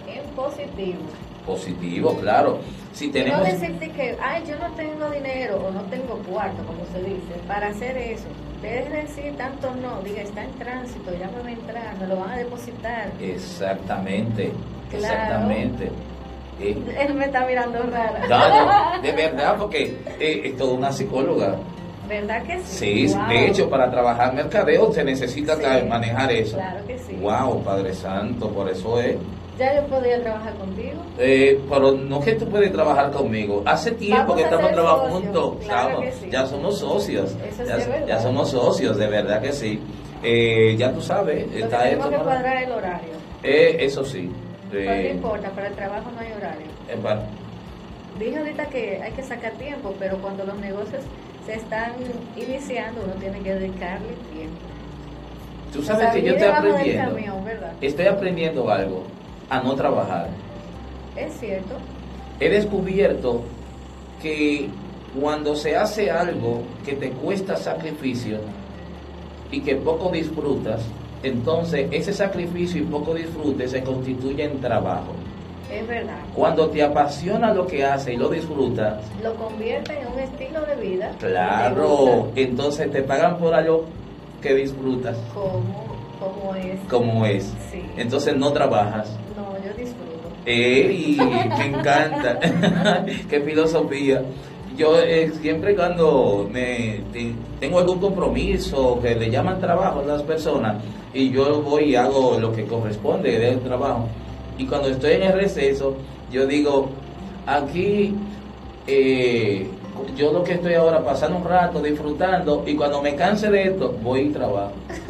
en 0.06 0.26
positivo. 0.36 1.00
Positivo, 1.46 2.18
claro. 2.20 2.60
Si 2.92 3.10
tenemos... 3.10 3.40
no 3.40 3.46
decirte 3.46 3.90
que, 3.92 4.18
ay, 4.22 4.44
yo 4.46 4.58
no 4.60 4.70
tengo 4.76 5.10
dinero 5.10 5.56
o 5.66 5.72
no 5.72 5.84
tengo 5.84 6.18
cuarto, 6.30 6.62
como 6.66 6.86
se 6.92 7.00
dice, 7.00 7.34
para 7.48 7.70
hacer 7.70 7.96
eso. 7.96 8.28
Debes 8.62 8.92
decir 8.92 9.36
tanto 9.38 9.74
no, 9.82 10.02
diga, 10.02 10.22
está 10.22 10.44
en 10.44 10.52
tránsito, 10.54 11.12
ya 11.18 11.28
me 11.28 11.42
va 11.42 11.48
a 11.48 11.52
entrar, 11.52 11.98
me 12.00 12.08
lo 12.08 12.18
van 12.18 12.32
a 12.32 12.38
depositar. 12.38 13.10
Exactamente, 13.22 14.52
Claro. 14.90 15.06
exactamente. 15.06 15.92
Eh, 16.60 16.78
Él 17.00 17.14
me 17.14 17.26
está 17.26 17.46
mirando 17.46 17.80
rara. 17.84 19.00
de 19.02 19.12
verdad, 19.14 19.56
porque 19.58 19.98
eh, 20.20 20.42
es 20.46 20.58
toda 20.58 20.74
una 20.74 20.92
psicóloga. 20.92 21.56
¿Verdad 22.10 22.44
que 22.44 22.58
sí? 22.64 23.08
Sí, 23.08 23.14
Wow. 23.16 23.28
de 23.30 23.48
hecho, 23.48 23.70
para 23.70 23.90
trabajar 23.90 24.34
mercadeo 24.34 24.92
se 24.92 25.04
necesita 25.04 25.56
Sí, 25.56 25.86
manejar 25.88 26.32
eso. 26.32 26.58
Claro 26.58 26.86
que 26.86 26.98
sí. 26.98 27.16
Wow, 27.22 27.64
Padre 27.64 27.94
Santo, 27.94 28.50
por 28.50 28.68
eso 28.70 29.00
es. 29.00 29.16
Ya 29.60 29.76
yo 29.76 29.88
podía 29.88 30.22
trabajar 30.22 30.54
contigo. 30.56 31.02
Eh, 31.18 31.60
pero 31.70 31.92
no 31.92 32.22
que 32.22 32.34
tú 32.34 32.48
puedes 32.48 32.72
trabajar 32.72 33.12
conmigo. 33.12 33.62
Hace 33.66 33.92
tiempo 33.92 34.20
Vamos 34.34 34.36
que 34.38 34.44
estamos 34.44 34.72
trabajando 34.72 35.10
juntos. 35.20 35.66
claro 35.66 36.02
que 36.02 36.12
sí. 36.14 36.30
ya 36.32 36.46
somos 36.46 36.80
socios. 36.80 37.36
Eso 37.46 37.64
sí 37.64 37.68
ya, 37.70 37.76
verdad. 37.76 38.08
ya 38.08 38.20
somos 38.20 38.50
socios, 38.52 38.98
de 38.98 39.08
verdad 39.08 39.42
que 39.42 39.52
sí. 39.52 39.82
Eh, 40.24 40.76
ya 40.78 40.92
tú 40.94 41.02
sabes, 41.02 41.46
Lo 41.48 41.52
que 41.54 41.60
está 41.60 41.84
tenemos 41.84 42.06
esto. 42.06 42.10
que 42.12 42.18
¿no? 42.18 42.24
cuadrar 42.24 42.64
el 42.64 42.72
horario. 42.72 43.14
Eh, 43.44 43.78
eso 43.82 44.06
sí. 44.06 44.32
No 44.72 44.80
Eh, 44.80 45.12
importa, 45.14 45.50
para 45.50 45.68
el 45.68 45.74
trabajo 45.76 46.10
no 46.14 46.20
hay 46.22 46.32
horario. 46.32 46.68
eh, 46.90 46.98
pa- 47.04 47.20
Dije 48.18 48.38
ahorita 48.38 48.66
que 48.66 49.02
hay 49.02 49.12
que 49.14 49.24
sacar 49.24 49.52
tiempo, 49.54 49.94
pero 50.00 50.18
cuando 50.18 50.44
los 50.46 50.58
negocios 50.60 51.02
se 51.46 51.56
están 51.56 51.94
iniciando, 52.38 53.02
uno 53.04 53.14
tiene 53.16 53.40
que 53.40 53.54
dedicarle 53.56 54.08
tiempo. 54.34 54.58
Tú 55.74 55.82
sabes 55.84 56.08
que 56.08 56.20
Salir 56.20 56.26
yo 56.26 56.32
estoy 56.34 56.50
aprendiendo. 56.50 57.18
Estoy 57.82 58.06
aprendiendo 58.08 58.70
algo, 58.70 59.04
a 59.50 59.62
no 59.62 59.74
trabajar. 59.76 60.28
Es 61.16 61.34
cierto. 61.40 61.76
He 62.40 62.50
descubierto 62.50 63.42
que 64.22 64.70
cuando 65.20 65.56
se 65.56 65.76
hace 65.76 66.12
algo 66.12 66.62
que 66.86 66.94
te 66.94 67.10
cuesta 67.12 67.56
sacrificio 67.58 68.40
y 69.52 69.62
que 69.62 69.76
poco 69.76 70.10
disfrutas, 70.10 70.82
entonces 71.24 71.88
ese 71.92 72.14
sacrificio 72.14 72.82
y 72.82 72.86
poco 72.86 73.14
disfrute 73.14 73.68
se 73.68 73.84
constituye 73.84 74.44
en 74.46 74.62
trabajo. 74.62 75.14
Es 75.72 75.88
verdad. 75.88 76.18
Cuando 76.34 76.70
te 76.70 76.82
apasiona 76.82 77.54
lo 77.54 77.68
que 77.68 77.84
haces 77.86 78.14
y 78.16 78.18
lo 78.18 78.30
disfrutas, 78.30 79.04
Lo 79.24 79.36
convierte 79.36 80.00
en 80.00 80.08
un 80.08 80.20
estilo 80.20 80.62
de 80.66 80.76
vida. 80.76 81.12
te 81.20 81.28
claro, 81.28 82.32
entonces 82.36 82.92
te 82.92 83.04
pagan 83.04 83.38
por 83.38 83.54
algo 83.54 83.86
que 84.42 84.56
disfrutas 84.56 85.18
Como, 85.34 85.62
como 86.20 86.56
es. 86.56 86.80
como 86.90 87.26
es. 87.26 87.44
Sí. 87.72 87.84
Entonces 87.98 88.36
no 88.38 88.52
trabajas. 88.52 89.16
¡Ey! 90.46 91.18
Me 91.58 91.66
encanta. 91.66 92.40
¡Qué 93.30 93.42
filosofía! 93.42 94.22
Yo 94.78 94.98
eh, 95.00 95.32
siempre 95.42 95.76
cuando 95.76 96.48
me 96.50 97.02
te- 97.12 97.34
tengo 97.60 97.80
algún 97.80 98.00
compromiso 98.00 99.00
que 99.02 99.14
le 99.16 99.30
llaman 99.30 99.60
trabajo 99.60 100.00
a 100.00 100.06
las 100.06 100.24
personas 100.24 100.78
y 101.14 101.30
yo 101.32 101.62
voy 101.62 101.86
y 101.92 101.96
hago 101.96 102.40
lo 102.40 102.54
que 102.54 102.64
corresponde 102.66 103.38
del 103.40 103.60
trabajo 103.60 104.08
y 104.58 104.66
cuando 104.66 104.88
estoy 104.88 105.14
en 105.14 105.24
el 105.24 105.34
receso 105.34 105.98
yo 106.32 106.46
digo 106.48 106.90
aquí 107.46 108.16
eh, 108.88 109.68
yo 110.16 110.32
lo 110.32 110.44
que 110.46 110.54
estoy 110.54 110.76
ahora 110.76 111.04
pasando 111.04 111.38
un 111.40 111.44
rato 111.44 111.82
disfrutando 111.82 112.64
y 112.66 112.76
cuando 112.76 113.02
me 113.02 113.16
canse 113.16 113.50
de 113.50 113.64
esto 113.64 113.94
voy 114.02 114.22
y 114.22 114.30
trabajo 114.30 114.72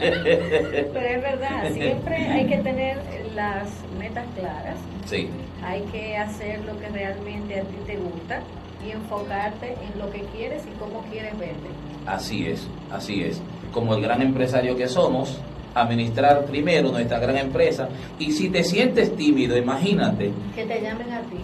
Pero 0.00 1.06
es 1.06 1.22
verdad, 1.22 1.70
siempre 1.72 2.16
hay 2.16 2.46
que 2.46 2.56
tener 2.58 2.96
las 3.34 3.68
metas 3.98 4.24
claras. 4.38 4.76
sí 5.06 5.28
Hay 5.64 5.82
que 5.92 6.16
hacer 6.16 6.64
lo 6.64 6.78
que 6.78 6.88
realmente 6.88 7.60
a 7.60 7.64
ti 7.64 7.76
te 7.86 7.96
gusta 7.96 8.40
y 8.86 8.90
enfocarte 8.90 9.74
en 9.74 9.98
lo 9.98 10.10
que 10.10 10.22
quieres 10.36 10.64
y 10.66 10.70
cómo 10.78 11.02
quieres 11.10 11.38
verte. 11.38 11.68
Así 12.06 12.46
es, 12.46 12.66
así 12.90 13.22
es. 13.22 13.40
Como 13.72 13.94
el 13.94 14.02
gran 14.02 14.20
empresario 14.22 14.76
que 14.76 14.88
somos, 14.88 15.38
administrar 15.74 16.44
primero 16.46 16.90
nuestra 16.90 17.18
gran 17.20 17.36
empresa. 17.38 17.88
Y 18.18 18.32
si 18.32 18.50
te 18.50 18.64
sientes 18.64 19.14
tímido, 19.16 19.56
imagínate, 19.56 20.32
Que 20.54 20.64
te 20.66 20.80
llamen 20.82 21.12
a 21.12 21.20
ti. 21.20 21.36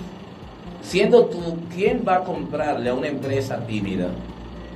siendo 0.83 1.27
tú, 1.27 1.59
¿quién 1.75 2.05
va 2.07 2.17
a 2.17 2.25
comprarle 2.25 2.91
a 2.91 2.95
una 2.95 3.09
empresa 3.09 3.65
tímida? 3.67 4.09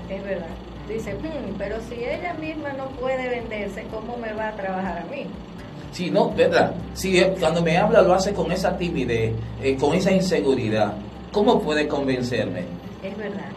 Es 0.09 0.23
verdad. 0.23 0.47
Dice, 0.89 1.15
"Hmm, 1.15 1.55
pero 1.59 1.77
si 1.89 1.95
ella 1.95 2.35
misma 2.35 2.73
no 2.75 2.87
puede 2.91 3.29
venderse, 3.29 3.85
¿cómo 3.91 4.17
me 4.17 4.33
va 4.35 4.49
a 4.49 4.53
trabajar 4.53 4.99
a 4.99 5.05
mí? 5.11 5.27
Si 5.93 6.11
no, 6.11 6.33
¿verdad? 6.35 6.73
Si 6.95 7.19
eh, 7.19 7.35
cuando 7.39 7.63
me 7.63 7.77
habla 7.77 8.03
lo 8.03 8.15
hace 8.15 8.33
con 8.33 8.51
esa 8.51 8.77
timidez, 8.77 9.35
eh, 9.63 9.77
con 9.77 9.95
esa 9.95 10.11
inseguridad, 10.11 10.95
¿cómo 11.31 11.61
puede 11.61 11.87
convencerme? 11.87 12.65
Es 13.03 13.17
verdad. 13.17 13.51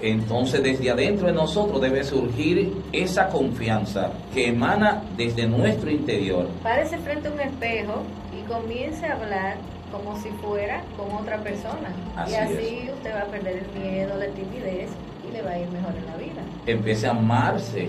Entonces 0.00 0.62
desde 0.62 0.90
adentro 0.90 1.28
de 1.28 1.34
nosotros 1.34 1.80
debe 1.80 2.02
surgir 2.04 2.72
esa 2.92 3.28
confianza 3.28 4.10
que 4.32 4.48
emana 4.48 5.02
desde 5.16 5.46
nuestro 5.46 5.90
interior. 5.90 6.48
Párese 6.62 6.98
frente 6.98 7.28
a 7.28 7.32
un 7.32 7.40
espejo 7.40 8.02
y 8.38 8.46
comience 8.46 9.06
a 9.06 9.14
hablar 9.14 9.56
como 9.90 10.20
si 10.20 10.28
fuera 10.42 10.82
con 10.96 11.10
otra 11.14 11.38
persona. 11.38 11.94
Así 12.16 12.32
y 12.32 12.34
así 12.34 12.90
usted 12.92 13.14
va 13.14 13.20
a 13.20 13.26
perder 13.26 13.62
el 13.62 13.80
miedo, 13.80 14.16
la 14.18 14.26
timidez 14.26 14.90
y 15.26 15.32
le 15.32 15.42
va 15.42 15.50
a 15.50 15.58
ir 15.58 15.68
mejor 15.68 15.94
en 15.96 16.06
la 16.06 16.16
vida. 16.16 16.42
Empiece 16.66 17.06
a 17.06 17.10
amarse. 17.10 17.88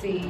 Sí. 0.00 0.20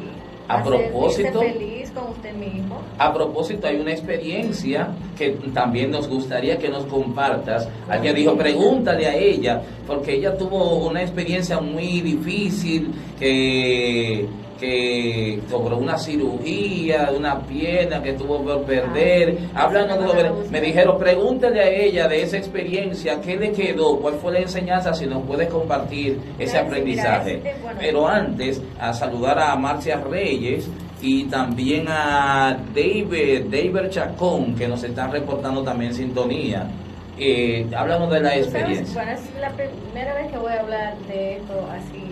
A 0.48 0.62
propósito- 0.62 1.40
feliz 1.40 1.90
con 1.90 2.10
usted 2.10 2.34
mismo. 2.34 2.80
A 2.98 3.12
propósito, 3.12 3.66
hay 3.66 3.76
una 3.80 3.92
experiencia 3.92 4.88
que 5.16 5.30
también 5.52 5.90
nos 5.90 6.08
gustaría 6.08 6.58
que 6.58 6.68
nos 6.68 6.84
compartas. 6.84 7.68
Alguien 7.88 8.14
dijo, 8.14 8.36
pregúntale 8.36 9.06
a 9.06 9.14
ella, 9.16 9.62
porque 9.86 10.14
ella 10.14 10.36
tuvo 10.36 10.86
una 10.86 11.02
experiencia 11.02 11.60
muy 11.60 12.00
difícil 12.00 12.92
que, 13.18 14.26
que 14.58 15.40
sobre 15.48 15.74
una 15.74 15.98
cirugía, 15.98 17.10
de 17.10 17.16
una 17.16 17.40
pierna 17.40 18.02
que 18.02 18.12
tuvo 18.14 18.42
por 18.42 18.62
perder. 18.64 19.38
Hablando 19.54 20.00
sí, 20.00 20.08
sobre, 20.08 20.30
me 20.50 20.60
dijeron, 20.60 20.98
pregúntale 20.98 21.60
a 21.60 21.70
ella 21.70 22.08
de 22.08 22.22
esa 22.22 22.38
experiencia, 22.38 23.20
qué 23.20 23.36
le 23.36 23.52
quedó, 23.52 23.98
cuál 23.98 24.14
fue 24.14 24.32
la 24.32 24.40
enseñanza, 24.40 24.94
si 24.94 25.06
nos 25.06 25.24
puedes 25.24 25.48
compartir 25.48 26.18
ese 26.38 26.58
aprendizaje. 26.58 27.36
este, 27.36 27.54
bueno. 27.62 27.78
Pero 27.80 28.08
antes, 28.08 28.62
a 28.78 28.92
saludar 28.92 29.38
a 29.38 29.56
Marcia 29.56 29.96
Reyes 29.96 30.68
y 31.00 31.24
también 31.24 31.86
a 31.88 32.56
David, 32.74 33.44
David 33.50 33.90
Chacón, 33.90 34.54
que 34.54 34.66
nos 34.66 34.82
están 34.82 35.10
reportando 35.12 35.62
también 35.62 35.94
sintonía. 35.94 36.66
Eh, 37.18 37.66
háblanos 37.74 38.10
de 38.10 38.20
la 38.20 38.28
sabes, 38.30 38.44
experiencia. 38.44 39.02
Bueno, 39.02 39.18
es 39.18 39.40
la 39.40 39.50
primera 39.50 40.14
vez 40.14 40.30
que 40.30 40.38
voy 40.38 40.52
a 40.52 40.60
hablar 40.60 40.98
de 41.08 41.36
esto 41.36 41.66
así 41.70 42.05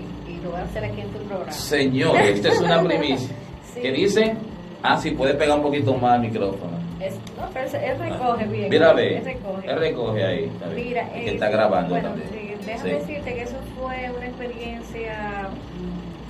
lo 0.44 0.50
voy 0.50 0.60
a 0.60 0.64
hacer 0.64 0.84
aquí 0.84 1.00
en 1.00 1.08
tu 1.08 1.18
programa. 1.20 1.50
Señor, 1.52 2.16
esta 2.20 2.48
es 2.48 2.60
una 2.60 2.82
primicia. 2.82 3.34
Sí. 3.74 3.80
¿Qué 3.82 3.90
dice? 3.90 4.36
Ah, 4.84 4.96
sí, 5.00 5.10
puede 5.10 5.34
pegar 5.34 5.56
un 5.56 5.64
poquito 5.64 5.94
más 5.96 6.12
al 6.12 6.20
micrófono. 6.20 6.78
Es- 7.00 7.16
no, 7.36 7.48
pero 7.52 7.66
él- 7.68 7.74
él 7.84 7.98
recoge 7.98 8.44
bien. 8.44 8.68
Mira, 8.68 8.92
ve. 8.92 9.16
Él 9.18 9.24
recoge. 9.24 9.68
Él 9.68 9.76
recoge 9.80 10.24
ahí. 10.24 10.52
Mira, 10.76 11.08
que 11.12 11.30
está 11.34 11.48
grabando 11.48 11.90
bueno, 11.90 12.10
también. 12.10 12.28
sí, 12.30 12.54
déjame 12.64 12.90
Sí. 12.90 12.96
decirte 12.96 13.34
que 13.34 13.42
eso 13.42 13.56
fue 13.76 14.10
una 14.16 14.26
experiencia 14.26 15.48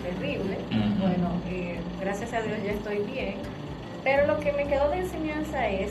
terrible. 0.03 0.57
Bueno, 0.71 1.31
eh, 1.51 1.77
gracias 2.01 2.33
a 2.33 2.41
Dios 2.41 2.57
ya 2.65 2.73
estoy 2.73 2.99
bien. 3.13 3.35
Pero 4.03 4.27
lo 4.27 4.39
que 4.41 4.53
me 4.53 4.65
quedó 4.67 4.89
de 4.91 4.99
enseñanza 4.99 5.69
es 5.69 5.91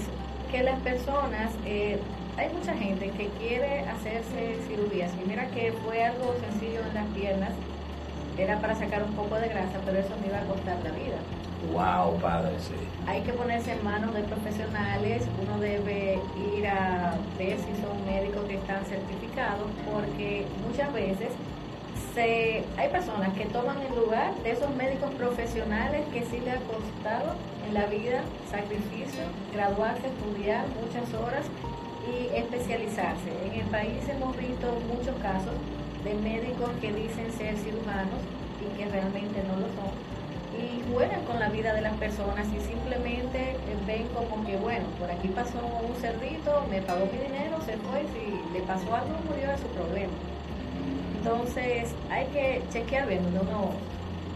que 0.51 0.63
las 0.63 0.79
personas, 0.81 1.51
eh, 1.65 1.99
hay 2.37 2.49
mucha 2.49 2.73
gente 2.73 3.11
que 3.11 3.27
quiere 3.39 3.81
hacerse 3.81 4.57
cirugías. 4.67 5.11
Y 5.23 5.27
mira 5.29 5.45
que 5.47 5.71
fue 5.85 6.03
algo 6.03 6.33
sencillo 6.49 6.79
en 6.89 6.93
las 6.95 7.05
piernas. 7.09 7.51
Era 8.37 8.59
para 8.59 8.75
sacar 8.75 9.03
un 9.03 9.13
poco 9.13 9.35
de 9.35 9.47
grasa, 9.47 9.79
pero 9.85 9.99
eso 9.99 10.09
me 10.21 10.27
iba 10.27 10.39
a 10.39 10.45
costar 10.45 10.77
la 10.83 10.91
vida. 10.91 11.17
Wow, 11.71 12.19
padre, 12.19 12.51
sí. 12.59 12.73
Hay 13.07 13.21
que 13.21 13.31
ponerse 13.33 13.71
en 13.71 13.83
manos 13.83 14.13
de 14.13 14.21
profesionales, 14.23 15.23
uno 15.41 15.59
debe 15.59 16.19
ir 16.57 16.67
a 16.67 17.15
ver 17.37 17.57
si 17.57 17.71
son 17.81 18.05
médicos 18.05 18.43
que 18.45 18.55
están 18.55 18.83
certificados, 18.85 19.69
porque 19.89 20.45
muchas 20.67 20.91
veces 20.93 21.29
se, 22.13 22.63
hay 22.77 22.89
personas 22.89 23.33
que 23.33 23.45
toman 23.45 23.77
el 23.81 23.95
lugar 23.95 24.33
de 24.43 24.51
esos 24.51 24.75
médicos 24.75 25.11
profesionales 25.15 26.01
que 26.11 26.25
sí 26.25 26.39
le 26.43 26.51
ha 26.51 26.59
costado 26.61 27.35
en 27.67 27.73
la 27.73 27.85
vida 27.85 28.21
sacrificio, 28.51 29.23
graduarse, 29.53 30.07
estudiar 30.07 30.65
muchas 30.81 31.11
horas 31.13 31.45
y 32.05 32.35
especializarse. 32.35 33.31
En 33.45 33.61
el 33.61 33.67
país 33.67 34.07
hemos 34.09 34.35
visto 34.37 34.67
muchos 34.89 35.15
casos 35.21 35.53
de 36.03 36.13
médicos 36.15 36.69
que 36.81 36.91
dicen 36.91 37.31
ser 37.37 37.55
cirujanos 37.57 38.19
y 38.61 38.77
que 38.77 38.89
realmente 38.89 39.41
no 39.47 39.55
lo 39.55 39.67
son 39.75 40.13
y 40.57 40.83
juegan 40.91 41.23
con 41.25 41.39
la 41.39 41.49
vida 41.49 41.73
de 41.73 41.81
las 41.81 41.95
personas 41.97 42.47
y 42.47 42.59
simplemente 42.61 43.39
eh, 43.39 43.57
ven 43.87 44.07
como 44.13 44.45
que, 44.45 44.55
bueno, 44.57 44.85
por 44.99 45.09
aquí 45.09 45.27
pasó 45.29 45.59
un 45.59 45.95
cerdito, 45.99 46.65
me 46.69 46.81
pagó 46.81 47.05
mi 47.11 47.17
dinero, 47.17 47.57
se 47.65 47.77
fue, 47.77 48.03
y 48.03 48.07
si 48.13 48.53
le 48.53 48.59
pasó 48.65 48.93
algo, 48.93 49.15
murió 49.27 49.49
de 49.49 49.57
su 49.57 49.67
problema. 49.67 50.13
Entonces, 51.17 51.95
hay 52.09 52.25
que 52.27 52.61
chequear 52.71 53.07
bien 53.07 53.23
donde 53.23 53.39
uno 53.39 53.71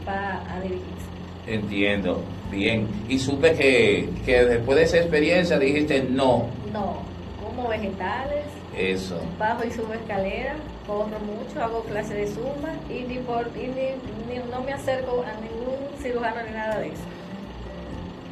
va 0.07 0.41
a 0.51 0.59
dirigirse. 0.61 1.07
Entiendo, 1.45 2.23
bien. 2.51 2.87
Y 3.07 3.19
supe 3.19 3.53
que, 3.53 4.09
que 4.25 4.45
después 4.45 4.77
de 4.77 4.83
esa 4.83 4.97
experiencia 4.97 5.59
dijiste 5.59 6.03
no. 6.09 6.47
No, 6.73 6.97
como 7.43 7.69
vegetales, 7.69 8.45
Eso. 8.77 9.19
bajo 9.39 9.63
y 9.65 9.71
subo 9.71 9.93
escalera, 9.93 10.55
corro 10.85 11.17
mucho, 11.19 11.63
hago 11.63 11.83
clase 11.83 12.13
de 12.13 12.27
zumba 12.27 12.69
y, 12.89 13.03
ni 13.07 13.17
por, 13.19 13.47
y 13.55 13.67
ni, 13.67 14.33
ni- 14.33 14.49
no 14.51 14.61
me 14.61 14.73
acerco 14.73 15.23
a 15.23 15.33
ningún 15.41 15.77
cirujano 16.01 16.41
ni 16.47 16.51
nada 16.53 16.77
de 16.79 16.87
eso. 16.89 17.03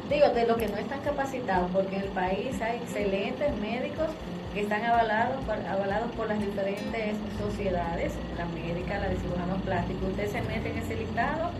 Digo, 0.08 0.28
de 0.30 0.46
los 0.46 0.56
que 0.56 0.68
no 0.68 0.76
están 0.76 1.00
capacitados, 1.00 1.68
porque 1.72 1.96
en 1.96 2.02
el 2.02 2.08
país 2.10 2.60
hay 2.62 2.76
excelentes 2.76 3.56
médicos 3.58 4.06
que 4.54 4.60
están 4.60 4.84
avalados 4.84 5.44
por, 5.44 5.56
avalados 5.66 6.10
por 6.12 6.28
las 6.28 6.38
diferentes 6.38 7.16
sociedades, 7.40 8.12
la 8.38 8.46
médica, 8.46 8.98
la 9.00 9.08
de 9.08 9.16
cirujanos 9.16 9.60
plásticos. 9.62 10.10
Usted 10.10 10.30
se 10.30 10.42
mete 10.42 10.70
en 10.70 10.78
ese 10.78 10.94
listado, 10.96 11.50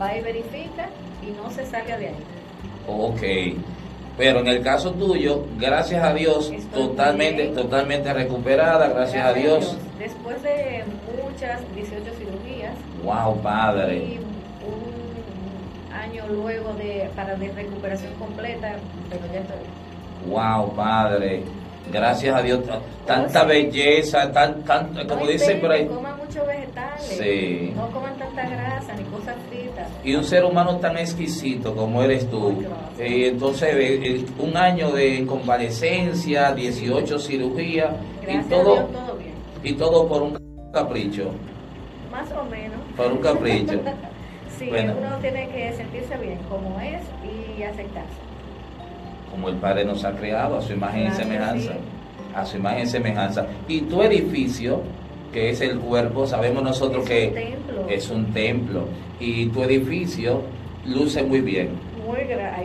va 0.00 0.14
y 0.16 0.20
verifica 0.20 0.88
y 1.26 1.30
no 1.32 1.50
se 1.50 1.64
salga 1.66 1.96
de 1.96 2.08
ahí. 2.08 2.16
Ok. 2.86 3.22
Pero 4.16 4.40
en 4.40 4.46
el 4.46 4.62
caso 4.62 4.92
tuyo, 4.92 5.44
gracias 5.58 6.02
a 6.04 6.14
Dios, 6.14 6.50
Estoy 6.50 6.82
totalmente, 6.88 7.42
bien. 7.42 7.54
totalmente 7.54 8.12
recuperada, 8.12 8.88
gracias, 8.88 9.24
a 9.26 9.32
Dios. 9.32 9.76
Después 9.98 10.40
de 10.42 10.84
muchas 11.22 11.60
18 11.74 12.04
cirugías 12.18 12.74
Wow, 13.02 13.36
y 13.38 13.42
padre. 13.42 14.18
un 14.62 15.92
año 15.92 16.24
luego 16.28 16.72
de 16.74 17.10
para 17.16 17.34
de 17.34 17.50
recuperación 17.52 18.12
completa, 18.14 18.76
pero 19.10 19.22
ya 19.32 19.40
estoy. 19.40 19.56
Wow, 20.30 20.74
padre. 20.76 21.42
Gracias 21.92 22.34
a 22.34 22.42
Dios. 22.42 22.64
ta- 22.64 22.80
Tanta 23.06 23.42
sí. 23.42 23.46
belleza, 23.46 24.32
tan, 24.32 24.62
tan, 24.64 25.06
como 25.06 25.26
dicen 25.26 25.60
por 25.60 25.70
ahí. 25.70 25.86
Coman 25.86 26.16
muchos 26.18 26.46
vegetales. 26.46 27.02
Sí. 27.02 27.72
No 27.76 27.88
coman 27.90 28.16
tanta 28.16 28.48
grasa 28.48 28.94
ni 28.94 29.04
cosas 29.04 29.36
fritas. 29.50 29.88
Y 30.02 30.14
un 30.14 30.24
ser 30.24 30.44
humano 30.44 30.76
tan 30.78 30.96
exquisito 30.98 31.74
como 31.76 32.02
eres 32.02 32.28
tú. 32.30 32.62
Eh, 32.98 33.28
entonces, 33.28 33.68
eh, 33.74 34.24
un 34.38 34.56
año 34.56 34.90
de 34.92 35.24
convalecencia, 35.26 36.52
18 36.52 37.18
cirugías 37.18 37.90
y 38.22 38.26
Gracias 38.26 38.46
a 38.46 38.48
todo, 38.48 38.74
Dios 38.74 38.92
todo 38.92 39.16
bien. 39.16 39.34
y 39.62 39.72
todo 39.74 40.08
por 40.08 40.22
un 40.22 40.38
capricho. 40.72 41.30
Más 42.10 42.30
o 42.32 42.44
menos. 42.44 42.78
Por 42.96 43.12
un 43.12 43.18
capricho. 43.18 43.80
sí, 44.58 44.68
Bueno. 44.70 44.94
uno 44.98 45.16
tiene 45.18 45.48
que 45.50 45.72
sentirse 45.74 46.16
bien 46.16 46.38
como 46.48 46.80
es 46.80 47.02
y 47.58 47.62
aceptarse. 47.62 48.23
Como 49.34 49.48
el 49.48 49.56
Padre 49.56 49.84
nos 49.84 50.04
ha 50.04 50.12
creado 50.12 50.56
a 50.58 50.62
su 50.62 50.72
imagen 50.72 51.08
y 51.08 51.10
semejanza. 51.12 51.72
A 52.34 52.44
su 52.44 52.56
imagen 52.56 52.84
y 52.84 52.86
semejanza. 52.86 53.46
Y 53.68 53.80
tu 53.82 54.02
edificio, 54.02 54.80
que 55.32 55.50
es 55.50 55.60
el 55.60 55.78
cuerpo, 55.78 56.26
sabemos 56.26 56.62
nosotros 56.62 57.02
Es 57.04 57.08
que 57.10 57.26
un 57.28 57.34
templo. 57.34 57.86
es 57.88 58.10
un 58.10 58.32
templo. 58.32 58.88
Y 59.20 59.46
tu 59.46 59.62
edificio 59.62 60.42
luce 60.86 61.22
muy 61.22 61.40
bien. 61.40 61.70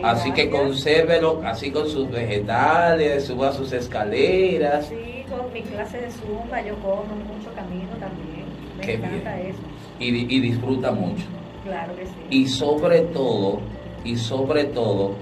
Así 0.02 0.30
que 0.32 0.48
consérvelo 0.50 1.40
así 1.44 1.70
con 1.70 1.88
sus 1.88 2.10
vegetales, 2.10 3.24
suba 3.24 3.52
sus 3.52 3.72
escaleras. 3.72 4.86
Sí, 4.86 5.24
con 5.28 5.52
mi 5.52 5.62
clase 5.62 5.98
de 6.00 6.10
zumba 6.10 6.62
yo 6.62 6.74
corro 6.76 7.04
mucho 7.26 7.52
camino 7.54 7.90
también. 7.98 8.44
Me 8.78 8.84
Qué 8.84 8.94
encanta 8.94 9.36
bien. 9.36 9.48
eso. 9.48 9.58
y, 9.98 10.36
y 10.36 10.40
disfruta 10.40 10.92
mucho. 10.92 11.24
Claro 11.64 11.94
que 11.96 12.06
sí. 12.06 12.12
Y 12.30 12.46
sobre 12.48 13.00
todo, 13.00 13.60
y 14.04 14.16
sobre 14.16 14.64
todo, 14.64 15.12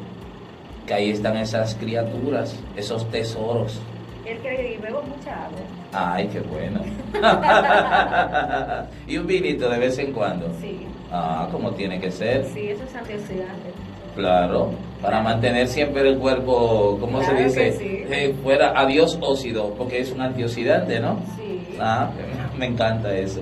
que 0.89 0.95
ahí 0.95 1.11
están 1.11 1.37
esas 1.37 1.75
criaturas, 1.75 2.59
esos 2.75 3.09
tesoros. 3.11 3.79
Él 4.25 4.39
que 4.39 4.79
bebo 4.83 5.03
mucha 5.03 5.45
agua. 5.45 5.61
Ay, 5.93 6.29
qué 6.29 6.41
bueno. 6.41 6.81
y 9.07 9.17
un 9.19 9.27
vinito 9.27 9.69
de 9.69 9.79
vez 9.79 9.99
en 9.99 10.13
cuando. 10.13 10.49
Sí, 10.61 10.87
Ah, 11.11 11.49
como 11.51 11.71
tiene 11.73 11.99
que 12.01 12.11
ser. 12.11 12.45
sí, 12.47 12.69
eso 12.69 12.85
es 12.85 12.95
antioxidante. 12.95 13.71
Claro, 14.15 14.73
para 15.01 15.23
mantener 15.23 15.69
siempre 15.69 16.07
el 16.09 16.19
cuerpo, 16.19 16.99
¿cómo 17.01 17.23
se 17.23 17.35
dice? 17.35 17.73
sí. 17.73 18.05
Eh, 18.11 18.35
fuera 18.43 18.73
adiós 18.79 19.19
óxido, 19.23 19.73
porque 19.75 20.01
es 20.01 20.11
un 20.13 20.21
antioxidante, 20.21 21.01
¿no? 21.01 21.21
Sí. 21.37 21.77
Ah, 21.81 22.11
me 22.59 22.67
encanta 22.67 23.15
eso. 23.15 23.41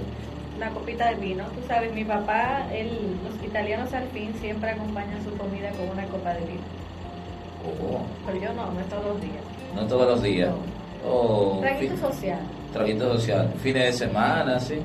Una 0.57 0.71
copita 0.71 1.09
de 1.11 1.15
vino. 1.17 1.45
Tú 1.55 1.67
sabes, 1.67 1.93
mi 1.93 2.05
papá, 2.05 2.67
él, 2.73 3.17
los 3.25 3.45
italianos 3.45 3.93
al 3.95 4.07
fin 4.09 4.33
siempre 4.41 4.71
acompañan 4.71 5.23
su 5.25 5.37
comida 5.37 5.71
con 5.71 5.89
una 5.91 6.05
copa 6.07 6.35
de 6.35 6.41
vino. 6.41 6.63
Oh, 7.67 8.01
Pero 8.27 8.39
yo 8.41 8.53
no, 8.55 8.71
no 8.73 8.81
es 8.81 8.89
todos 8.89 9.05
los 9.07 9.21
días. 9.21 9.43
no 9.75 9.87
todos 9.87 10.07
los 10.09 10.23
días. 10.23 10.51
Oh, 11.09 11.59
Traguito 11.61 11.97
social, 11.99 12.39
traguito 12.73 13.13
social. 13.15 13.53
Fines 13.63 13.85
de 13.85 13.93
semana, 13.93 14.59
sí. 14.59 14.77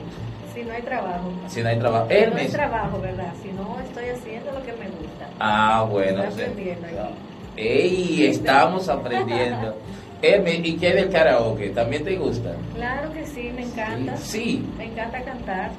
si 0.54 0.64
no 0.64 0.74
hay 0.74 0.82
trabajo. 0.82 1.32
Si 1.48 1.62
no 1.62 1.70
hay 1.70 1.80
trabajo. 1.80 2.08
Si 2.10 2.14
no 2.16 2.20
Hermes. 2.22 2.52
trabajo, 2.52 3.00
¿verdad? 3.02 3.34
Si 3.42 3.52
no 3.52 3.78
estoy 3.84 4.10
haciendo 4.10 4.52
lo 4.52 4.64
que 4.64 4.74
me 4.74 4.88
gusta. 4.90 5.28
Ah, 5.40 5.86
bueno. 5.90 6.24
Estoy 6.24 6.44
sí. 6.46 6.52
aprendiendo 6.52 6.88
aquí. 6.88 7.14
Ey, 7.58 8.26
estamos 8.28 8.88
aprendiendo. 8.90 9.76
Hermes, 10.22 10.60
¿y 10.64 10.78
qué 10.78 10.94
del 10.94 11.10
karaoke? 11.10 11.70
¿También 11.70 12.04
te 12.04 12.16
gusta? 12.16 12.52
Claro 12.76 13.12
que 13.12 13.26
sí, 13.26 13.52
me 13.56 13.64
encanta. 13.64 14.16
Sí. 14.18 14.64
Me 14.78 14.86
encanta 14.86 15.20
cantar. 15.24 15.72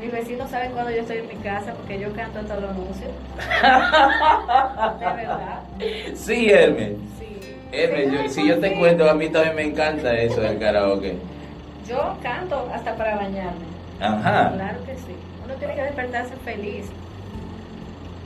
Mis 0.00 0.10
vecinos 0.12 0.50
saben 0.50 0.72
cuando 0.72 0.90
yo 0.90 1.00
estoy 1.02 1.18
en 1.18 1.28
mi 1.28 1.34
casa 1.36 1.74
porque 1.74 2.00
yo 2.00 2.12
canto 2.14 2.38
hasta 2.38 2.56
los 2.58 2.70
anuncios. 2.70 3.10
De 4.98 5.06
verdad. 5.06 5.60
Sí, 6.14 6.50
Hermes. 6.50 6.92
Sí. 7.18 7.56
Hermes, 7.72 8.12
yo- 8.12 8.28
si 8.30 8.48
yo 8.48 8.58
te 8.58 8.78
cuento, 8.78 9.08
a 9.08 9.14
mí 9.14 9.28
también 9.28 9.56
me 9.56 9.62
encanta 9.64 10.18
eso 10.18 10.40
del 10.40 10.58
karaoke. 10.58 11.16
Yo 11.86 12.16
canto 12.22 12.68
hasta 12.72 12.96
para 12.96 13.16
bañarme. 13.16 13.66
Ajá. 14.00 14.52
Claro 14.54 14.84
que 14.86 14.94
sí. 14.96 15.14
Uno 15.44 15.54
tiene 15.54 15.74
que 15.74 15.82
despertarse 15.82 16.34
feliz. 16.44 16.86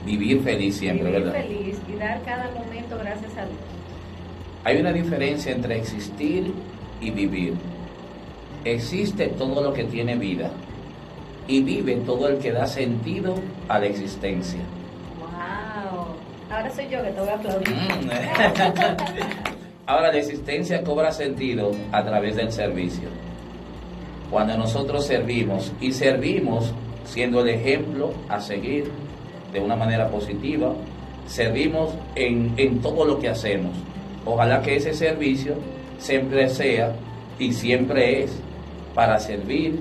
Vivir 0.05 0.41
feliz 0.43 0.77
siempre, 0.77 1.09
vivir 1.09 1.23
¿verdad? 1.25 1.41
feliz 1.41 1.77
y 1.91 1.95
dar 1.97 2.21
cada 2.23 2.45
momento 2.51 2.97
gracias 2.97 3.31
a 3.37 3.41
Dios. 3.45 3.57
Hay 4.63 4.77
una 4.79 4.93
diferencia 4.93 5.51
entre 5.51 5.77
existir 5.77 6.53
y 7.01 7.09
vivir. 7.11 7.55
Existe 8.63 9.27
todo 9.27 9.61
lo 9.61 9.73
que 9.73 9.83
tiene 9.83 10.15
vida 10.15 10.49
y 11.47 11.61
vive 11.61 11.95
todo 12.05 12.27
el 12.27 12.37
que 12.39 12.51
da 12.51 12.65
sentido 12.65 13.35
a 13.67 13.79
la 13.79 13.85
existencia. 13.85 14.59
¡Wow! 15.19 16.15
Ahora 16.49 16.69
soy 16.71 16.87
yo 16.89 17.03
que 17.03 17.09
te 17.09 17.19
voy 17.19 17.29
a 17.29 17.35
aplaudir. 17.35 17.75
Mm. 17.75 18.09
Ahora 19.87 20.11
la 20.11 20.17
existencia 20.17 20.83
cobra 20.83 21.11
sentido 21.11 21.71
a 21.91 22.03
través 22.03 22.35
del 22.35 22.51
servicio. 22.51 23.07
Cuando 24.31 24.57
nosotros 24.57 25.05
servimos 25.05 25.71
y 25.79 25.91
servimos 25.91 26.73
siendo 27.03 27.41
el 27.41 27.49
ejemplo 27.49 28.11
a 28.27 28.39
seguir 28.39 28.91
de 29.53 29.59
una 29.59 29.75
manera 29.75 30.09
positiva, 30.09 30.73
servimos 31.27 31.93
en, 32.15 32.53
en 32.57 32.81
todo 32.81 33.05
lo 33.05 33.19
que 33.19 33.29
hacemos. 33.29 33.73
Ojalá 34.25 34.61
que 34.63 34.77
ese 34.77 34.93
servicio 34.93 35.55
siempre 35.99 36.49
sea 36.49 36.93
y 37.37 37.53
siempre 37.53 38.23
es 38.23 38.41
para 38.95 39.19
servir. 39.19 39.79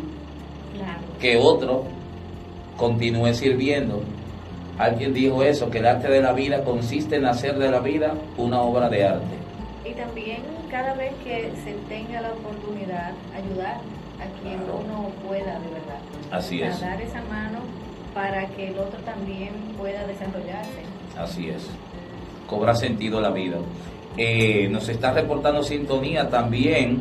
Que 1.21 1.37
otro 1.37 1.85
continúe 2.77 3.33
sirviendo. 3.35 4.03
Alguien 4.79 5.15
dijo 5.15 5.43
eso, 5.43 5.71
que 5.71 5.79
el 5.79 5.87
arte 5.87 6.09
de 6.09 6.21
la 6.21 6.33
vida 6.33 6.65
consiste 6.65 7.17
en 7.17 7.27
hacer 7.27 7.57
de 7.59 7.71
la 7.71 7.79
vida 7.81 8.15
una 8.37 8.61
obra 8.61 8.89
de 8.89 9.05
arte. 9.05 9.37
Y 9.89 9.93
también 9.93 10.39
cada 10.71 10.95
vez 10.95 11.13
que 11.23 11.51
se 11.65 11.73
tenga 11.89 12.21
la 12.21 12.33
oportunidad, 12.33 13.13
ayudar 13.37 13.77
a 14.21 14.43
quien 14.43 14.59
Claro. 14.59 14.81
uno 14.85 15.09
pueda 15.27 15.59
de 15.61 15.69
verdad. 15.69 16.01
Así 16.33 16.63
A 16.63 16.69
es, 16.71 16.81
dar 16.81 17.01
esa 17.01 17.23
mano 17.31 17.61
para 18.13 18.47
que 18.49 18.69
el 18.69 18.79
otro 18.79 18.99
también 19.05 19.51
pueda 19.79 20.05
desarrollarse. 20.07 20.83
así 21.17 21.51
es. 21.51 21.69
Cobra 22.49 22.75
sentido 22.75 23.21
la 23.21 23.31
vida. 23.31 23.57
Eh, 24.17 24.69
nos 24.71 24.89
está 24.89 25.13
reportando 25.13 25.63
sintonía 25.63 26.29
también 26.29 26.99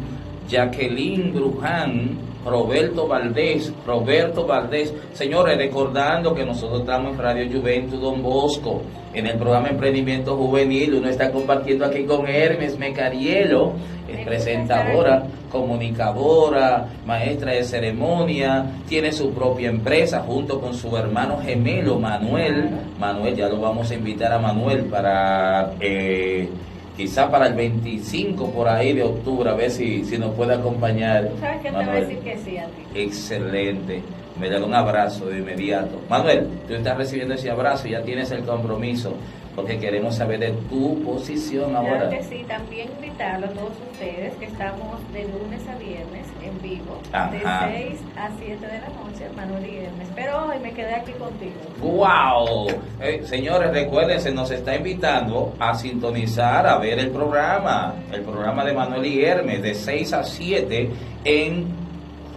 Jacqueline 0.47 1.33
Bruján, 1.33 2.17
Roberto 2.45 3.07
Valdés, 3.07 3.73
Roberto 3.85 4.45
Valdés. 4.45 4.93
Señores, 5.13 5.57
recordando 5.57 6.33
que 6.33 6.45
nosotros 6.45 6.81
estamos 6.81 7.13
en 7.13 7.17
Radio 7.19 7.59
Juventud 7.59 7.99
Don 7.99 8.21
Bosco, 8.21 8.81
en 9.13 9.27
el 9.27 9.37
programa 9.37 9.69
Emprendimiento 9.69 10.35
Juvenil. 10.35 10.95
Uno 10.95 11.09
está 11.09 11.31
compartiendo 11.31 11.85
aquí 11.85 12.03
con 12.03 12.27
Hermes 12.27 12.77
Mecarielo, 12.77 13.73
es 14.07 14.25
presentadora, 14.25 15.23
comunicadora, 15.51 16.87
maestra 17.05 17.53
de 17.53 17.63
ceremonia, 17.63 18.65
tiene 18.87 19.11
su 19.11 19.31
propia 19.31 19.69
empresa 19.69 20.21
junto 20.21 20.59
con 20.59 20.73
su 20.73 20.95
hermano 20.97 21.39
gemelo 21.41 21.99
Manuel. 21.99 22.69
Manuel, 22.99 23.35
ya 23.35 23.47
lo 23.47 23.61
vamos 23.61 23.89
a 23.91 23.93
invitar 23.93 24.33
a 24.33 24.39
Manuel 24.39 24.85
para 24.85 25.73
eh, 25.79 26.49
quizá 26.95 27.29
para 27.29 27.47
el 27.47 27.53
25 27.55 28.51
por 28.51 28.67
ahí 28.67 28.93
de 28.93 29.03
octubre, 29.03 29.49
a 29.49 29.53
ver 29.53 29.71
si, 29.71 30.03
si 30.05 30.17
nos 30.17 30.33
puede 30.35 30.53
acompañar. 30.53 31.29
¿Tú 31.29 31.39
sabes 31.39 31.61
quién 31.61 31.73
te 31.73 31.85
va 31.85 31.91
a 31.91 31.95
decir 31.95 32.19
que 32.19 32.37
sí 32.37 32.57
a 32.57 32.65
ti? 32.65 32.99
Excelente. 32.99 34.01
me 34.39 34.49
da 34.49 34.63
un 34.63 34.73
abrazo 34.73 35.27
de 35.27 35.39
inmediato. 35.39 36.01
Manuel, 36.09 36.47
tú 36.67 36.73
estás 36.73 36.97
recibiendo 36.97 37.35
ese 37.35 37.49
abrazo 37.49 37.87
y 37.87 37.91
ya 37.91 38.01
tienes 38.01 38.31
el 38.31 38.43
compromiso 38.43 39.15
porque 39.55 39.79
queremos 39.79 40.15
saber 40.15 40.39
de 40.39 40.51
tu 40.69 41.01
posición 41.03 41.75
ahora. 41.75 42.09
Claro 42.09 42.17
que 42.17 42.23
sí, 42.23 42.45
también 42.47 42.89
invitarlo 42.97 43.45
a 43.47 43.49
todos 43.49 43.73
ustedes 43.91 44.33
que 44.35 44.45
estamos 44.45 44.99
de 45.13 45.23
lunes 45.25 45.61
a 45.67 45.75
viernes 45.77 46.25
en 46.43 46.61
vivo, 46.61 46.99
Ajá. 47.11 47.31
de 47.67 47.87
6 47.89 47.99
a 48.17 48.29
7 48.39 48.65
de 48.65 48.79
la 48.79 48.89
noche, 48.89 49.29
Manuel 49.35 49.65
y 49.65 49.77
Hermes. 49.77 50.07
Pero 50.15 50.45
hoy 50.47 50.59
me 50.61 50.71
quedé 50.71 50.93
aquí 50.95 51.11
contigo. 51.13 51.53
¡Wow! 51.81 52.67
Eh, 53.01 53.21
señores, 53.25 53.71
recuerden, 53.71 54.19
se 54.19 54.31
nos 54.31 54.49
está 54.51 54.75
invitando 54.75 55.53
a 55.59 55.73
sintonizar, 55.75 56.65
a 56.67 56.77
ver 56.77 56.99
el 56.99 57.09
programa, 57.11 57.93
el 58.11 58.21
programa 58.21 58.65
de 58.65 58.73
Manuel 58.73 59.05
y 59.05 59.23
Hermes, 59.23 59.61
de 59.61 59.73
6 59.73 60.13
a 60.13 60.23
7 60.23 60.89
en 61.25 61.83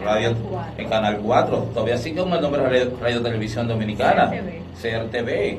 Radio, 0.05 0.35
Canal 0.35 0.43
4. 0.51 0.83
en 0.83 0.89
Canal 0.89 1.19
4. 1.23 1.59
Todavía 1.73 1.97
sigue 1.97 2.21
con 2.23 2.33
el 2.33 2.41
nombre 2.41 2.63
de 2.63 2.69
Radio, 2.69 2.99
Radio 3.01 3.23
Televisión 3.23 3.67
Dominicana. 3.67 4.31
CRTV. 4.31 5.11
CRTV. 5.11 5.59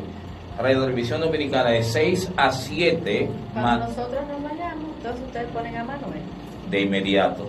Radio 0.57 0.81
Televisión 0.81 1.21
Dominicana 1.21 1.69
de 1.71 1.83
6 1.83 2.31
a 2.35 2.51
7 2.51 3.29
Cuando 3.53 3.87
nosotros 3.87 4.21
nos 4.27 4.43
vayamos, 4.43 4.85
entonces 4.97 5.21
ustedes 5.27 5.47
ponen 5.51 5.77
a 5.77 5.83
Manuel. 5.83 6.21
de 6.69 6.81
inmediato. 6.81 7.47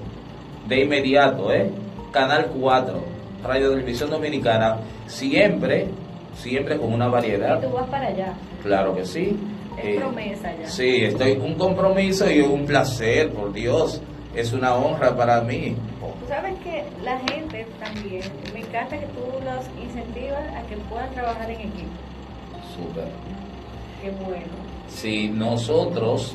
De 0.67 0.83
inmediato, 0.83 1.53
¿eh? 1.53 1.71
Canal 2.13 2.51
4, 2.61 3.03
Radio 3.43 3.71
Televisión 3.71 4.11
Dominicana, 4.11 4.77
siempre, 5.07 5.89
siempre 6.37 6.77
con 6.77 6.93
una 6.93 7.09
variedad. 7.09 7.59
Y 7.63 7.67
tú 7.67 7.73
vas 7.73 7.89
para 7.89 8.09
allá. 8.09 8.35
Claro 8.63 8.95
que 8.95 9.05
sí. 9.05 9.37
Es 9.79 9.85
Eh, 9.85 9.97
promesa 10.01 10.53
ya. 10.61 10.69
Sí, 10.69 11.05
estoy 11.05 11.33
un 11.33 11.55
compromiso 11.55 12.31
y 12.31 12.41
un 12.41 12.67
placer, 12.67 13.31
por 13.31 13.53
Dios. 13.53 14.03
Es 14.35 14.53
una 14.53 14.75
honra 14.75 15.17
para 15.17 15.41
mí. 15.41 15.75
Tú 16.01 16.29
sabes 16.29 16.55
que 16.61 16.85
la 17.03 17.19
gente 17.21 17.67
también, 17.81 18.23
me 18.53 18.61
encanta 18.61 18.99
que 18.99 19.07
tú 19.07 19.21
los 19.45 19.65
incentivas 19.83 20.43
a 20.55 20.63
que 20.69 20.77
puedan 20.91 21.11
trabajar 21.15 21.51
en 21.51 21.61
equipo. 21.61 21.89
Súper. 22.75 23.09
Qué 24.03 24.11
bueno. 24.25 24.47
Si 24.89 25.29
nosotros, 25.29 26.35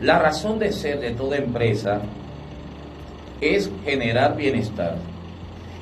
la 0.00 0.18
razón 0.18 0.58
de 0.58 0.72
ser 0.72 1.00
de 1.00 1.12
toda 1.12 1.36
empresa 1.36 2.00
es 3.40 3.70
generar 3.84 4.36
bienestar. 4.36 4.96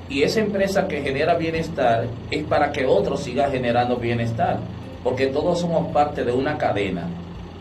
Y 0.09 0.23
esa 0.23 0.41
empresa 0.41 0.87
que 0.87 1.03
genera 1.03 1.35
bienestar 1.35 2.07
es 2.31 2.45
para 2.45 2.73
que 2.73 2.85
otro 2.85 3.17
siga 3.17 3.51
generando 3.51 3.97
bienestar. 3.97 4.59
Porque 5.03 5.29
todos 5.29 5.61
somos 5.61 5.93
parte 5.93 6.25
de 6.25 6.33
una 6.33 6.59
cadena. 6.59 7.09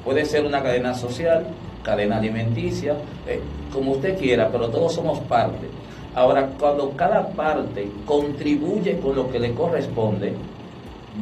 Puede 0.04 0.26
ser 0.26 0.46
una 0.46 0.62
cadena 0.62 0.94
social, 0.94 1.46
cadena 1.84 2.18
alimenticia, 2.18 2.96
eh, 3.28 3.40
como 3.72 3.92
usted 3.92 4.18
quiera, 4.18 4.50
pero 4.50 4.70
todos 4.70 4.94
somos 4.94 5.20
parte. 5.22 5.68
Ahora, 6.16 6.50
cuando 6.60 6.92
cada 6.92 7.28
parte 7.30 7.90
contribuye 8.06 9.00
con 9.00 9.16
lo 9.16 9.32
que 9.32 9.40
le 9.40 9.54
corresponde, 9.54 10.34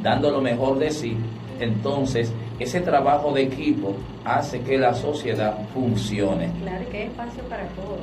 dando 0.02 0.32
lo 0.32 0.42
mejor 0.42 0.80
de 0.80 0.92
sí, 0.92 1.18
entonces 1.60 2.34
ese 2.60 2.82
trabajo 2.82 3.32
de 3.34 3.44
equipo 3.44 3.94
hace 4.24 4.62
que 4.62 4.78
la 4.78 4.94
sociedad 4.94 5.58
funcione. 5.74 6.52
Claro, 6.62 6.84
y 6.84 6.92
que 6.92 6.98
hay 6.98 7.04
espacio 7.08 7.44
para 7.44 7.68
todos. 7.70 8.00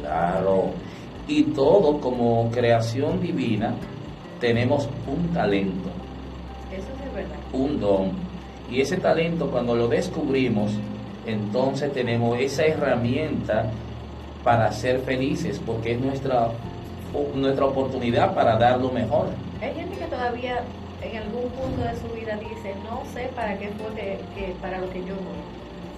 Claro. 0.00 0.70
Y 1.28 1.42
todo 1.44 1.98
como 2.00 2.50
creación 2.50 3.20
divina 3.20 3.74
tenemos 4.40 4.88
un 5.06 5.28
talento, 5.32 5.88
Eso 6.70 6.86
es 7.06 7.14
verdad. 7.14 7.36
un 7.52 7.80
don. 7.80 8.10
Y 8.70 8.80
ese 8.80 8.98
talento 8.98 9.50
cuando 9.50 9.74
lo 9.74 9.88
descubrimos, 9.88 10.72
entonces 11.26 11.92
tenemos 11.92 12.38
esa 12.38 12.64
herramienta 12.64 13.70
para 14.44 14.70
ser 14.72 15.00
felices, 15.00 15.60
porque 15.64 15.92
es 15.92 16.00
nuestra, 16.00 16.50
nuestra 17.34 17.64
oportunidad 17.64 18.34
para 18.34 18.56
dar 18.56 18.78
lo 18.80 18.90
mejor. 18.90 19.28
Hay 19.60 19.74
gente 19.74 19.96
que 19.96 20.04
todavía 20.04 20.60
en 21.10 21.16
algún 21.18 21.48
punto 21.50 21.82
de 21.82 21.94
su 21.96 22.08
vida 22.14 22.36
dice, 22.36 22.74
no 22.84 23.02
sé 23.12 23.30
para 23.34 23.58
qué 23.58 23.68
fue 23.70 23.94
que, 23.94 24.18
que- 24.34 24.52
para 24.60 24.78
lo 24.78 24.90
que 24.90 25.00
yo 25.00 25.14
voy. 25.14 25.40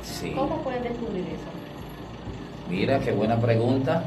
Sí. 0.02 0.32
¿Cómo 0.32 0.56
pueden 0.62 0.82
descubrir 0.84 1.22
eso? 1.26 1.50
Mira, 2.70 2.98
qué 3.00 3.12
buena 3.12 3.38
pregunta. 3.40 4.02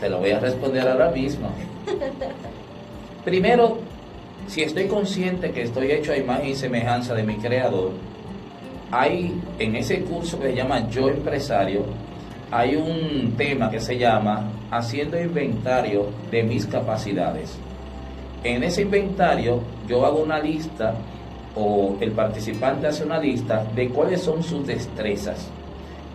Te 0.00 0.08
lo 0.08 0.18
voy 0.18 0.30
a 0.32 0.40
responder 0.40 0.86
ahora 0.88 1.10
mismo. 1.10 1.48
Primero, 3.24 3.78
si 4.48 4.62
estoy 4.62 4.86
consciente 4.88 5.52
que 5.52 5.62
estoy 5.62 5.92
hecho 5.92 6.12
a 6.12 6.16
imagen 6.16 6.48
y 6.48 6.54
semejanza 6.54 7.14
de 7.14 7.22
mi 7.22 7.36
creador, 7.36 7.92
hay 8.90 9.40
en 9.58 9.76
ese 9.76 10.02
curso 10.02 10.38
que 10.40 10.48
se 10.48 10.56
llama 10.56 10.88
Yo 10.90 11.08
Empresario, 11.08 11.84
hay 12.50 12.76
un 12.76 13.34
tema 13.36 13.70
que 13.70 13.80
se 13.80 13.96
llama 13.96 14.50
Haciendo 14.70 15.20
inventario 15.20 16.06
de 16.30 16.42
mis 16.42 16.66
capacidades. 16.66 17.56
En 18.44 18.64
ese 18.64 18.82
inventario 18.82 19.60
yo 19.86 20.04
hago 20.04 20.20
una 20.20 20.40
lista 20.40 20.94
o 21.54 21.96
el 22.00 22.10
participante 22.10 22.88
hace 22.88 23.04
una 23.04 23.20
lista 23.20 23.64
de 23.74 23.88
cuáles 23.88 24.20
son 24.22 24.42
sus 24.42 24.66
destrezas, 24.66 25.48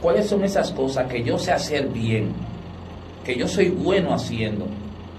cuáles 0.01 0.27
son 0.27 0.43
esas 0.43 0.71
cosas 0.71 1.09
que 1.09 1.23
yo 1.23 1.37
sé 1.37 1.53
hacer 1.53 1.87
bien, 1.87 2.33
que 3.23 3.35
yo 3.35 3.47
soy 3.47 3.69
bueno 3.69 4.13
haciendo, 4.13 4.65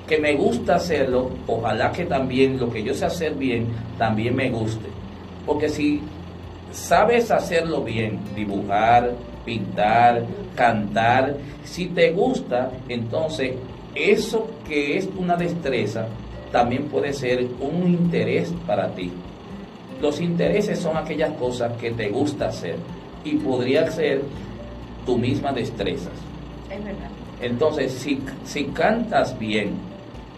que 0.07 0.19
me 0.19 0.35
gusta 0.35 0.75
hacerlo, 0.75 1.31
ojalá 1.47 1.93
que 1.93 2.05
también 2.05 2.59
lo 2.59 2.71
que 2.71 2.83
yo 2.83 2.93
sé 2.93 3.07
hacer 3.07 3.35
bien 3.35 3.69
también 3.97 4.37
me 4.37 4.51
guste. 4.51 4.89
Porque 5.47 5.71
si 5.71 6.03
sabes 6.73 7.31
hacerlo 7.31 7.83
bien, 7.83 8.21
dibujar, 8.35 9.13
pintar, 9.47 10.27
cantar, 10.55 11.37
si 11.65 11.87
te 11.87 12.11
gusta, 12.11 12.71
entonces 12.87 13.55
eso 13.95 14.47
que 14.67 14.99
es 14.99 15.09
una 15.17 15.37
destreza 15.37 16.07
también 16.51 16.85
puede 16.85 17.13
ser 17.13 17.47
un 17.61 17.87
interés 17.87 18.53
para 18.67 18.89
ti. 18.95 19.13
Los 20.01 20.21
intereses 20.21 20.79
son 20.79 20.97
aquellas 20.97 21.33
cosas 21.33 21.73
que 21.79 21.91
te 21.91 22.09
gusta 22.09 22.49
hacer 22.49 22.77
y 23.25 23.37
podría 23.37 23.91
ser 23.91 24.23
tu 25.05 25.19
misma 25.19 25.53
destrezas. 25.53 26.13
Es 26.71 26.85
verdad. 26.85 27.09
Entonces, 27.41 27.93
si, 27.93 28.21
si 28.45 28.65
cantas 28.67 29.39
bien 29.39 29.73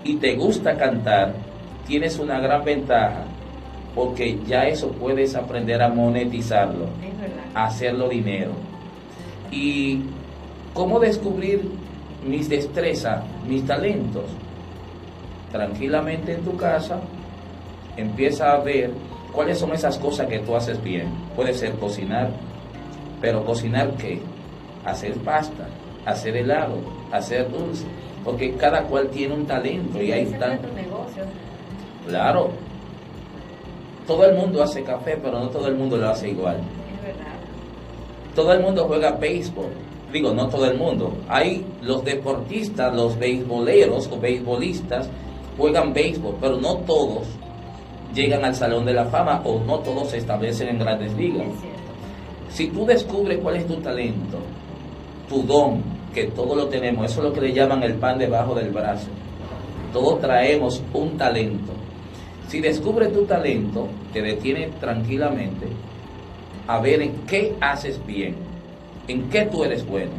y 0.05 0.17
te 0.17 0.37
gusta 0.37 0.77
cantar, 0.77 1.35
tienes 1.87 2.19
una 2.19 2.41
gran 2.41 2.65
ventaja 2.65 3.25
porque 3.95 4.39
ya 4.47 4.67
eso 4.67 4.93
puedes 4.93 5.35
aprender 5.35 5.83
a 5.83 5.89
monetizarlo, 5.89 6.87
a 7.55 7.65
hacerlo 7.67 8.09
dinero. 8.09 8.53
¿Y 9.51 10.01
cómo 10.73 11.01
descubrir 11.01 11.69
mis 12.27 12.49
destrezas, 12.49 13.25
mis 13.49 13.67
talentos? 13.67 14.25
Tranquilamente 15.53 16.35
en 16.35 16.45
tu 16.45 16.57
casa, 16.57 17.01
empieza 17.97 18.53
a 18.53 18.59
ver 18.59 18.91
cuáles 19.33 19.59
son 19.59 19.73
esas 19.73 19.99
cosas 19.99 20.27
que 20.27 20.39
tú 20.41 20.55
haces 20.55 20.83
bien. 20.83 21.09
Puede 21.35 21.55
ser 21.55 21.73
cocinar, 21.75 22.31
pero 23.21 23.45
cocinar 23.45 23.91
qué? 23.97 24.21
Hacer 24.85 25.15
pasta, 25.19 25.69
hacer 26.07 26.37
helado, 26.37 26.79
hacer 27.13 27.51
dulce, 27.51 27.85
porque 28.25 28.55
cada 28.55 28.83
cual 28.85 29.09
tiene 29.09 29.35
un 29.35 29.47
talento 29.47 30.01
y 30.01 30.13
hay 30.13 30.23
Ese 30.23 30.31
fue 30.31 30.39
tan 30.39 30.59
tu 30.59 30.73
negocio. 30.75 31.25
claro. 32.07 32.51
Todo 34.07 34.25
el 34.25 34.35
mundo 34.35 34.63
hace 34.63 34.83
café, 34.83 35.17
pero 35.23 35.39
no 35.39 35.49
todo 35.51 35.69
el 35.69 35.77
mundo 35.77 35.97
lo 35.97 36.09
hace 36.09 36.31
igual. 36.31 36.57
Es 36.57 37.03
verdad. 37.07 37.33
Todo 38.35 38.53
el 38.53 38.61
mundo 38.61 38.87
juega 38.89 39.13
béisbol. 39.13 39.71
Digo, 40.13 40.33
no 40.33 40.49
todo 40.49 40.67
el 40.67 40.77
mundo. 40.77 41.13
Hay 41.29 41.65
los 41.83 42.05
deportistas, 42.05 42.93
los 42.93 43.17
beisboleros 43.17 44.09
o 44.11 44.19
beisbolistas 44.19 45.09
juegan 45.57 45.93
béisbol, 45.93 46.37
pero 46.41 46.57
no 46.61 46.77
todos 46.79 47.27
llegan 48.15 48.45
al 48.45 48.55
Salón 48.55 48.85
de 48.85 48.95
la 48.95 49.05
Fama 49.07 49.43
o 49.45 49.61
no 49.61 49.79
todos 49.81 50.11
se 50.11 50.19
establecen 50.19 50.69
en 50.69 50.79
grandes 50.79 51.15
ligas. 51.15 51.47
Si 52.49 52.69
tú 52.69 52.85
descubres 52.85 53.39
cuál 53.41 53.57
es 53.57 53.67
tu 53.67 53.77
talento, 53.77 54.39
tu 55.29 55.43
don, 55.43 55.83
que 56.13 56.25
todo 56.25 56.57
lo 56.57 56.67
tenemos, 56.67 57.11
eso 57.11 57.21
es 57.21 57.29
lo 57.29 57.33
que 57.33 57.41
le 57.41 57.53
llaman 57.53 57.83
el 57.83 57.95
pan 57.95 58.19
debajo 58.19 58.55
del 58.55 58.71
brazo. 58.71 59.07
Todos 59.93 60.21
traemos 60.21 60.83
un 60.93 61.17
talento. 61.17 61.73
Si 62.49 62.61
descubres 62.61 63.13
tu 63.13 63.25
talento, 63.25 63.87
te 64.13 64.21
detiene 64.21 64.71
tranquilamente 64.81 65.69
a 66.67 66.81
ver 66.81 67.03
en 67.03 67.13
qué 67.27 67.55
haces 67.61 68.05
bien, 68.05 68.35
en 69.07 69.29
qué 69.29 69.43
tú 69.43 69.63
eres 69.63 69.87
bueno. 69.87 70.13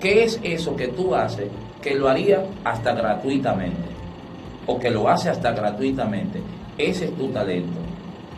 ¿Qué 0.00 0.24
es 0.24 0.40
eso 0.42 0.74
que 0.74 0.88
tú 0.88 1.14
haces 1.14 1.48
que 1.80 1.94
lo 1.94 2.08
haría 2.08 2.44
hasta 2.64 2.92
gratuitamente? 2.92 3.91
O 4.66 4.78
que 4.78 4.90
lo 4.90 5.08
hace 5.08 5.30
hasta 5.30 5.52
gratuitamente. 5.52 6.40
Ese 6.78 7.06
es 7.06 7.16
tu 7.16 7.28
talento. 7.28 7.78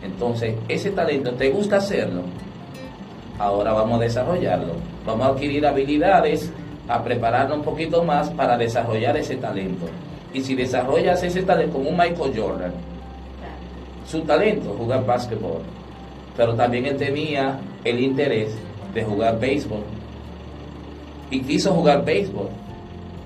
Entonces, 0.02 0.54
ese 0.68 0.90
talento, 0.90 1.32
¿te 1.32 1.50
gusta 1.50 1.76
hacerlo? 1.76 2.22
Ahora 3.38 3.72
vamos 3.72 4.00
a 4.00 4.04
desarrollarlo. 4.04 4.74
Vamos 5.06 5.26
a 5.26 5.30
adquirir 5.30 5.66
habilidades, 5.66 6.52
a 6.88 7.02
prepararnos 7.02 7.58
un 7.58 7.64
poquito 7.64 8.02
más 8.04 8.30
para 8.30 8.56
desarrollar 8.56 9.16
ese 9.16 9.36
talento. 9.36 9.86
Y 10.32 10.40
si 10.40 10.54
desarrollas 10.54 11.22
ese 11.22 11.42
talento 11.42 11.78
como 11.78 11.90
un 11.90 11.96
Michael 11.96 12.32
Jordan, 12.36 12.72
su 14.06 14.20
talento, 14.22 14.74
jugar 14.78 15.04
básquetbol, 15.06 15.62
pero 16.36 16.54
también 16.54 16.86
él 16.86 16.96
tenía 16.96 17.58
el 17.84 18.00
interés 18.00 18.54
de 18.92 19.04
jugar 19.04 19.38
béisbol. 19.38 19.82
Y 21.30 21.40
quiso 21.42 21.72
jugar 21.72 22.04
béisbol, 22.04 22.48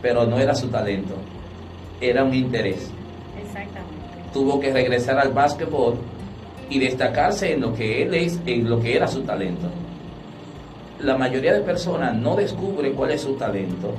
pero 0.01 0.25
no 0.25 0.39
era 0.39 0.55
su 0.55 0.69
talento. 0.69 1.15
Era 2.01 2.25
un 2.25 2.35
interés. 2.35 2.91
Exactamente. 3.41 4.33
Tuvo 4.33 4.61
que 4.61 4.73
regresar 4.73 5.19
al 5.19 5.33
básquetbol 5.33 5.97
y 6.71 6.79
destacarse 6.79 7.53
en 7.53 7.61
lo 7.61 7.75
que 7.75 8.03
él 8.03 8.15
es, 8.15 8.41
en 8.47 8.69
lo 8.69 8.81
que 8.81 8.97
era 8.97 9.09
su 9.09 9.23
talento. 9.23 9.69
La 11.01 11.17
mayoría 11.17 11.55
de 11.55 11.61
personas 11.61 12.15
no 12.15 12.37
descubre 12.37 12.93
cuál 12.93 13.13
es 13.13 13.23
su 13.23 13.35
talento 13.35 13.95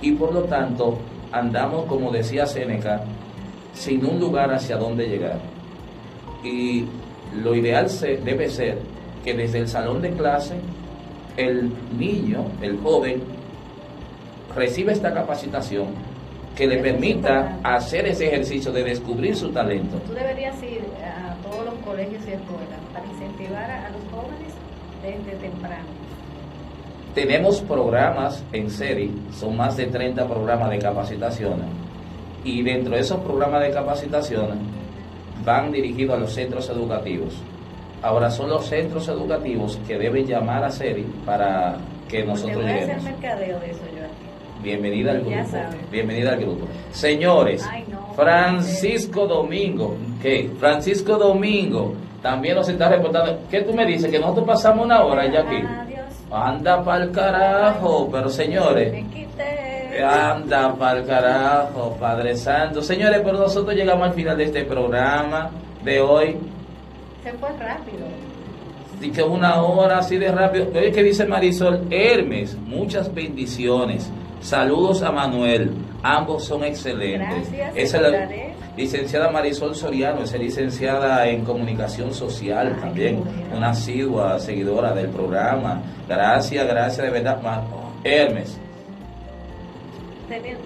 y 0.00 0.12
por 0.12 0.32
lo 0.32 0.42
tanto 0.44 0.98
andamos, 1.32 1.86
como 1.86 2.10
decía 2.10 2.46
Seneca, 2.46 3.02
sin 3.72 4.04
un 4.04 4.20
lugar 4.20 4.52
hacia 4.52 4.76
dónde 4.76 5.08
llegar. 5.08 5.40
Y 6.44 6.84
lo 7.42 7.54
ideal 7.54 7.90
se, 7.90 8.18
debe 8.18 8.48
ser 8.48 8.78
que 9.24 9.34
desde 9.34 9.58
el 9.58 9.68
salón 9.68 10.00
de 10.00 10.10
clase 10.10 10.54
el 11.36 11.72
niño, 11.98 12.44
el 12.62 12.78
joven, 12.78 13.22
reciba 14.54 14.92
esta 14.92 15.12
capacitación 15.12 15.88
que 16.56 16.66
le 16.66 16.78
permita 16.78 17.58
hacer 17.62 18.06
ese 18.06 18.28
ejercicio 18.28 18.70
de 18.72 18.84
descubrir 18.84 19.34
su 19.34 19.50
talento. 19.50 19.96
Tú 20.06 20.14
deberías 20.14 20.60
ir 20.62 20.82
a 21.04 21.34
todos 21.42 21.64
los 21.64 21.74
colegios 21.84 22.22
y 22.26 22.32
escuelas 22.32 22.80
para 22.92 23.06
incentivar 23.06 23.70
a, 23.70 23.90
los 23.90 24.02
jóvenes 24.10 24.54
desde 25.02 25.36
temprano. 25.38 25.84
Tenemos 27.14 27.60
programas 27.60 28.44
en 28.52 28.70
serie, 28.70 29.10
son 29.32 29.56
más 29.56 29.76
de 29.76 29.86
30 29.86 30.26
programas 30.26 30.70
de 30.70 30.78
capacitación 30.78 31.62
y 32.44 32.62
dentro 32.62 32.94
de 32.94 33.00
esos 33.00 33.20
programas 33.20 33.62
de 33.62 33.70
capacitación 33.70 34.58
van 35.44 35.72
dirigidos 35.72 36.16
a 36.16 36.20
los 36.20 36.32
centros 36.32 36.68
educativos. 36.68 37.34
Ahora 38.02 38.30
son 38.30 38.50
los 38.50 38.66
centros 38.66 39.08
educativos 39.08 39.78
que 39.86 39.96
deben 39.96 40.26
llamar 40.26 40.64
a 40.64 40.70
SERI 40.70 41.06
para 41.24 41.78
que 42.08 42.24
nosotros 42.24 42.62
voy 42.62 42.66
lleguemos. 42.66 42.90
A 42.90 42.96
hacer 42.96 43.12
mercadeo 43.12 43.60
de 43.60 43.70
eso 43.70 43.93
Bienvenida 44.64 45.10
al 45.10 45.20
grupo. 45.20 45.36
Bienvenida 45.92 46.30
al 46.32 46.40
grupo. 46.40 46.66
Señores, 46.90 47.68
Ay, 47.70 47.84
no. 47.86 48.14
Francisco 48.14 49.26
Domingo, 49.26 49.94
¿qué? 50.22 50.50
Francisco 50.58 51.18
Domingo 51.18 51.92
también 52.22 52.56
nos 52.56 52.66
está 52.70 52.88
reportando. 52.88 53.40
¿Qué 53.50 53.60
tú 53.60 53.74
me 53.74 53.84
dices? 53.84 54.10
Que 54.10 54.18
nosotros 54.18 54.46
pasamos 54.46 54.86
una 54.86 55.04
hora 55.04 55.30
ya 55.30 55.40
aquí. 55.40 55.62
Anda 56.30 56.82
pa'l 56.82 57.12
carajo, 57.12 58.08
pero 58.10 58.30
señores. 58.30 59.04
Anda 60.02 60.74
pa'l 60.74 61.04
carajo, 61.04 61.94
Padre 62.00 62.34
Santo. 62.34 62.80
Señores, 62.80 63.20
pero 63.22 63.38
nosotros 63.38 63.76
llegamos 63.76 64.08
al 64.08 64.14
final 64.14 64.38
de 64.38 64.44
este 64.44 64.64
programa 64.64 65.50
de 65.84 66.00
hoy. 66.00 66.36
Se 67.22 67.32
fue 67.32 67.50
rápido. 67.58 68.06
Y 69.02 69.10
que 69.10 69.22
una 69.22 69.62
hora 69.62 69.98
así 69.98 70.16
de 70.16 70.32
rápido. 70.32 70.68
Oye, 70.74 70.90
que 70.90 71.02
dice 71.02 71.26
Marisol 71.26 71.86
Hermes, 71.90 72.56
muchas 72.56 73.12
bendiciones. 73.12 74.10
Saludos 74.44 75.02
a 75.02 75.10
Manuel. 75.10 75.70
Ambos 76.02 76.44
son 76.44 76.64
excelentes. 76.64 77.50
Gracias, 77.50 77.76
Esa 77.76 77.96
es 77.96 78.02
la 78.02 78.28
licenciada 78.76 79.30
Marisol 79.30 79.74
Soriano, 79.74 80.22
es 80.22 80.38
licenciada 80.38 81.26
en 81.26 81.44
comunicación 81.44 82.12
social 82.12 82.72
Ay, 82.74 82.80
también, 82.80 83.22
una 83.56 83.70
asidua 83.70 84.38
seguidora 84.38 84.92
del 84.92 85.08
programa. 85.08 85.80
Gracias, 86.06 86.66
gracias 86.66 87.06
de 87.06 87.10
verdad. 87.10 87.40
Ma- 87.42 87.64
Hermes, 88.04 88.58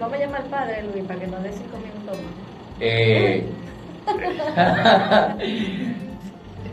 Vamos 0.01 0.15
a 0.15 0.19
llamar 0.19 0.41
al 0.43 0.49
padre 0.49 0.83
Luis 0.93 1.05
para 1.05 1.21
que 1.21 1.27
nos 1.29 1.43
dé 1.43 1.53
cinco 1.53 1.77
minutos 1.79 2.19
más. 2.19 2.35
eh, 2.81 3.45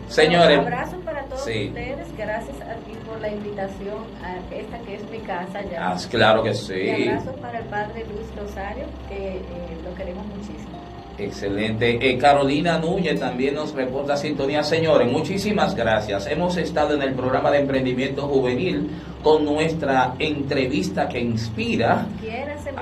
señores, 0.07 0.59
Abrazo 0.59 0.97
para 1.05 1.23
todos 1.23 1.43
Sí. 1.43 1.67
ustedes. 1.69 2.17
Gracias 2.17 2.61
a 2.61 2.73
ti 2.85 2.91
por 3.07 3.19
la 3.21 3.29
invitación 3.29 3.97
a 4.23 4.35
esta 4.55 4.77
que 4.79 4.95
es 4.95 5.09
mi 5.09 5.19
casa 5.19 5.61
ya. 5.71 5.89
ah, 5.91 5.97
claro 6.09 6.43
que 6.43 6.53
sí. 6.53 6.89
abrazo 7.09 7.33
para 7.41 7.59
el 7.59 7.65
padre 7.65 8.05
Luis 8.13 8.27
Rosario, 8.35 8.85
que 9.09 9.37
eh, 9.37 9.41
lo 9.83 9.93
queremos 9.95 10.25
muchísimo. 10.27 10.75
Excelente. 11.17 11.97
Eh, 12.09 12.17
Carolina 12.17 12.77
Núñez 12.77 13.17
también 13.19 13.55
nos 13.55 13.73
reporta 13.73 14.17
sintonía. 14.17 14.63
Señores, 14.63 15.09
muchísimas 15.09 15.73
gracias. 15.73 16.27
Hemos 16.27 16.57
estado 16.57 16.93
en 16.93 17.01
el 17.03 17.13
programa 17.13 17.51
de 17.51 17.59
emprendimiento 17.59 18.23
juvenil 18.27 18.89
con 19.23 19.45
nuestra 19.45 20.13
entrevista 20.19 21.07
que 21.07 21.21
inspira 21.21 22.05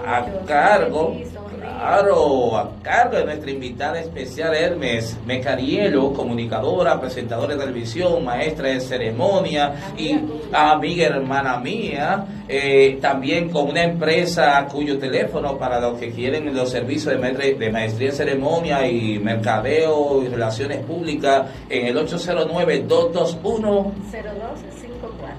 a 0.03 0.26
cargo. 0.47 1.15
Claro, 1.88 2.58
a 2.58 2.70
cargo 2.82 3.18
de 3.18 3.26
nuestra 3.26 3.52
invitada 3.52 4.00
especial 4.00 4.56
Hermes 4.56 5.18
Mecarielo, 5.26 6.14
comunicadora, 6.14 7.00
presentadora 7.00 7.56
de 7.56 7.60
televisión, 7.60 8.24
maestra 8.24 8.70
de 8.70 8.80
ceremonia 8.80 9.74
y 9.98 10.18
Amiga 10.54 11.08
hermana 11.08 11.58
mía, 11.60 12.26
eh, 12.48 12.98
también 13.02 13.50
con 13.50 13.70
una 13.70 13.84
empresa 13.84 14.66
cuyo 14.72 14.98
teléfono 14.98 15.58
para 15.58 15.80
los 15.82 16.00
que 16.00 16.12
quieren 16.12 16.56
los 16.56 16.70
servicios 16.70 17.14
de, 17.14 17.20
maestre- 17.20 17.58
de 17.58 17.70
maestría 17.72 18.10
en 18.10 18.16
ceremonia 18.16 18.88
y 18.88 19.20
mercadeo 19.20 20.24
y 20.24 20.28
relaciones 20.30 20.78
públicas 20.86 21.48
en 21.70 21.88
el 21.88 21.98
809-221. 21.98 23.92
0254. 24.12 25.36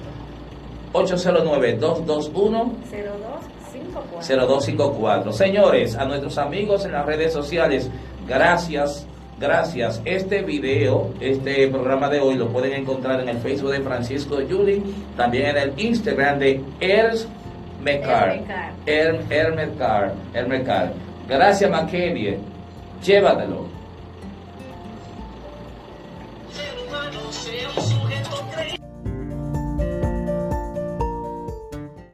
809-221 4.12 4.18
0254. 4.18 4.46
0254. 4.48 5.32
Señores, 5.32 5.96
a 5.96 6.04
nuestros 6.04 6.38
amigos 6.38 6.84
en 6.84 6.92
las 6.92 7.04
redes 7.06 7.32
sociales, 7.32 7.90
gracias, 8.28 9.06
gracias. 9.40 10.00
Este 10.04 10.42
video, 10.42 11.10
este 11.20 11.68
programa 11.68 12.08
de 12.08 12.20
hoy 12.20 12.34
lo 12.36 12.48
pueden 12.48 12.72
encontrar 12.72 13.20
en 13.20 13.28
el 13.28 13.38
Facebook 13.38 13.72
de 13.72 13.80
Francisco 13.80 14.40
Yuli, 14.40 14.82
también 15.16 15.46
en 15.46 15.56
el 15.56 15.72
Instagram 15.76 16.38
de 16.38 16.60
Ers 16.80 17.26
Mecar. 17.82 18.30
Hermecar. 18.30 18.72
Er- 18.86 19.20
Hermecar. 19.30 20.14
Hermecar. 20.32 20.92
Gracias, 21.28 21.70
Maquelie. 21.70 22.38
Llévatelo. 23.04 23.66